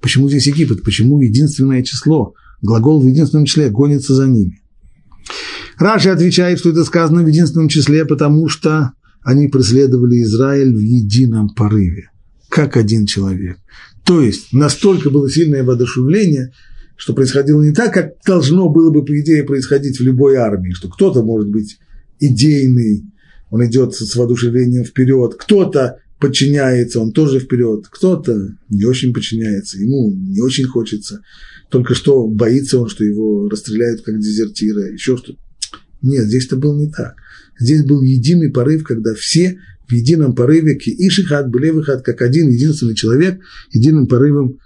Почему 0.00 0.28
здесь 0.28 0.46
Египет? 0.46 0.82
Почему 0.82 1.20
единственное 1.20 1.82
число? 1.82 2.34
Глагол 2.62 3.00
в 3.00 3.06
единственном 3.06 3.44
числе 3.44 3.68
гонится 3.68 4.14
за 4.14 4.26
ними. 4.26 4.62
Раши 5.78 6.08
отвечает, 6.08 6.58
что 6.58 6.70
это 6.70 6.84
сказано 6.84 7.22
в 7.22 7.26
единственном 7.26 7.68
числе, 7.68 8.04
потому 8.04 8.48
что 8.48 8.92
они 9.22 9.48
преследовали 9.48 10.22
Израиль 10.22 10.74
в 10.74 10.78
едином 10.78 11.50
порыве, 11.54 12.10
как 12.48 12.76
один 12.76 13.06
человек. 13.06 13.58
То 14.04 14.20
есть 14.20 14.52
настолько 14.52 15.10
было 15.10 15.30
сильное 15.30 15.64
воодушевление, 15.64 16.52
что 16.96 17.12
происходило 17.12 17.62
не 17.62 17.72
так, 17.72 17.92
как 17.92 18.12
должно 18.24 18.68
было 18.68 18.90
бы, 18.90 19.04
по 19.04 19.18
идее, 19.18 19.42
происходить 19.44 19.98
в 19.98 20.02
любой 20.02 20.36
армии, 20.36 20.72
что 20.72 20.88
кто-то 20.88 21.22
может 21.22 21.48
быть 21.48 21.78
идейный, 22.20 23.04
он 23.50 23.66
идет 23.66 23.94
с 23.94 24.14
воодушевлением 24.14 24.84
вперед, 24.84 25.34
кто-то 25.38 25.98
подчиняется, 26.24 27.00
он 27.00 27.12
тоже 27.12 27.38
вперед, 27.38 27.84
кто-то 27.90 28.56
не 28.70 28.84
очень 28.86 29.12
подчиняется, 29.12 29.78
ему 29.78 30.10
не 30.10 30.40
очень 30.40 30.64
хочется, 30.64 31.20
только 31.68 31.94
что 31.94 32.26
боится 32.26 32.78
он, 32.78 32.88
что 32.88 33.04
его 33.04 33.50
расстреляют 33.50 34.00
как 34.00 34.18
дезертира, 34.18 34.90
еще 34.90 35.18
что-то. 35.18 35.38
Нет, 36.00 36.24
здесь 36.24 36.46
это 36.46 36.56
было 36.56 36.78
не 36.78 36.90
так. 36.90 37.16
Здесь 37.58 37.84
был 37.84 38.00
единый 38.00 38.50
порыв, 38.50 38.84
когда 38.84 39.12
все 39.12 39.58
в 39.86 39.92
едином 39.92 40.34
порыве, 40.34 40.78
ишихат, 40.78 41.50
булевихат, 41.50 42.02
как 42.02 42.22
один 42.22 42.48
единственный 42.48 42.94
человек, 42.94 43.42
единым 43.70 44.06
порывом 44.06 44.58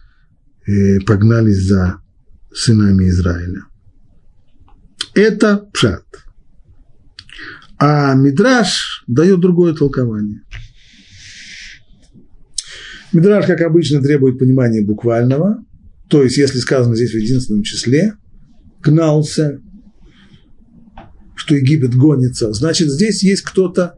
э, 0.64 1.00
погнались 1.00 1.66
за 1.66 2.00
сынами 2.54 3.08
Израиля. 3.08 3.64
Это 5.14 5.68
пшат. 5.72 6.04
А 7.80 8.14
Мидраш 8.14 9.02
дает 9.08 9.40
другое 9.40 9.74
толкование. 9.74 10.42
Мидраш, 13.12 13.46
как 13.46 13.60
обычно, 13.62 14.02
требует 14.02 14.38
понимания 14.38 14.82
буквального, 14.82 15.64
то 16.08 16.22
есть, 16.22 16.36
если 16.38 16.58
сказано 16.58 16.96
здесь 16.96 17.12
в 17.12 17.16
единственном 17.16 17.62
числе, 17.62 18.14
гнался, 18.82 19.60
что 21.34 21.54
Египет 21.54 21.94
гонится, 21.94 22.52
значит, 22.52 22.88
здесь 22.90 23.22
есть 23.22 23.42
кто-то, 23.42 23.94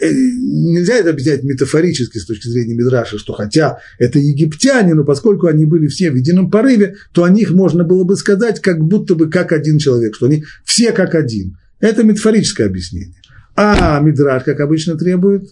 э, 0.00 0.10
нельзя 0.10 0.94
это 0.94 1.10
объяснять 1.10 1.44
метафорически 1.44 2.18
с 2.18 2.26
точки 2.26 2.48
зрения 2.48 2.74
Мидраша, 2.74 3.18
что 3.18 3.32
хотя 3.32 3.78
это 3.98 4.18
египтяне, 4.18 4.94
но 4.94 5.04
поскольку 5.04 5.46
они 5.46 5.64
были 5.64 5.86
все 5.86 6.10
в 6.10 6.16
едином 6.16 6.50
порыве, 6.50 6.96
то 7.12 7.24
о 7.24 7.30
них 7.30 7.50
можно 7.50 7.84
было 7.84 8.04
бы 8.04 8.16
сказать 8.16 8.60
как 8.60 8.82
будто 8.82 9.14
бы 9.14 9.30
как 9.30 9.52
один 9.52 9.78
человек, 9.78 10.14
что 10.14 10.26
они 10.26 10.44
все 10.64 10.92
как 10.92 11.14
один. 11.14 11.56
Это 11.80 12.02
метафорическое 12.02 12.66
объяснение. 12.66 13.20
А 13.56 13.98
Мидраш, 14.00 14.44
как 14.44 14.60
обычно, 14.60 14.96
требует 14.96 15.48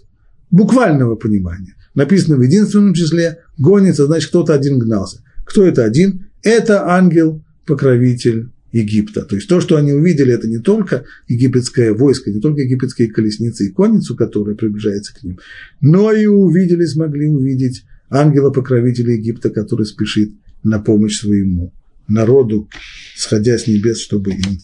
буквального 0.50 1.16
понимания. 1.16 1.75
Написано 1.96 2.36
в 2.36 2.42
единственном 2.42 2.94
числе, 2.94 3.38
гонится, 3.58 4.06
значит, 4.06 4.28
кто-то 4.28 4.54
один 4.54 4.78
гнался. 4.78 5.22
Кто 5.44 5.64
это 5.64 5.82
один? 5.82 6.26
Это 6.42 6.88
ангел-покровитель 6.88 8.50
Египта. 8.70 9.22
То 9.22 9.36
есть 9.36 9.48
то, 9.48 9.60
что 9.60 9.76
они 9.76 9.92
увидели, 9.92 10.32
это 10.32 10.46
не 10.46 10.58
только 10.58 11.06
египетское 11.26 11.94
войско, 11.94 12.30
не 12.30 12.40
только 12.40 12.60
египетские 12.60 13.10
колесницы 13.10 13.66
и 13.66 13.70
конницу, 13.70 14.14
которая 14.14 14.54
приближается 14.54 15.14
к 15.14 15.22
ним, 15.22 15.38
но 15.80 16.12
и 16.12 16.26
увидели, 16.26 16.84
смогли 16.84 17.26
увидеть 17.26 17.84
ангела-покровителя 18.10 19.14
Египта, 19.14 19.48
который 19.48 19.86
спешит 19.86 20.32
на 20.62 20.78
помощь 20.78 21.18
своему 21.18 21.72
народу, 22.08 22.68
сходя 23.16 23.56
с 23.56 23.66
небес, 23.66 24.00
чтобы 24.00 24.32
им 24.32 24.60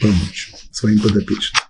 помочь 0.00 0.52
своим 0.70 1.00
подопечным. 1.00 1.65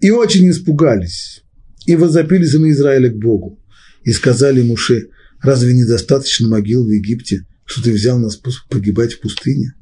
И 0.00 0.10
очень 0.10 0.48
испугались, 0.48 1.42
и 1.86 1.94
возопили 1.94 2.44
сыны 2.44 2.70
Израиля 2.70 3.10
к 3.10 3.18
Богу, 3.18 3.60
и 4.02 4.12
сказали 4.12 4.62
Муше, 4.62 5.08
разве 5.42 5.74
недостаточно 5.74 6.48
могил 6.48 6.84
в 6.84 6.90
Египте, 6.90 7.46
что 7.66 7.82
ты 7.82 7.92
взял 7.92 8.18
нас 8.18 8.40
погибать 8.68 9.12
в 9.12 9.20
пустыне? 9.20 9.74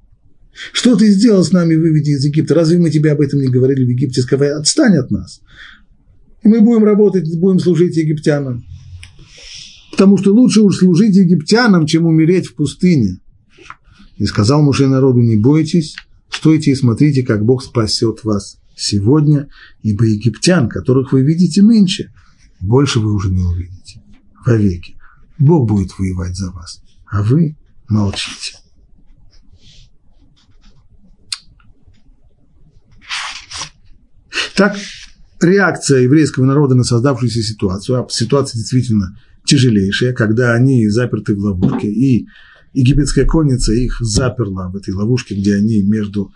Что 0.73 0.97
ты 0.97 1.09
сделал 1.11 1.45
с 1.45 1.53
нами, 1.53 1.77
выведи 1.77 2.11
из 2.11 2.25
Египта? 2.25 2.55
Разве 2.55 2.79
мы 2.79 2.91
тебе 2.91 3.13
об 3.13 3.21
этом 3.21 3.41
не 3.41 3.47
говорили 3.47 3.85
в 3.85 3.89
Египте? 3.91 4.23
Сказали, 4.23 4.51
отстань 4.51 4.97
от 4.97 5.11
нас. 5.13 5.41
И 6.43 6.49
мы 6.49 6.61
будем 6.61 6.83
работать, 6.83 7.33
будем 7.39 7.61
служить 7.61 7.97
египтянам. 7.97 8.65
Потому 9.93 10.17
что 10.19 10.33
лучше 10.33 10.63
уж 10.63 10.79
служить 10.79 11.15
египтянам, 11.15 11.87
чем 11.87 12.07
умереть 12.07 12.47
в 12.47 12.55
пустыне. 12.55 13.21
И 14.17 14.27
сказал 14.27 14.63
Муше 14.63 14.89
народу, 14.89 15.21
не 15.21 15.37
бойтесь, 15.37 15.95
стойте 16.29 16.73
и 16.73 16.75
смотрите, 16.75 17.23
как 17.23 17.45
Бог 17.45 17.63
спасет 17.63 18.25
вас 18.25 18.59
сегодня, 18.79 19.49
ибо 19.83 20.05
египтян, 20.05 20.69
которых 20.69 21.13
вы 21.13 21.23
видите 21.23 21.63
нынче, 21.63 22.13
больше 22.61 23.01
вы 23.01 23.13
уже 23.13 23.31
не 23.31 23.43
увидите 23.43 24.03
вовеки. 24.45 24.97
Бог 25.39 25.69
будет 25.69 25.99
воевать 25.99 26.37
за 26.37 26.51
вас, 26.51 26.83
а 27.07 27.23
вы 27.23 27.57
молчите. 27.89 28.57
Так, 34.57 34.77
реакция 35.41 36.01
еврейского 36.01 36.45
народа 36.45 36.75
на 36.75 36.83
создавшуюся 36.83 37.43
ситуацию, 37.43 38.01
а 38.01 38.09
ситуация 38.11 38.59
действительно 38.59 39.17
тяжелейшая, 39.45 40.13
когда 40.13 40.53
они 40.53 40.89
заперты 40.89 41.37
в 41.37 41.39
ловушке, 41.39 41.89
и 41.89 42.27
египетская 42.73 43.25
конница 43.25 43.73
их 43.73 43.99
заперла 44.01 44.69
в 44.69 44.77
этой 44.77 44.95
ловушке, 44.95 45.37
где 45.37 45.55
они 45.55 45.83
между 45.83 46.33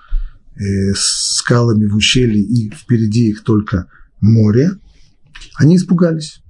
скалами 0.95 1.87
в 1.87 1.97
ущелье, 1.97 2.43
и 2.43 2.71
впереди 2.71 3.31
их 3.31 3.43
только 3.43 3.89
море, 4.21 4.73
они 5.57 5.77
испугались, 5.77 6.41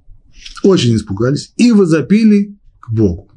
очень 0.63 0.95
испугались, 0.95 1.53
и 1.57 1.71
возопили 1.71 2.57
к 2.79 2.91
Богу. 2.91 3.31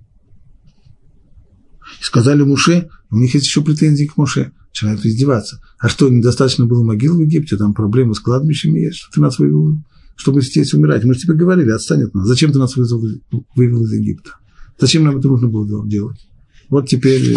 И 2.01 2.05
сказали 2.05 2.43
Муше, 2.43 2.89
у 3.11 3.17
них 3.17 3.35
есть 3.35 3.47
еще 3.47 3.63
претензии 3.63 4.07
к 4.07 4.17
Муше, 4.17 4.53
начинают 4.69 5.07
издеваться. 5.07 5.61
А 5.79 5.89
что, 5.89 6.09
недостаточно 6.09 6.67
было 6.67 6.85
могил 6.85 7.17
в 7.17 7.21
Египте, 7.21 7.57
там 7.57 7.73
проблемы 7.73 8.15
с 8.15 8.21
кладбищами 8.21 8.81
есть, 8.81 8.99
что 8.99 9.13
ты 9.13 9.21
нас 9.21 9.39
вывел, 9.39 9.81
чтобы 10.17 10.43
здесь 10.43 10.75
умирать. 10.75 11.05
Мы 11.05 11.15
же 11.15 11.21
тебе 11.21 11.35
говорили, 11.35 11.71
отстань 11.71 12.03
от 12.03 12.15
нас. 12.15 12.27
Зачем 12.27 12.53
ты 12.53 12.59
нас 12.59 12.77
вывел, 12.77 13.21
вывел 13.55 13.85
из 13.85 13.93
Египта? 13.93 14.33
Зачем 14.79 15.05
нам 15.05 15.19
это 15.19 15.29
нужно 15.29 15.49
было 15.49 15.89
делать? 15.89 16.29
Вот 16.69 16.89
теперь 16.89 17.37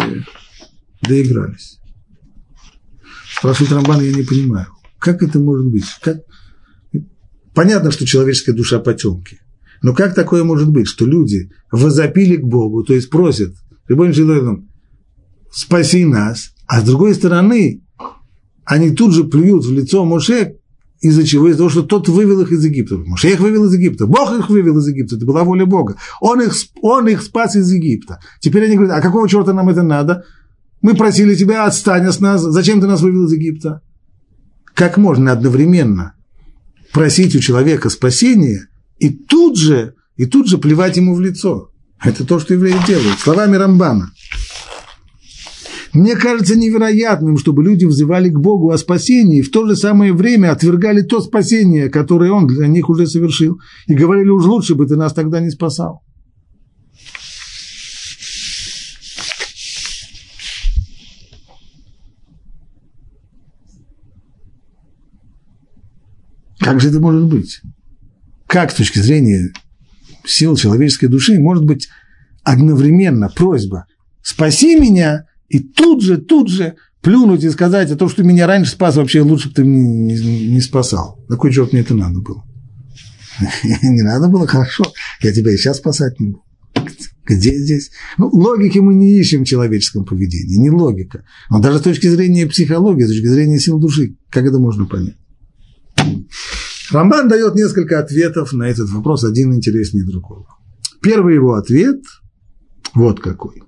доигрались. 1.02 1.79
Спрашивает 3.40 3.72
Рамбан, 3.72 4.02
я 4.02 4.12
не 4.12 4.22
понимаю. 4.22 4.66
Как 4.98 5.22
это 5.22 5.38
может 5.38 5.66
быть? 5.66 5.86
Как? 6.02 6.18
Понятно, 7.54 7.90
что 7.90 8.04
человеческая 8.04 8.52
душа 8.52 8.80
потемки. 8.80 9.40
Но 9.80 9.94
как 9.94 10.14
такое 10.14 10.44
может 10.44 10.68
быть, 10.68 10.86
что 10.86 11.06
люди 11.06 11.50
возопили 11.72 12.36
к 12.36 12.44
Богу, 12.44 12.84
то 12.84 12.92
есть 12.92 13.08
просят, 13.08 13.54
любым 13.88 14.12
человеком, 14.12 14.68
спаси 15.50 16.04
нас, 16.04 16.50
а 16.66 16.82
с 16.82 16.84
другой 16.84 17.14
стороны, 17.14 17.82
они 18.66 18.90
тут 18.90 19.14
же 19.14 19.24
плюют 19.24 19.64
в 19.64 19.72
лицо 19.72 20.04
Моше, 20.04 20.56
из-за 21.00 21.26
чего? 21.26 21.48
Из-за 21.48 21.58
того, 21.58 21.70
что 21.70 21.82
тот 21.82 22.08
вывел 22.08 22.42
их 22.42 22.52
из 22.52 22.62
Египта. 22.62 22.98
Моше 22.98 23.32
их 23.32 23.40
вывел 23.40 23.64
из 23.64 23.72
Египта. 23.72 24.06
Бог 24.06 24.38
их 24.38 24.50
вывел 24.50 24.76
из 24.80 24.86
Египта. 24.86 25.16
Это 25.16 25.24
была 25.24 25.44
воля 25.44 25.64
Бога. 25.64 25.96
Он 26.20 26.42
их, 26.42 26.52
он 26.82 27.08
их 27.08 27.22
спас 27.22 27.56
из 27.56 27.72
Египта. 27.72 28.20
Теперь 28.40 28.66
они 28.66 28.76
говорят, 28.76 28.98
а 28.98 29.00
какого 29.00 29.26
черта 29.26 29.54
нам 29.54 29.70
это 29.70 29.82
надо? 29.82 30.24
Мы 30.82 30.94
просили 30.94 31.34
тебя, 31.34 31.66
отстань 31.66 32.06
от 32.06 32.20
нас. 32.20 32.40
Зачем 32.40 32.80
ты 32.80 32.86
нас 32.86 33.00
вывел 33.00 33.26
из 33.26 33.32
Египта? 33.32 33.82
Как 34.74 34.96
можно 34.96 35.32
одновременно 35.32 36.14
просить 36.92 37.36
у 37.36 37.40
человека 37.40 37.90
спасения 37.90 38.68
и 38.98 39.10
тут 39.10 39.58
же, 39.58 39.94
и 40.16 40.26
тут 40.26 40.48
же 40.48 40.58
плевать 40.58 40.96
ему 40.96 41.14
в 41.14 41.20
лицо? 41.20 41.70
Это 42.02 42.26
то, 42.26 42.38
что 42.38 42.54
евреи 42.54 42.76
делают. 42.86 43.18
Словами 43.18 43.56
Рамбана. 43.56 44.10
Мне 45.92 46.14
кажется 46.14 46.56
невероятным, 46.56 47.36
чтобы 47.36 47.64
люди 47.64 47.84
взывали 47.84 48.30
к 48.30 48.38
Богу 48.38 48.70
о 48.70 48.78
спасении 48.78 49.40
и 49.40 49.42
в 49.42 49.50
то 49.50 49.66
же 49.66 49.76
самое 49.76 50.12
время 50.12 50.52
отвергали 50.52 51.02
то 51.02 51.20
спасение, 51.20 51.90
которое 51.90 52.30
Он 52.30 52.46
для 52.46 52.68
них 52.68 52.88
уже 52.88 53.06
совершил, 53.06 53.60
и 53.86 53.94
говорили, 53.94 54.28
уж 54.28 54.44
лучше 54.44 54.76
бы 54.76 54.86
ты 54.86 54.96
нас 54.96 55.12
тогда 55.12 55.40
не 55.40 55.50
спасал. 55.50 56.02
Как 66.60 66.80
же 66.80 66.90
это 66.90 67.00
может 67.00 67.26
быть? 67.26 67.60
Как 68.46 68.70
с 68.70 68.74
точки 68.74 68.98
зрения 68.98 69.52
сил 70.24 70.56
человеческой 70.56 71.08
души 71.08 71.38
может 71.40 71.64
быть 71.64 71.88
одновременно 72.44 73.28
просьба 73.28 73.86
«спаси 74.22 74.78
меня» 74.78 75.26
И 75.50 75.58
тут 75.58 76.00
же, 76.00 76.16
тут 76.16 76.48
же 76.48 76.76
плюнуть 77.02 77.44
и 77.44 77.50
сказать, 77.50 77.90
а 77.90 77.96
то, 77.96 78.08
что 78.08 78.22
меня 78.22 78.46
раньше 78.46 78.70
спас, 78.70 78.96
вообще 78.96 79.20
лучше 79.20 79.48
бы 79.48 79.54
ты 79.54 79.64
не, 79.64 80.14
не, 80.14 80.48
не 80.48 80.60
спасал. 80.60 81.22
На 81.28 81.36
кой 81.36 81.52
черт 81.52 81.72
мне 81.72 81.82
это 81.82 81.94
надо 81.94 82.20
было? 82.20 82.44
Не 83.82 84.02
надо 84.02 84.28
было, 84.28 84.46
хорошо, 84.46 84.84
я 85.22 85.32
тебя 85.32 85.52
и 85.52 85.56
сейчас 85.56 85.78
спасать 85.78 86.20
не 86.20 86.32
буду. 86.32 86.44
Где 87.24 87.56
здесь? 87.56 87.90
Ну, 88.18 88.28
логики 88.28 88.78
мы 88.80 88.94
не 88.94 89.18
ищем 89.18 89.44
в 89.44 89.46
человеческом 89.46 90.04
поведении, 90.04 90.56
не 90.56 90.70
логика. 90.70 91.24
Но 91.48 91.58
даже 91.60 91.78
с 91.78 91.82
точки 91.82 92.08
зрения 92.08 92.46
психологии, 92.46 93.04
с 93.04 93.08
точки 93.08 93.26
зрения 93.26 93.58
сил 93.58 93.78
души, 93.78 94.16
как 94.30 94.44
это 94.44 94.58
можно 94.58 94.84
понять? 94.84 95.16
Рамбан 96.90 97.28
дает 97.28 97.54
несколько 97.54 97.98
ответов 97.98 98.52
на 98.52 98.64
этот 98.64 98.90
вопрос, 98.90 99.24
один 99.24 99.54
интереснее 99.54 100.04
другого. 100.04 100.46
Первый 101.02 101.34
его 101.34 101.54
ответ 101.54 102.02
вот 102.94 103.20
какой. 103.20 103.62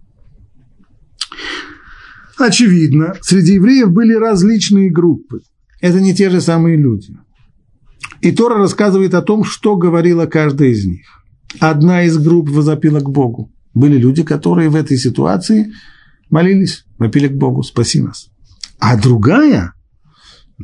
Очевидно, 2.39 3.15
среди 3.21 3.55
евреев 3.55 3.91
были 3.91 4.15
различные 4.15 4.91
группы. 4.91 5.43
Это 5.81 6.01
не 6.01 6.15
те 6.15 6.31
же 6.31 6.41
самые 6.41 6.77
люди. 6.77 7.17
И 8.21 8.33
Тора 8.33 8.57
рассказывает 8.59 9.15
о 9.15 9.23
том, 9.23 9.45
что 9.45 9.77
говорила 9.77 10.27
каждая 10.27 10.71
из 10.71 10.85
них. 10.85 11.07
Одна 11.61 12.05
из 12.05 12.19
групп 12.19 12.49
возопила 12.49 13.01
к 13.01 13.11
Богу. 13.11 13.53
Были 13.75 13.97
люди, 13.97 14.23
которые 14.23 14.69
в 14.69 14.77
этой 14.77 14.97
ситуации 14.97 15.73
молились, 16.31 16.85
вопили 16.99 17.29
к 17.29 17.35
Богу, 17.35 17.63
спаси 17.63 18.01
нас. 18.01 18.29
А 18.79 19.01
другая, 19.01 19.75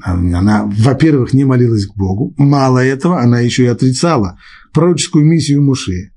она, 0.04 0.64
во-первых, 0.64 1.32
не 1.32 1.44
молилась 1.44 1.86
к 1.86 1.96
Богу, 1.96 2.34
мало 2.36 2.78
этого, 2.78 3.20
она 3.20 3.40
еще 3.40 3.64
и 3.64 3.68
отрицала 3.68 4.38
пророческую 4.72 5.24
миссию 5.24 5.62
Муше 5.62 6.10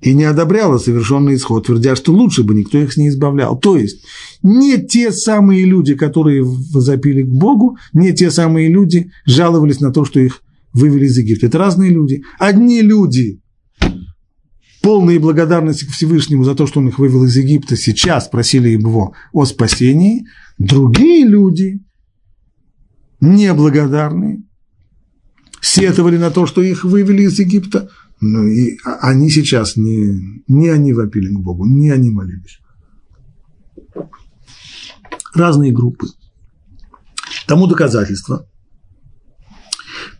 и 0.00 0.14
не 0.14 0.24
одобряла 0.24 0.78
совершенный 0.78 1.36
исход, 1.36 1.66
твердя, 1.66 1.94
что 1.94 2.12
лучше 2.12 2.42
бы 2.42 2.54
никто 2.54 2.78
их 2.78 2.96
не 2.96 3.08
избавлял. 3.08 3.58
То 3.58 3.76
есть 3.76 4.04
не 4.42 4.78
те 4.78 5.12
самые 5.12 5.64
люди, 5.64 5.94
которые 5.94 6.42
возопили 6.42 7.22
к 7.22 7.28
Богу, 7.28 7.76
не 7.92 8.12
те 8.12 8.30
самые 8.30 8.68
люди 8.68 9.10
жаловались 9.26 9.80
на 9.80 9.92
то, 9.92 10.04
что 10.04 10.20
их 10.20 10.42
вывели 10.72 11.06
из 11.06 11.18
Египта. 11.18 11.46
Это 11.46 11.58
разные 11.58 11.90
люди. 11.90 12.22
Одни 12.38 12.80
люди, 12.80 13.40
полные 14.82 15.18
благодарности 15.18 15.84
к 15.84 15.90
Всевышнему 15.90 16.44
за 16.44 16.54
то, 16.54 16.66
что 16.66 16.80
он 16.80 16.88
их 16.88 16.98
вывел 16.98 17.24
из 17.24 17.36
Египта, 17.36 17.76
сейчас 17.76 18.28
просили 18.28 18.70
его 18.70 19.12
о 19.32 19.44
спасении. 19.44 20.26
Другие 20.58 21.26
люди, 21.26 21.80
неблагодарные, 23.20 24.42
сетовали 25.60 26.16
на 26.16 26.30
то, 26.30 26.46
что 26.46 26.62
их 26.62 26.84
вывели 26.84 27.22
из 27.22 27.38
Египта, 27.38 27.88
ну, 28.20 28.46
и 28.46 28.78
они 29.00 29.30
сейчас 29.30 29.76
не, 29.76 30.42
не 30.46 30.68
они 30.68 30.92
вопили 30.92 31.32
к 31.32 31.38
Богу, 31.38 31.64
не 31.66 31.90
они 31.90 32.10
молились. 32.10 32.60
Разные 35.34 35.72
группы. 35.72 36.06
Тому 37.46 37.66
доказательство. 37.66 38.46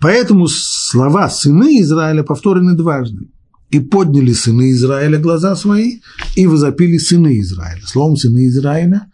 Поэтому 0.01 0.46
слова 0.48 1.28
сыны 1.28 1.80
Израиля 1.80 2.22
повторены 2.22 2.74
дважды. 2.74 3.30
И 3.70 3.78
подняли 3.78 4.32
сыны 4.32 4.72
Израиля 4.72 5.18
глаза 5.20 5.55
свои, 5.55 6.01
и 6.34 6.46
возопили 6.46 6.98
сыны 6.98 7.38
Израиля. 7.38 7.82
Словом 7.86 8.16
сыны 8.16 8.48
Израиля 8.48 9.07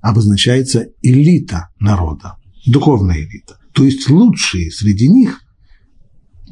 обозначается 0.00 0.88
элита 1.00 1.68
народа, 1.78 2.36
духовная 2.66 3.18
элита. 3.18 3.58
То 3.72 3.84
есть 3.84 4.08
лучшие 4.08 4.70
среди 4.70 5.08
них 5.08 5.40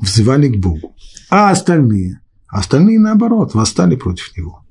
взывали 0.01 0.49
к 0.49 0.61
Богу. 0.61 0.95
А 1.31 1.51
остальные? 1.51 2.21
Остальные, 2.49 2.99
наоборот, 2.99 3.55
восстали 3.55 3.97
против 3.97 4.37
него. 4.37 4.65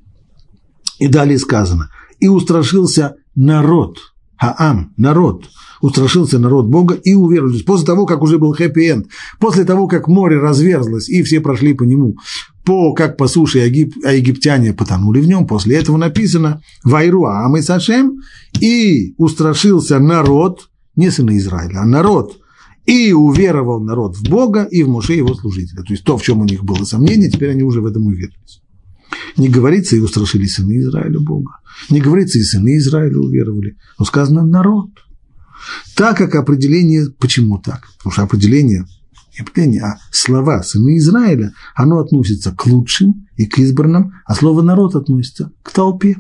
И 1.00 1.08
далее 1.08 1.40
сказано, 1.40 1.90
и 2.20 2.28
устрашился 2.28 3.16
народ, 3.36 3.98
Хаам, 4.38 4.94
народ, 4.98 5.50
устрашился 5.82 6.40
народ 6.40 6.68
Бога 6.68 6.96
и 6.96 7.14
уверовали. 7.16 7.62
После 7.64 7.86
того, 7.86 8.06
как 8.06 8.22
уже 8.22 8.38
был 8.38 8.54
хэппи-энд, 8.54 9.08
после 9.40 9.66
того, 9.66 9.88
как 9.88 10.08
море 10.08 10.38
разверзлось, 10.38 11.10
и 11.10 11.24
все 11.24 11.42
прошли 11.42 11.74
по 11.74 11.84
нему, 11.84 12.18
по, 12.64 12.94
как 12.94 13.18
по 13.18 13.28
суше, 13.28 13.60
Егип, 13.60 13.96
а 14.04 14.14
египтяне 14.14 14.74
потонули 14.74 15.22
в 15.22 15.28
нем, 15.28 15.48
после 15.48 15.78
этого 15.78 15.98
написано 15.98 16.62
«Вайру 16.84 17.26
Аам 17.26 17.58
и 17.58 17.62
Сашем», 17.62 18.20
и 18.60 19.14
устрашился 19.18 20.00
народ, 20.00 20.71
не 20.96 21.12
сыны 21.12 21.38
Израиля, 21.38 21.82
а 21.82 21.86
народ, 21.86 22.38
и 22.86 23.14
уверовал 23.14 23.80
народ 23.80 24.18
в 24.18 24.28
Бога 24.30 24.64
и 24.64 24.84
в 24.84 24.90
Моше 24.90 25.14
его 25.14 25.34
служителя. 25.36 25.84
То 25.84 25.94
есть 25.94 26.04
то, 26.04 26.18
в 26.18 26.24
чем 26.24 26.42
у 26.42 26.46
них 26.46 26.64
было 26.64 26.84
сомнение, 26.84 27.30
теперь 27.30 27.52
они 27.52 27.64
уже 27.64 27.82
в 27.82 27.86
этом 27.86 28.08
уверились. 28.08 28.62
Не 29.38 29.50
говорится, 29.50 29.96
и 29.96 30.00
устрашили 30.00 30.46
сыны 30.46 30.80
Израиля 30.80 31.20
Бога. 31.20 31.58
Не 31.90 32.02
говорится, 32.02 32.40
и 32.40 32.44
сыны 32.44 32.78
Израиля 32.78 33.18
уверовали. 33.18 33.78
Но 33.98 34.06
сказано 34.06 34.46
народ. 34.46 34.90
Так 35.96 36.18
как 36.18 36.36
определение, 36.36 37.06
почему 37.20 37.60
так? 37.60 37.88
Потому 37.98 38.14
что 38.14 38.24
определение, 38.24 38.86
не 39.34 39.42
определение, 39.42 39.84
а 39.84 40.00
слова 40.12 40.64
сыны 40.64 40.98
Израиля, 40.98 41.54
оно 41.76 42.00
относится 42.00 42.52
к 42.52 42.66
лучшим 42.66 43.28
и 43.36 43.46
к 43.46 43.60
избранным, 43.60 44.14
а 44.26 44.36
слово 44.36 44.62
народ 44.62 44.96
относится 44.96 45.52
к 45.64 45.72
толпе. 45.72 46.18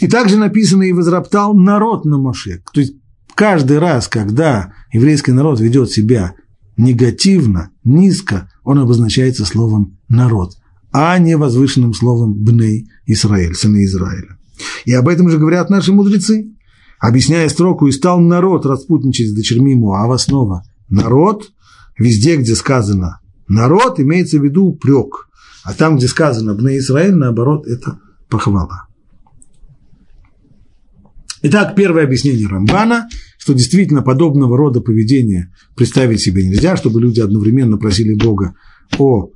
И 0.00 0.08
также 0.08 0.36
написано 0.36 0.82
и 0.82 0.92
возроптал 0.92 1.54
народ 1.54 2.04
на 2.04 2.18
Моше. 2.18 2.62
То 2.72 2.80
есть 2.80 2.94
каждый 3.34 3.78
раз, 3.78 4.08
когда 4.08 4.72
еврейский 4.92 5.32
народ 5.32 5.60
ведет 5.60 5.90
себя 5.90 6.34
негативно, 6.76 7.70
низко, 7.84 8.50
он 8.64 8.78
обозначается 8.78 9.44
словом 9.44 9.98
«народ», 10.08 10.56
а 10.92 11.18
не 11.18 11.36
возвышенным 11.36 11.94
словом 11.94 12.34
«бней 12.34 12.88
Израиль», 13.06 13.54
сыны 13.54 13.84
Израиля. 13.84 14.38
И 14.84 14.92
об 14.92 15.08
этом 15.08 15.28
же 15.28 15.38
говорят 15.38 15.70
наши 15.70 15.92
мудрецы, 15.92 16.52
объясняя 16.98 17.48
строку 17.48 17.86
«И 17.86 17.92
стал 17.92 18.20
народ 18.20 18.66
распутничать 18.66 19.30
с 19.30 19.34
дочерьми 19.34 19.74
Муава» 19.74 20.16
снова. 20.16 20.64
Народ, 20.88 21.50
везде, 21.98 22.36
где 22.36 22.54
сказано 22.54 23.20
«народ», 23.48 24.00
имеется 24.00 24.38
в 24.38 24.44
виду 24.44 24.66
упрек, 24.66 25.28
а 25.64 25.72
там, 25.72 25.96
где 25.96 26.08
сказано 26.08 26.54
«бней 26.54 26.78
Израиль», 26.78 27.14
наоборот, 27.14 27.66
это 27.66 27.98
похвала. 28.28 28.86
Итак, 31.46 31.74
первое 31.76 32.04
объяснение 32.04 32.46
Рамбана, 32.46 33.06
что 33.36 33.52
действительно 33.52 34.00
подобного 34.00 34.56
рода 34.56 34.80
поведения 34.80 35.52
представить 35.76 36.22
себе 36.22 36.42
нельзя, 36.42 36.74
чтобы 36.74 37.02
люди 37.02 37.20
одновременно 37.20 37.76
просили 37.76 38.14
Бога 38.14 38.54
о 38.98 39.28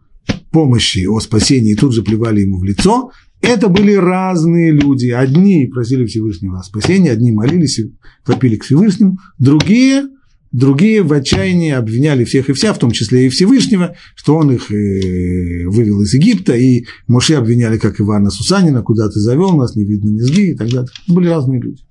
помощи, 0.51 1.05
о 1.07 1.21
спасении 1.21 1.73
и 1.73 1.77
тут 1.77 1.93
же 1.93 2.03
плевали 2.03 2.41
ему 2.41 2.61
в 2.61 2.65
лицо. 2.65 3.11
Это 3.43 3.69
были 3.69 3.93
разные 3.93 4.73
люди. 4.73 5.11
Одни 5.11 5.67
просили 5.67 6.07
Всевышнего 6.07 6.61
о 6.61 6.63
спасении, 6.63 7.11
одни 7.11 7.31
молились 7.31 7.79
и 7.79 7.93
вопили 8.27 8.57
к 8.57 8.65
Всевышнему, 8.65 9.19
другие 9.39 10.05
Другие 10.51 11.03
в 11.03 11.13
отчаянии 11.13 11.73
обвиняли 11.73 12.25
всех 12.25 12.49
и 12.49 12.55
вся, 12.55 12.73
в 12.73 12.79
том 12.79 12.91
числе 12.91 13.27
и 13.27 13.29
Всевышнего, 13.29 13.95
что 14.15 14.35
он 14.35 14.51
их 14.51 14.73
э, 14.73 15.67
вывел 15.67 16.01
из 16.01 16.15
Египта, 16.15 16.57
и 16.57 16.87
Моше 17.07 17.35
обвиняли, 17.35 17.77
как 17.77 18.01
Ивана 18.01 18.31
Сусанина, 18.31 18.83
куда 18.83 19.11
ты 19.11 19.21
завел 19.21 19.55
нас, 19.59 19.77
не 19.77 19.85
видно 19.85 20.09
низги 20.09 20.53
и 20.53 20.55
так 20.55 20.71
далее. 20.71 20.89
Были 21.07 21.29
разные 21.29 21.61
люди. 21.61 21.83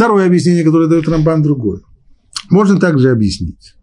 Второе 0.00 0.24
объяснение, 0.24 0.64
которое 0.64 0.88
дает 0.88 1.06
Рамбан, 1.10 1.42
другое. 1.42 1.82
Можно 2.48 2.80
также 2.80 3.10
объяснить, 3.10 3.74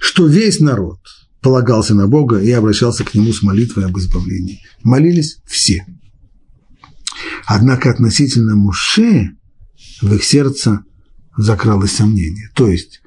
что 0.00 0.26
весь 0.26 0.60
народ 0.60 0.98
полагался 1.40 1.94
на 1.94 2.06
Бога 2.06 2.38
и 2.38 2.50
обращался 2.50 3.04
к 3.04 3.14
Нему 3.14 3.32
с 3.32 3.42
молитвой 3.42 3.86
об 3.86 3.96
избавлении. 3.96 4.60
Молились 4.82 5.38
все. 5.46 5.86
Однако 7.46 7.88
относительно 7.88 8.54
Муше 8.54 9.30
в 10.02 10.12
их 10.12 10.24
сердце 10.24 10.84
закралось 11.38 11.92
сомнение. 11.92 12.50
То 12.54 12.68
есть 12.68 13.00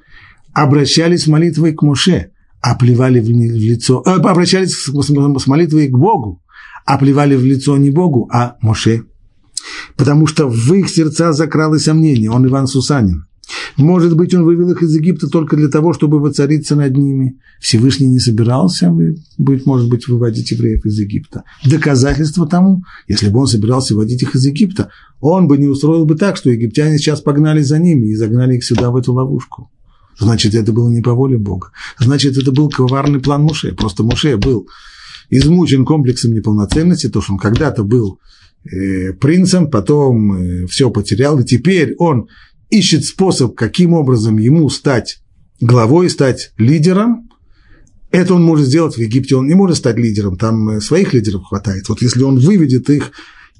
обращались 0.54 1.22
с 1.22 1.26
молитвой 1.28 1.72
к 1.72 1.82
Муше, 1.82 2.32
а 2.60 2.74
плевали 2.74 3.20
в 3.20 3.30
лицо, 3.30 4.02
э, 4.04 4.10
обращались 4.10 4.72
с 4.72 5.46
молитвой 5.46 5.86
к 5.86 5.96
Богу, 5.96 6.42
а 6.84 6.98
плевали 6.98 7.36
в 7.36 7.44
лицо 7.44 7.76
не 7.76 7.92
Богу, 7.92 8.28
а 8.32 8.56
Моше. 8.60 9.04
Потому 9.96 10.26
что 10.26 10.48
в 10.48 10.72
их 10.74 10.88
сердца 10.88 11.32
закралось 11.32 11.84
сомнение, 11.84 12.30
он 12.30 12.46
Иван 12.46 12.66
Сусанин. 12.66 13.26
Может 13.76 14.16
быть, 14.16 14.34
он 14.34 14.44
вывел 14.44 14.70
их 14.70 14.82
из 14.82 14.94
Египта 14.94 15.28
только 15.28 15.56
для 15.56 15.68
того, 15.68 15.92
чтобы 15.92 16.18
воцариться 16.18 16.74
над 16.74 16.96
ними. 16.96 17.38
Всевышний 17.60 18.06
не 18.06 18.18
собирался, 18.18 18.92
быть, 19.38 19.66
может 19.66 19.88
быть, 19.88 20.08
выводить 20.08 20.50
евреев 20.50 20.84
из 20.84 20.98
Египта. 20.98 21.44
Доказательство 21.64 22.46
тому, 22.46 22.82
если 23.06 23.28
бы 23.28 23.40
он 23.40 23.46
собирался 23.46 23.94
выводить 23.94 24.22
их 24.22 24.34
из 24.34 24.46
Египта, 24.46 24.90
он 25.20 25.46
бы 25.46 25.58
не 25.58 25.66
устроил 25.66 26.06
бы 26.06 26.16
так, 26.16 26.36
что 26.36 26.50
египтяне 26.50 26.98
сейчас 26.98 27.20
погнали 27.20 27.62
за 27.62 27.78
ними 27.78 28.08
и 28.08 28.16
загнали 28.16 28.56
их 28.56 28.64
сюда, 28.64 28.90
в 28.90 28.96
эту 28.96 29.12
ловушку. 29.12 29.70
Значит, 30.18 30.54
это 30.54 30.72
было 30.72 30.88
не 30.88 31.02
по 31.02 31.12
воле 31.12 31.38
Бога. 31.38 31.70
Значит, 31.98 32.36
это 32.38 32.50
был 32.50 32.70
коварный 32.70 33.20
план 33.20 33.42
Муше. 33.42 33.72
Просто 33.72 34.02
Муше 34.02 34.36
был 34.36 34.66
измучен 35.28 35.84
комплексом 35.84 36.32
неполноценности, 36.32 37.08
то, 37.08 37.20
что 37.20 37.34
он 37.34 37.38
когда-то 37.38 37.84
был 37.84 38.18
принцем, 39.20 39.70
потом 39.70 40.32
э, 40.32 40.66
все 40.66 40.90
потерял, 40.90 41.38
и 41.38 41.44
теперь 41.44 41.94
он 41.98 42.28
ищет 42.70 43.04
способ, 43.04 43.54
каким 43.54 43.92
образом 43.92 44.38
ему 44.38 44.68
стать 44.70 45.20
главой, 45.60 46.10
стать 46.10 46.52
лидером. 46.58 47.28
Это 48.10 48.34
он 48.34 48.42
может 48.42 48.66
сделать 48.66 48.96
в 48.96 49.00
Египте, 49.00 49.36
он 49.36 49.46
не 49.46 49.54
может 49.54 49.76
стать 49.76 49.96
лидером, 49.96 50.36
там 50.36 50.70
э, 50.70 50.80
своих 50.80 51.12
лидеров 51.12 51.44
хватает. 51.44 51.88
Вот 51.88 52.02
если 52.02 52.22
он 52.22 52.38
выведет 52.38 52.88
их 52.90 53.12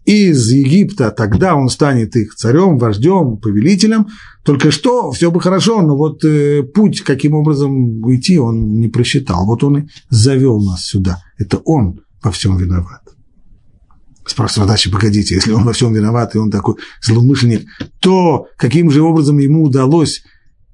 из 0.07 0.51
Египта, 0.51 1.11
тогда 1.11 1.57
он 1.57 1.69
станет 1.69 2.15
их 2.17 2.35
царем, 2.37 2.79
вождем, 2.79 3.39
повелителем. 3.39 4.07
Только 4.45 4.71
что, 4.71 5.11
все 5.11 5.31
бы 5.33 5.41
хорошо, 5.41 5.83
но 5.83 5.97
вот 5.97 6.25
э, 6.25 6.63
путь, 6.63 7.01
каким 7.01 7.35
образом 7.35 8.03
уйти, 8.05 8.39
он 8.39 8.81
не 8.81 8.89
просчитал. 8.89 9.45
Вот 9.47 9.65
он 9.65 9.79
и 9.79 9.89
завел 10.09 10.61
нас 10.63 10.85
сюда. 10.87 11.23
Это 11.39 11.59
он 11.59 12.01
во 12.23 12.31
всем 12.31 12.57
виноват. 12.57 13.06
Спрашивает 14.27 14.69
задача, 14.69 14.91
погодите, 14.91 15.37
если 15.37 15.53
он 15.53 15.65
во 15.65 15.73
всем 15.73 15.95
виноват, 15.95 16.35
и 16.35 16.39
он 16.39 16.51
такой 16.51 16.75
злоумышленник, 17.01 17.67
то 18.01 18.49
каким 18.57 18.91
же 18.91 19.03
образом 19.03 19.39
ему 19.39 19.63
удалось 19.63 20.23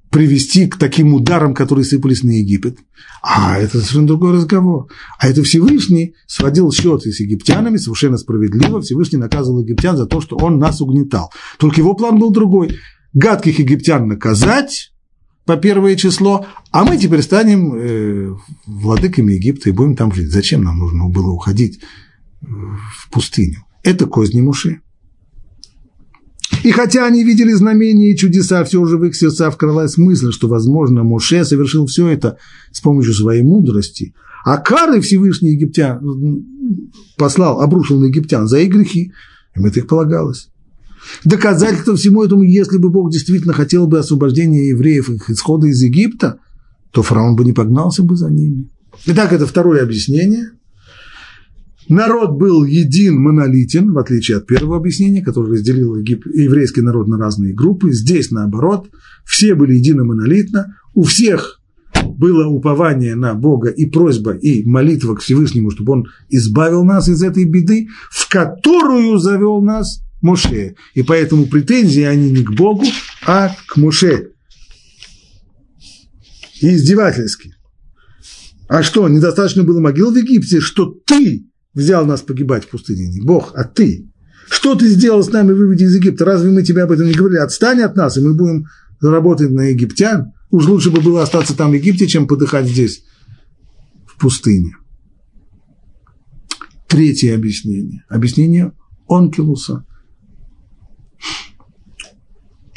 привести 0.09 0.67
к 0.67 0.77
таким 0.77 1.13
ударам, 1.13 1.53
которые 1.55 1.85
сыпались 1.85 2.23
на 2.23 2.31
Египет. 2.31 2.77
А 3.23 3.57
это 3.57 3.79
совершенно 3.79 4.07
другой 4.07 4.33
разговор. 4.33 4.87
А 5.17 5.27
это 5.27 5.41
Всевышний 5.43 6.13
сводил 6.27 6.71
счеты 6.71 7.11
с 7.11 7.19
египтянами 7.19 7.77
совершенно 7.77 8.17
справедливо. 8.17 8.81
Всевышний 8.81 9.17
наказывал 9.17 9.61
египтян 9.61 9.97
за 9.97 10.05
то, 10.05 10.21
что 10.21 10.35
он 10.37 10.59
нас 10.59 10.81
угнетал. 10.81 11.31
Только 11.57 11.81
его 11.81 11.95
план 11.95 12.19
был 12.19 12.31
другой. 12.31 12.77
Гадких 13.13 13.57
египтян 13.59 14.07
наказать 14.07 14.91
по 15.45 15.57
первое 15.57 15.95
число, 15.95 16.45
а 16.71 16.83
мы 16.83 16.97
теперь 16.97 17.21
станем 17.21 17.73
э, 17.75 18.35
владыками 18.65 19.33
Египта 19.33 19.69
и 19.69 19.73
будем 19.73 19.95
там 19.95 20.13
жить. 20.13 20.31
Зачем 20.31 20.63
нам 20.63 20.77
нужно 20.77 21.05
было 21.09 21.31
уходить 21.31 21.79
в 22.43 23.09
пустыню. 23.09 23.65
Это 23.83 24.05
козни 24.05 24.41
Муши. 24.41 24.81
И 26.63 26.71
хотя 26.71 27.05
они 27.05 27.23
видели 27.23 27.51
знамения 27.51 28.11
и 28.11 28.17
чудеса, 28.17 28.63
все 28.63 28.85
же 28.85 28.97
в 28.97 29.03
их 29.05 29.15
сердца 29.15 29.49
вкралась 29.51 29.97
мысль, 29.97 30.31
что, 30.31 30.47
возможно, 30.47 31.03
Моше 31.03 31.43
совершил 31.43 31.87
все 31.87 32.07
это 32.07 32.37
с 32.71 32.79
помощью 32.79 33.13
своей 33.13 33.43
мудрости, 33.43 34.13
а 34.45 34.57
кары 34.57 35.01
Всевышний 35.01 35.51
египтян 35.51 35.99
послал, 37.17 37.61
обрушил 37.61 37.99
на 37.99 38.05
египтян 38.05 38.47
за 38.47 38.59
их 38.59 38.71
грехи, 38.71 39.11
им 39.55 39.65
это 39.65 39.79
их 39.79 39.87
полагалось. 39.87 40.49
Доказательство 41.25 41.95
всему 41.95 42.23
этому, 42.23 42.43
если 42.43 42.77
бы 42.77 42.89
Бог 42.89 43.11
действительно 43.11 43.53
хотел 43.53 43.87
бы 43.87 43.99
освобождения 43.99 44.69
евреев 44.69 45.09
их 45.09 45.29
исхода 45.29 45.67
из 45.67 45.81
Египта, 45.81 46.39
то 46.91 47.03
фараон 47.03 47.35
бы 47.35 47.43
не 47.43 47.51
погнался 47.51 48.03
бы 48.03 48.15
за 48.15 48.29
ними. 48.29 48.69
Итак, 49.05 49.33
это 49.33 49.47
второе 49.47 49.83
объяснение– 49.83 50.51
Народ 51.89 52.37
был 52.37 52.63
един, 52.63 53.19
монолитен, 53.19 53.91
в 53.91 53.97
отличие 53.97 54.37
от 54.37 54.47
первого 54.47 54.77
объяснения, 54.77 55.21
которое 55.21 55.51
разделило 55.51 55.97
еврейский 55.97 56.81
народ 56.81 57.07
на 57.07 57.17
разные 57.17 57.53
группы. 57.53 57.91
Здесь, 57.91 58.31
наоборот, 58.31 58.89
все 59.25 59.55
были 59.55 59.75
едино 59.75 60.03
монолитно, 60.03 60.77
у 60.93 61.03
всех 61.03 61.59
было 62.05 62.47
упование 62.47 63.15
на 63.15 63.33
Бога 63.33 63.69
и 63.69 63.85
просьба, 63.85 64.31
и 64.31 64.63
молитва 64.63 65.15
к 65.15 65.21
Всевышнему, 65.21 65.71
чтобы 65.71 65.93
Он 65.93 66.07
избавил 66.29 66.83
нас 66.83 67.07
из 67.09 67.21
этой 67.21 67.45
беды, 67.45 67.87
в 68.09 68.29
которую 68.29 69.17
завел 69.17 69.61
нас 69.61 70.01
Моше. 70.21 70.75
И 70.93 71.03
поэтому 71.03 71.47
претензии 71.47 72.03
они 72.03 72.31
не 72.31 72.43
к 72.43 72.51
Богу, 72.51 72.85
а 73.25 73.51
к 73.67 73.77
Моше. 73.77 74.29
И 76.61 76.75
издевательски. 76.75 77.55
А 78.69 78.83
что, 78.83 79.07
недостаточно 79.09 79.63
было 79.63 79.81
могил 79.81 80.11
в 80.11 80.15
Египте, 80.15 80.61
что 80.61 80.85
ты 80.85 81.45
взял 81.73 82.05
нас 82.05 82.21
погибать 82.21 82.65
в 82.65 82.69
пустыне? 82.69 83.07
Не 83.07 83.21
Бог, 83.21 83.53
а 83.55 83.63
ты. 83.63 84.09
Что 84.49 84.75
ты 84.75 84.87
сделал 84.87 85.23
с 85.23 85.31
нами, 85.31 85.51
выведи 85.51 85.83
из 85.83 85.95
Египта? 85.95 86.25
Разве 86.25 86.51
мы 86.51 86.63
тебе 86.63 86.83
об 86.83 86.91
этом 86.91 87.07
не 87.07 87.13
говорили? 87.13 87.39
Отстань 87.39 87.81
от 87.81 87.95
нас, 87.95 88.17
и 88.17 88.21
мы 88.21 88.33
будем 88.33 88.67
работать 89.01 89.51
на 89.51 89.61
египтян. 89.61 90.33
Уж 90.51 90.67
лучше 90.67 90.91
бы 90.91 91.01
было 91.01 91.23
остаться 91.23 91.55
там 91.55 91.71
в 91.71 91.73
Египте, 91.73 92.07
чем 92.07 92.27
подыхать 92.27 92.67
здесь, 92.67 93.03
в 94.05 94.19
пустыне. 94.19 94.75
Третье 96.87 97.35
объяснение. 97.35 98.05
Объяснение 98.09 98.73
Онкилуса. 99.07 99.85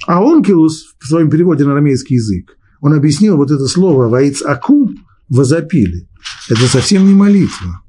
А 0.07 0.23
Онкилус 0.23 0.95
в 0.99 1.07
своем 1.07 1.29
переводе 1.29 1.65
на 1.65 1.73
арамейский 1.73 2.17
язык, 2.17 2.57
он 2.81 2.95
объяснил 2.95 3.37
вот 3.37 3.51
это 3.51 3.67
слово 3.67 4.09
«ваиц 4.09 4.41
аку»– 4.43 4.91
«возопили». 5.29 6.09
Это 6.49 6.63
совсем 6.67 7.07
не 7.07 7.15
молитва 7.15 7.83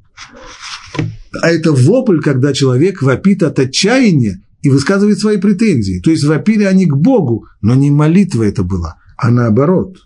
а 1.41 1.49
это 1.49 1.71
вопль, 1.71 2.19
когда 2.21 2.53
человек 2.53 3.01
вопит 3.01 3.43
от 3.43 3.59
отчаяния 3.59 4.41
и 4.61 4.69
высказывает 4.69 5.19
свои 5.19 5.38
претензии. 5.38 5.99
То 5.99 6.11
есть 6.11 6.23
вопили 6.23 6.63
они 6.63 6.85
к 6.85 6.95
Богу, 6.95 7.45
но 7.61 7.75
не 7.75 7.91
молитва 7.91 8.43
это 8.43 8.63
была, 8.63 8.97
а 9.17 9.29
наоборот. 9.29 9.97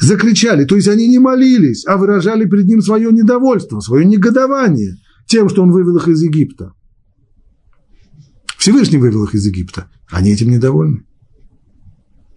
Закричали, 0.00 0.64
то 0.64 0.76
есть 0.76 0.88
они 0.88 1.08
не 1.08 1.18
молились, 1.18 1.84
а 1.86 1.98
выражали 1.98 2.46
перед 2.46 2.66
ним 2.66 2.80
свое 2.80 3.12
недовольство, 3.12 3.80
свое 3.80 4.06
негодование 4.06 4.96
тем, 5.26 5.48
что 5.48 5.62
он 5.62 5.72
вывел 5.72 5.96
их 5.96 6.08
из 6.08 6.22
Египта. 6.22 6.72
Всевышний 8.56 8.98
вывел 8.98 9.24
их 9.24 9.34
из 9.34 9.46
Египта. 9.46 9.90
Они 10.10 10.32
этим 10.32 10.50
недовольны. 10.50 11.04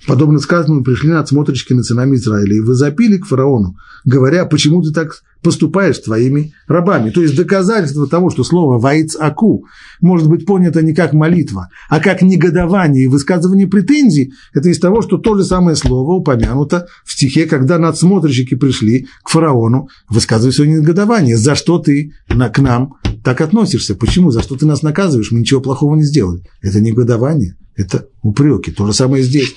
Подобно 0.05 0.39
сказанному, 0.39 0.83
пришли 0.83 1.09
надсмотрщики 1.09 1.73
над 1.73 1.85
сынами 1.85 2.15
Израиля 2.15 2.55
и 2.55 2.61
возопили 2.61 3.17
к 3.17 3.25
фараону, 3.25 3.77
говоря, 4.03 4.45
почему 4.45 4.81
ты 4.81 4.91
так 4.91 5.23
поступаешь 5.41 5.97
с 5.97 6.01
твоими 6.01 6.53
рабами. 6.67 7.09
То 7.09 7.21
есть 7.21 7.35
доказательство 7.35 8.07
того, 8.07 8.29
что 8.29 8.43
слово 8.43 8.79
«ваиц 8.79 9.15
аку» 9.19 9.65
может 10.01 10.27
быть 10.27 10.45
понято 10.45 10.81
не 10.81 10.93
как 10.93 11.13
молитва, 11.13 11.69
а 11.89 11.99
как 11.99 12.21
негодование 12.21 13.05
и 13.05 13.07
высказывание 13.07 13.67
претензий, 13.67 14.33
это 14.53 14.69
из 14.69 14.79
того, 14.79 15.01
что 15.01 15.17
то 15.17 15.35
же 15.35 15.43
самое 15.43 15.75
слово 15.75 16.13
упомянуто 16.13 16.87
в 17.05 17.11
стихе, 17.11 17.45
когда 17.45 17.77
надсмотрщики 17.77 18.55
пришли 18.55 19.07
к 19.23 19.29
фараону, 19.29 19.89
высказывая 20.09 20.53
свое 20.53 20.71
негодование. 20.71 21.37
За 21.37 21.55
что 21.55 21.77
ты 21.77 22.13
к 22.27 22.59
нам 22.59 22.95
так 23.23 23.41
относишься? 23.41 23.95
Почему? 23.95 24.31
За 24.31 24.41
что 24.41 24.55
ты 24.55 24.65
нас 24.65 24.81
наказываешь? 24.81 25.31
Мы 25.31 25.41
ничего 25.41 25.61
плохого 25.61 25.95
не 25.95 26.03
сделали. 26.03 26.43
Это 26.61 26.81
негодование, 26.81 27.55
это 27.75 28.07
упреки. 28.21 28.71
То 28.71 28.87
же 28.87 28.93
самое 28.93 29.23
здесь. 29.23 29.55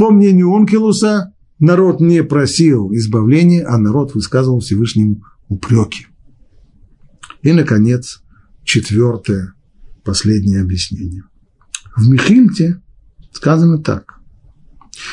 По 0.00 0.10
мнению 0.10 0.54
Онкелуса, 0.54 1.34
народ 1.58 2.00
не 2.00 2.24
просил 2.24 2.90
избавления, 2.94 3.68
а 3.68 3.76
народ 3.76 4.14
высказывал 4.14 4.60
Всевышнему 4.60 5.22
упреки. 5.48 6.06
И, 7.42 7.52
наконец, 7.52 8.22
четвертое, 8.64 9.52
последнее 10.02 10.62
объяснение. 10.62 11.24
В 11.94 12.08
Михильте 12.08 12.80
сказано 13.30 13.76
так. 13.76 14.14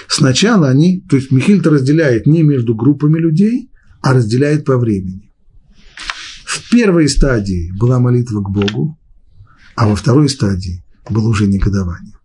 Сначала 0.08 0.70
они, 0.70 1.02
то 1.02 1.18
есть 1.18 1.32
Михильта 1.32 1.70
разделяет 1.70 2.26
не 2.26 2.42
между 2.42 2.74
группами 2.74 3.20
людей, 3.20 3.70
а 4.02 4.14
разделяет 4.14 4.64
по 4.64 4.78
времени. 4.78 5.34
В 6.46 6.70
первой 6.70 7.10
стадии 7.10 7.74
была 7.78 8.00
молитва 8.00 8.42
к 8.42 8.50
Богу, 8.50 8.98
а 9.76 9.90
во 9.90 9.98
второй 9.98 10.30
стадии 10.30 10.86
было 11.10 11.28
уже 11.28 11.46
негодование. 11.46 12.17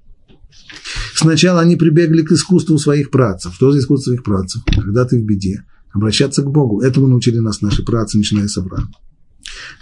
Сначала 1.23 1.61
они 1.61 1.77
прибегли 1.77 2.23
к 2.23 2.33
искусству 2.33 2.79
своих 2.79 3.11
працев. 3.11 3.55
Что 3.55 3.70
за 3.70 3.79
искусство 3.79 4.11
своих 4.11 4.25
працев? 4.25 4.62
Когда 4.66 5.05
ты 5.05 5.20
в 5.20 5.25
беде, 5.25 5.64
обращаться 5.93 6.43
к 6.43 6.51
Богу. 6.51 6.81
Этому 6.81 7.07
научили 7.07 7.39
нас 7.39 7.61
наши 7.62 7.85
працы, 7.85 8.18
начиная 8.18 8.49
с 8.49 8.59
Авраама. 8.59 8.91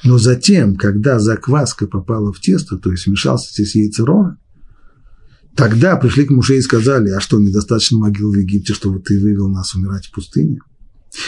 Но 0.05 0.19
затем, 0.19 0.77
когда 0.77 1.19
закваска 1.19 1.87
попала 1.87 2.33
в 2.33 2.41
тесто, 2.41 2.77
то 2.77 2.91
есть 2.91 3.07
вмешался 3.07 3.53
здесь 3.53 3.75
яйцерон, 3.75 4.37
тогда 5.57 5.97
пришли 5.97 6.25
к 6.25 6.31
Муше 6.31 6.57
и 6.57 6.61
сказали, 6.61 7.11
а 7.11 7.21
что, 7.21 7.39
недостаточно 7.39 7.99
могил 7.99 8.33
в 8.33 8.37
Египте, 8.37 8.75
чтобы 8.75 9.01
ты 9.01 9.21
вывел 9.21 9.49
нас 9.49 9.75
умирать 9.75 10.07
в 10.07 10.13
пустыне? 10.13 10.59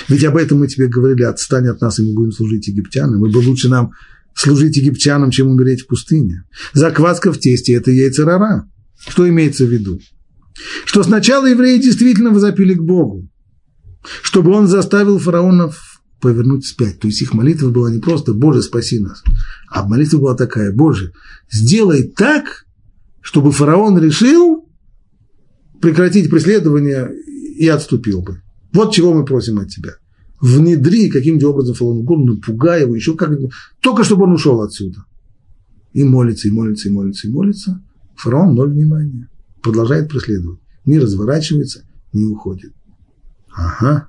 Ведь 0.08 0.24
об 0.24 0.36
этом 0.36 0.58
мы 0.58 0.68
тебе 0.68 0.88
говорили, 0.88 1.22
отстань 1.22 1.68
от 1.68 1.80
нас, 1.80 1.98
и 1.98 2.02
мы 2.02 2.14
будем 2.14 2.32
служить 2.32 2.68
египтянам. 2.68 3.24
Ибо 3.24 3.38
лучше 3.38 3.68
нам 3.68 3.92
служить 4.34 4.76
египтянам, 4.76 5.30
чем 5.30 5.48
умереть 5.48 5.82
в 5.82 5.86
пустыне. 5.86 6.44
Закваска 6.72 7.32
в 7.32 7.38
тесте– 7.38 7.72
это 7.74 7.90
яйцерара. 7.90 8.68
Что 9.06 9.28
имеется 9.28 9.64
в 9.64 9.68
виду? 9.68 10.00
Что 10.84 11.02
сначала 11.02 11.46
евреи 11.46 11.78
действительно 11.78 12.30
возопили 12.30 12.74
к 12.74 12.82
Богу, 12.82 13.28
чтобы 14.22 14.52
он 14.52 14.66
заставил 14.66 15.18
фараонов 15.18 16.00
повернуть 16.20 16.64
вспять. 16.64 17.00
То 17.00 17.08
есть 17.08 17.20
их 17.20 17.34
молитва 17.34 17.70
была 17.70 17.90
не 17.90 17.98
просто 17.98 18.32
«Боже, 18.32 18.62
спаси 18.62 19.00
нас», 19.00 19.22
а 19.68 19.86
молитва 19.86 20.18
была 20.18 20.34
такая 20.36 20.72
«Боже, 20.72 21.12
сделай 21.50 22.04
так, 22.04 22.64
чтобы 23.20 23.50
фараон 23.50 23.98
решил 23.98 24.68
прекратить 25.80 26.30
преследование 26.30 27.10
и 27.58 27.66
отступил 27.66 28.22
бы». 28.22 28.40
Вот 28.72 28.94
чего 28.94 29.12
мы 29.12 29.24
просим 29.24 29.58
от 29.58 29.68
тебя. 29.68 29.94
Внедри 30.40 31.10
каким-то 31.10 31.50
образом 31.50 31.74
фараона 31.74 32.00
угодно, 32.00 32.34
напугай 32.34 32.82
его, 32.82 32.94
еще 32.94 33.16
как 33.16 33.30
только 33.80 34.04
чтобы 34.04 34.24
он 34.24 34.32
ушел 34.32 34.60
отсюда. 34.62 35.04
И 35.92 36.04
молится, 36.04 36.48
и 36.48 36.50
молится, 36.52 36.88
и 36.88 36.92
молится, 36.92 37.26
и 37.26 37.30
молится. 37.30 37.82
Фараон 38.22 38.54
ноль 38.54 38.70
внимания. 38.70 39.28
Продолжает 39.62 40.08
преследовать. 40.08 40.60
Не 40.84 41.00
разворачивается, 41.00 41.84
не 42.12 42.24
уходит. 42.24 42.72
Ага, 43.50 44.08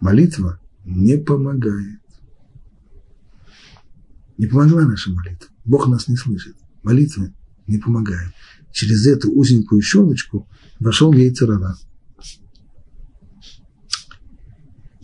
молитва 0.00 0.60
не 0.84 1.18
помогает. 1.18 2.00
Не 4.38 4.46
помогла 4.46 4.82
наша 4.82 5.10
молитва. 5.10 5.48
Бог 5.64 5.88
нас 5.88 6.06
не 6.06 6.16
слышит. 6.16 6.54
Молитва 6.84 7.32
не 7.66 7.78
помогает. 7.78 8.30
Через 8.70 9.08
эту 9.08 9.32
узенькую 9.32 9.82
щелочку 9.82 10.48
вошел 10.78 11.12
яйцерара. 11.12 11.74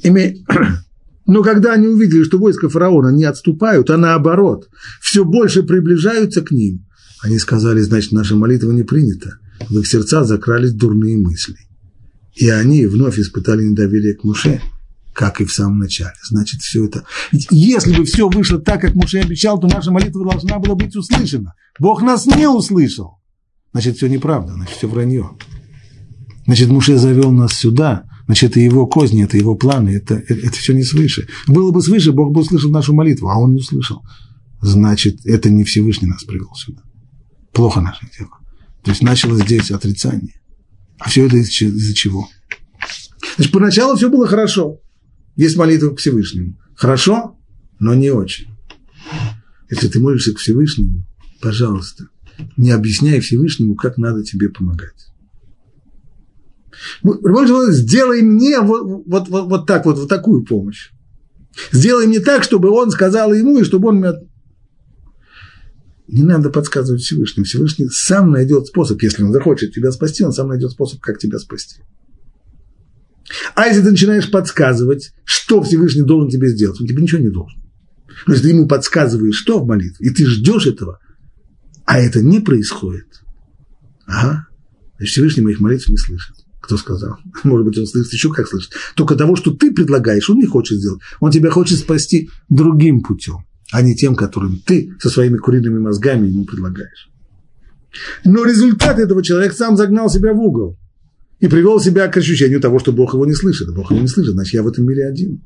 Име... 0.05 0.37
Но 1.27 1.43
когда 1.43 1.73
они 1.73 1.89
увидели, 1.89 2.23
что 2.23 2.39
войска 2.39 2.69
фараона 2.69 3.09
не 3.09 3.25
отступают, 3.25 3.91
а 3.91 3.97
наоборот, 3.97 4.69
все 5.01 5.25
больше 5.25 5.65
приближаются 5.65 6.41
к 6.43 6.53
ним, 6.53 6.88
они 7.23 7.39
сказали, 7.39 7.81
значит, 7.81 8.13
наша 8.13 8.37
молитва 8.37 8.71
не 8.73 8.83
принята. 8.83 9.39
В 9.69 9.79
их 9.79 9.87
сердца 9.87 10.25
закрались 10.25 10.73
дурные 10.73 11.17
мысли. 11.17 11.57
И 12.35 12.49
они 12.49 12.87
вновь 12.87 13.19
испытали 13.19 13.65
недоверие 13.65 14.15
к 14.15 14.23
Муше, 14.23 14.61
как 15.13 15.41
и 15.41 15.45
в 15.45 15.53
самом 15.53 15.79
начале. 15.79 16.15
Значит, 16.29 16.61
все 16.61 16.85
это... 16.85 17.05
Ведь 17.33 17.49
если 17.51 17.97
бы 17.97 18.05
все 18.05 18.29
вышло 18.29 18.61
так, 18.61 18.81
как 18.81 18.95
Муше 18.95 19.19
обещал, 19.19 19.59
то 19.59 19.67
наша 19.67 19.91
молитва 19.91 20.31
должна 20.31 20.59
была 20.61 20.77
быть 20.77 20.95
услышана. 20.95 21.55
Бог 21.81 22.03
нас 22.03 22.27
не 22.27 22.49
услышал. 22.49 23.19
Значит, 23.73 23.97
все 23.97 24.07
неправда, 24.09 24.55
значит, 24.55 24.77
все 24.77 24.89
вранье. 24.89 25.31
Значит, 26.47 26.69
Муше 26.69 26.97
завел 26.97 27.33
нас 27.33 27.53
сюда, 27.53 28.05
значит, 28.27 28.53
это 28.53 28.61
его 28.61 28.87
козни, 28.87 29.25
это 29.25 29.37
его 29.37 29.55
планы, 29.55 29.91
это, 29.91 30.15
это, 30.15 30.35
это 30.35 30.53
все 30.57 30.73
не 30.73 30.85
свыше. 30.85 31.29
Было 31.47 31.73
бы 31.73 31.83
свыше, 31.83 32.13
Бог 32.13 32.33
бы 32.33 32.41
услышал 32.41 32.71
нашу 32.71 32.95
молитву, 32.95 33.29
а 33.29 33.39
он 33.39 33.53
не 33.53 33.59
услышал. 33.59 34.03
Значит, 34.63 35.27
это 35.27 35.51
не 35.51 35.65
Всевышний 35.65 36.09
нас 36.09 36.25
привел 36.25 36.55
сюда. 36.55 36.83
Плохо 37.53 37.81
наше 37.81 38.07
дело. 38.17 38.31
То 38.83 38.91
есть 38.91 39.03
началось 39.03 39.43
здесь 39.43 39.71
отрицание. 39.71 40.41
А 40.99 41.09
все 41.09 41.27
это 41.27 41.37
из-за 41.37 41.95
чего? 41.95 42.29
Значит, 43.37 43.53
поначалу 43.53 43.97
все 43.97 44.09
было 44.09 44.27
хорошо. 44.27 44.81
Есть 45.37 45.57
молитва 45.57 45.91
к 45.91 45.99
Всевышнему. 45.99 46.59
Хорошо, 46.75 47.39
но 47.79 47.95
не 47.95 48.11
очень. 48.11 48.49
Если 49.71 49.89
ты 49.89 50.01
молишься 50.01 50.35
к 50.35 50.39
Всевышнему, 50.39 51.05
пожалуйста, 51.41 52.09
не 52.57 52.71
объясняй 52.71 53.21
Всевышнему, 53.21 53.75
как 53.75 53.99
надо 53.99 54.23
тебе 54.25 54.49
помогать. 54.49 55.09
Сделай 57.03 58.23
мне 58.23 58.61
вот, 58.61 59.05
вот, 59.07 59.29
вот, 59.29 59.49
вот 59.49 59.67
так 59.67 59.85
вот, 59.87 59.99
вот 59.99 60.09
такую 60.09 60.45
помощь. 60.45 60.91
Сделай 61.73 62.07
мне 62.07 62.21
так, 62.21 62.45
чтобы 62.45 62.71
он 62.71 62.91
сказал 62.91 63.33
ему, 63.33 63.59
и 63.59 63.65
чтобы 63.65 63.89
он 63.89 63.99
меня... 63.99 64.15
Не 66.09 66.23
надо 66.23 66.49
подсказывать 66.49 67.03
Всевышнему. 67.03 67.45
Всевышний 67.45 67.89
сам 67.91 68.31
найдет 68.31 68.67
способ, 68.67 69.01
если 69.03 69.23
он 69.23 69.33
захочет 69.33 69.75
тебя 69.75 69.93
спасти, 69.93 70.25
он 70.25 70.33
сам 70.33 70.49
найдет 70.49 70.71
способ, 70.71 71.01
как 71.01 71.19
тебя 71.19 71.39
спасти. 71.39 71.83
А 73.55 73.67
если 73.67 73.83
ты 73.83 73.91
начинаешь 73.91 74.31
подсказывать, 74.31 75.13
что 75.25 75.63
Всевышний 75.63 76.03
должен 76.03 76.31
тебе 76.31 76.49
сделать, 76.49 76.81
он 76.81 76.87
тебе 76.87 77.03
ничего 77.03 77.21
не 77.21 77.29
должен. 77.29 77.61
Но 78.27 78.33
если 78.33 78.49
ты 78.49 78.55
ему 78.55 78.67
подсказываешь, 78.67 79.37
что 79.37 79.61
в 79.61 79.67
молитве, 79.67 80.09
и 80.09 80.11
ты 80.11 80.25
ждешь 80.25 80.67
этого, 80.67 80.99
а 81.85 82.01
это 82.01 82.23
не 82.23 82.41
происходит, 82.41 83.23
ага, 84.07 84.47
значит, 84.97 85.13
Всевышний 85.13 85.43
моих 85.43 85.61
молитв 85.61 85.89
не 85.89 85.99
слышит. 85.99 86.37
Кто 86.61 86.79
сказал? 86.79 87.19
Может 87.45 87.67
быть, 87.67 87.79
он 87.79 87.87
слышит 87.87 88.13
еще 88.13 88.33
как 88.33 88.49
слышит. 88.49 88.73
Только 88.95 89.15
того, 89.15 89.37
что 89.37 89.53
ты 89.53 89.73
предлагаешь, 89.73 90.29
он 90.31 90.39
не 90.39 90.47
хочет 90.47 90.79
сделать. 90.79 91.01
Он 91.21 91.31
тебя 91.31 91.51
хочет 91.51 91.79
спасти 91.79 92.31
другим 92.49 93.03
путем, 93.03 93.45
а 93.73 93.83
не 93.83 93.95
тем, 93.95 94.15
которым 94.15 94.59
ты 94.59 94.93
со 94.99 95.11
своими 95.11 95.37
куриными 95.37 95.79
мозгами 95.79 96.29
ему 96.29 96.45
предлагаешь. 96.45 97.11
Но 98.25 98.45
результат 98.45 98.99
этого 98.99 99.23
человек 99.23 99.53
сам 99.53 99.77
загнал 99.77 100.09
себя 100.09 100.33
в 100.33 100.41
угол 100.41 100.79
и 101.41 101.49
привел 101.49 101.81
себя 101.81 102.09
к 102.09 102.17
ощущению 102.17 102.61
того, 102.61 102.79
что 102.79 102.93
Бог 102.93 103.15
его 103.15 103.27
не 103.27 103.35
слышит. 103.35 103.75
Бог 103.75 103.91
его 103.91 104.01
не 104.01 104.09
слышит, 104.09 104.33
значит, 104.33 104.55
я 104.55 104.63
в 104.63 104.69
этом 104.69 104.85
мире 104.87 105.07
один. 105.07 105.43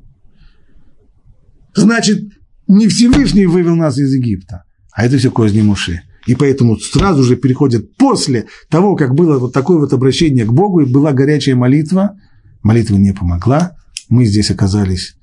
Значит, 1.75 2.23
не 2.67 2.87
Всевышний 2.87 3.45
вывел 3.45 3.75
нас 3.75 3.97
из 3.97 4.13
Египта, 4.13 4.63
а 4.91 5.05
это 5.05 5.17
все 5.17 5.31
козни 5.31 5.61
Муши. 5.61 6.01
И 6.25 6.35
поэтому 6.35 6.77
сразу 6.79 7.23
же 7.23 7.35
переходит 7.35 7.97
после 7.97 8.47
того, 8.69 8.95
как 8.95 9.13
было 9.13 9.39
вот 9.39 9.53
такое 9.53 9.77
вот 9.77 9.91
обращение 9.91 10.45
к 10.45 10.53
Богу, 10.53 10.81
и 10.81 10.85
была 10.85 11.11
горячая 11.11 11.55
молитва, 11.55 12.17
молитва 12.61 12.95
не 12.95 13.13
помогла, 13.13 13.75
мы 14.09 14.25
здесь 14.25 14.49
оказались 14.49 15.15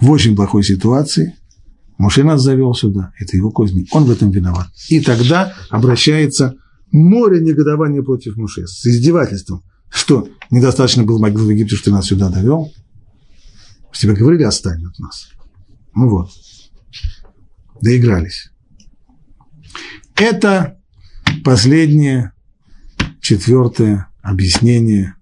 в 0.00 0.10
очень 0.10 0.36
плохой 0.36 0.62
ситуации, 0.62 1.34
Моше 1.98 2.24
нас 2.24 2.42
завел 2.42 2.74
сюда, 2.74 3.12
это 3.18 3.36
его 3.36 3.50
козни, 3.50 3.86
он 3.90 4.04
в 4.04 4.10
этом 4.10 4.30
виноват. 4.30 4.68
И 4.88 5.00
тогда 5.00 5.54
обращается 5.70 6.56
море 6.92 7.40
негодования 7.40 8.02
против 8.02 8.36
Муше 8.36 8.66
с 8.66 8.84
издевательством. 8.86 9.62
Что, 9.88 10.28
недостаточно 10.50 11.04
было 11.04 11.18
могил 11.18 11.46
в 11.46 11.50
Египте, 11.50 11.76
что 11.76 11.86
ты 11.86 11.90
нас 11.92 12.06
сюда 12.06 12.28
довел? 12.28 12.72
С 13.92 14.00
тебя 14.00 14.14
говорили, 14.14 14.42
отстань 14.42 14.84
от 14.84 14.98
нас. 14.98 15.28
Ну 15.94 16.10
вот, 16.10 16.30
доигрались. 17.80 18.50
Это 20.16 20.78
последнее, 21.44 22.32
четвертое 23.20 24.08
объяснение, 24.22 25.14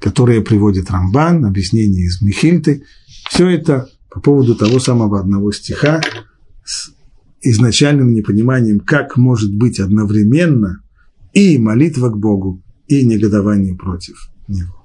которое 0.00 0.40
приводит 0.42 0.90
Рамбан, 0.90 1.44
объяснение 1.44 2.04
из 2.04 2.20
Михильты. 2.20 2.84
Все 3.30 3.48
это 3.48 3.88
по 4.14 4.20
поводу 4.20 4.54
того 4.54 4.78
самого 4.78 5.18
одного 5.18 5.50
стиха 5.50 6.00
с 6.64 6.92
изначальным 7.42 8.14
непониманием, 8.14 8.78
как 8.78 9.16
может 9.16 9.52
быть 9.52 9.80
одновременно 9.80 10.82
и 11.32 11.58
молитва 11.58 12.10
к 12.10 12.16
Богу, 12.16 12.62
и 12.86 13.04
негодование 13.04 13.74
против 13.74 14.30
Него. 14.46 14.83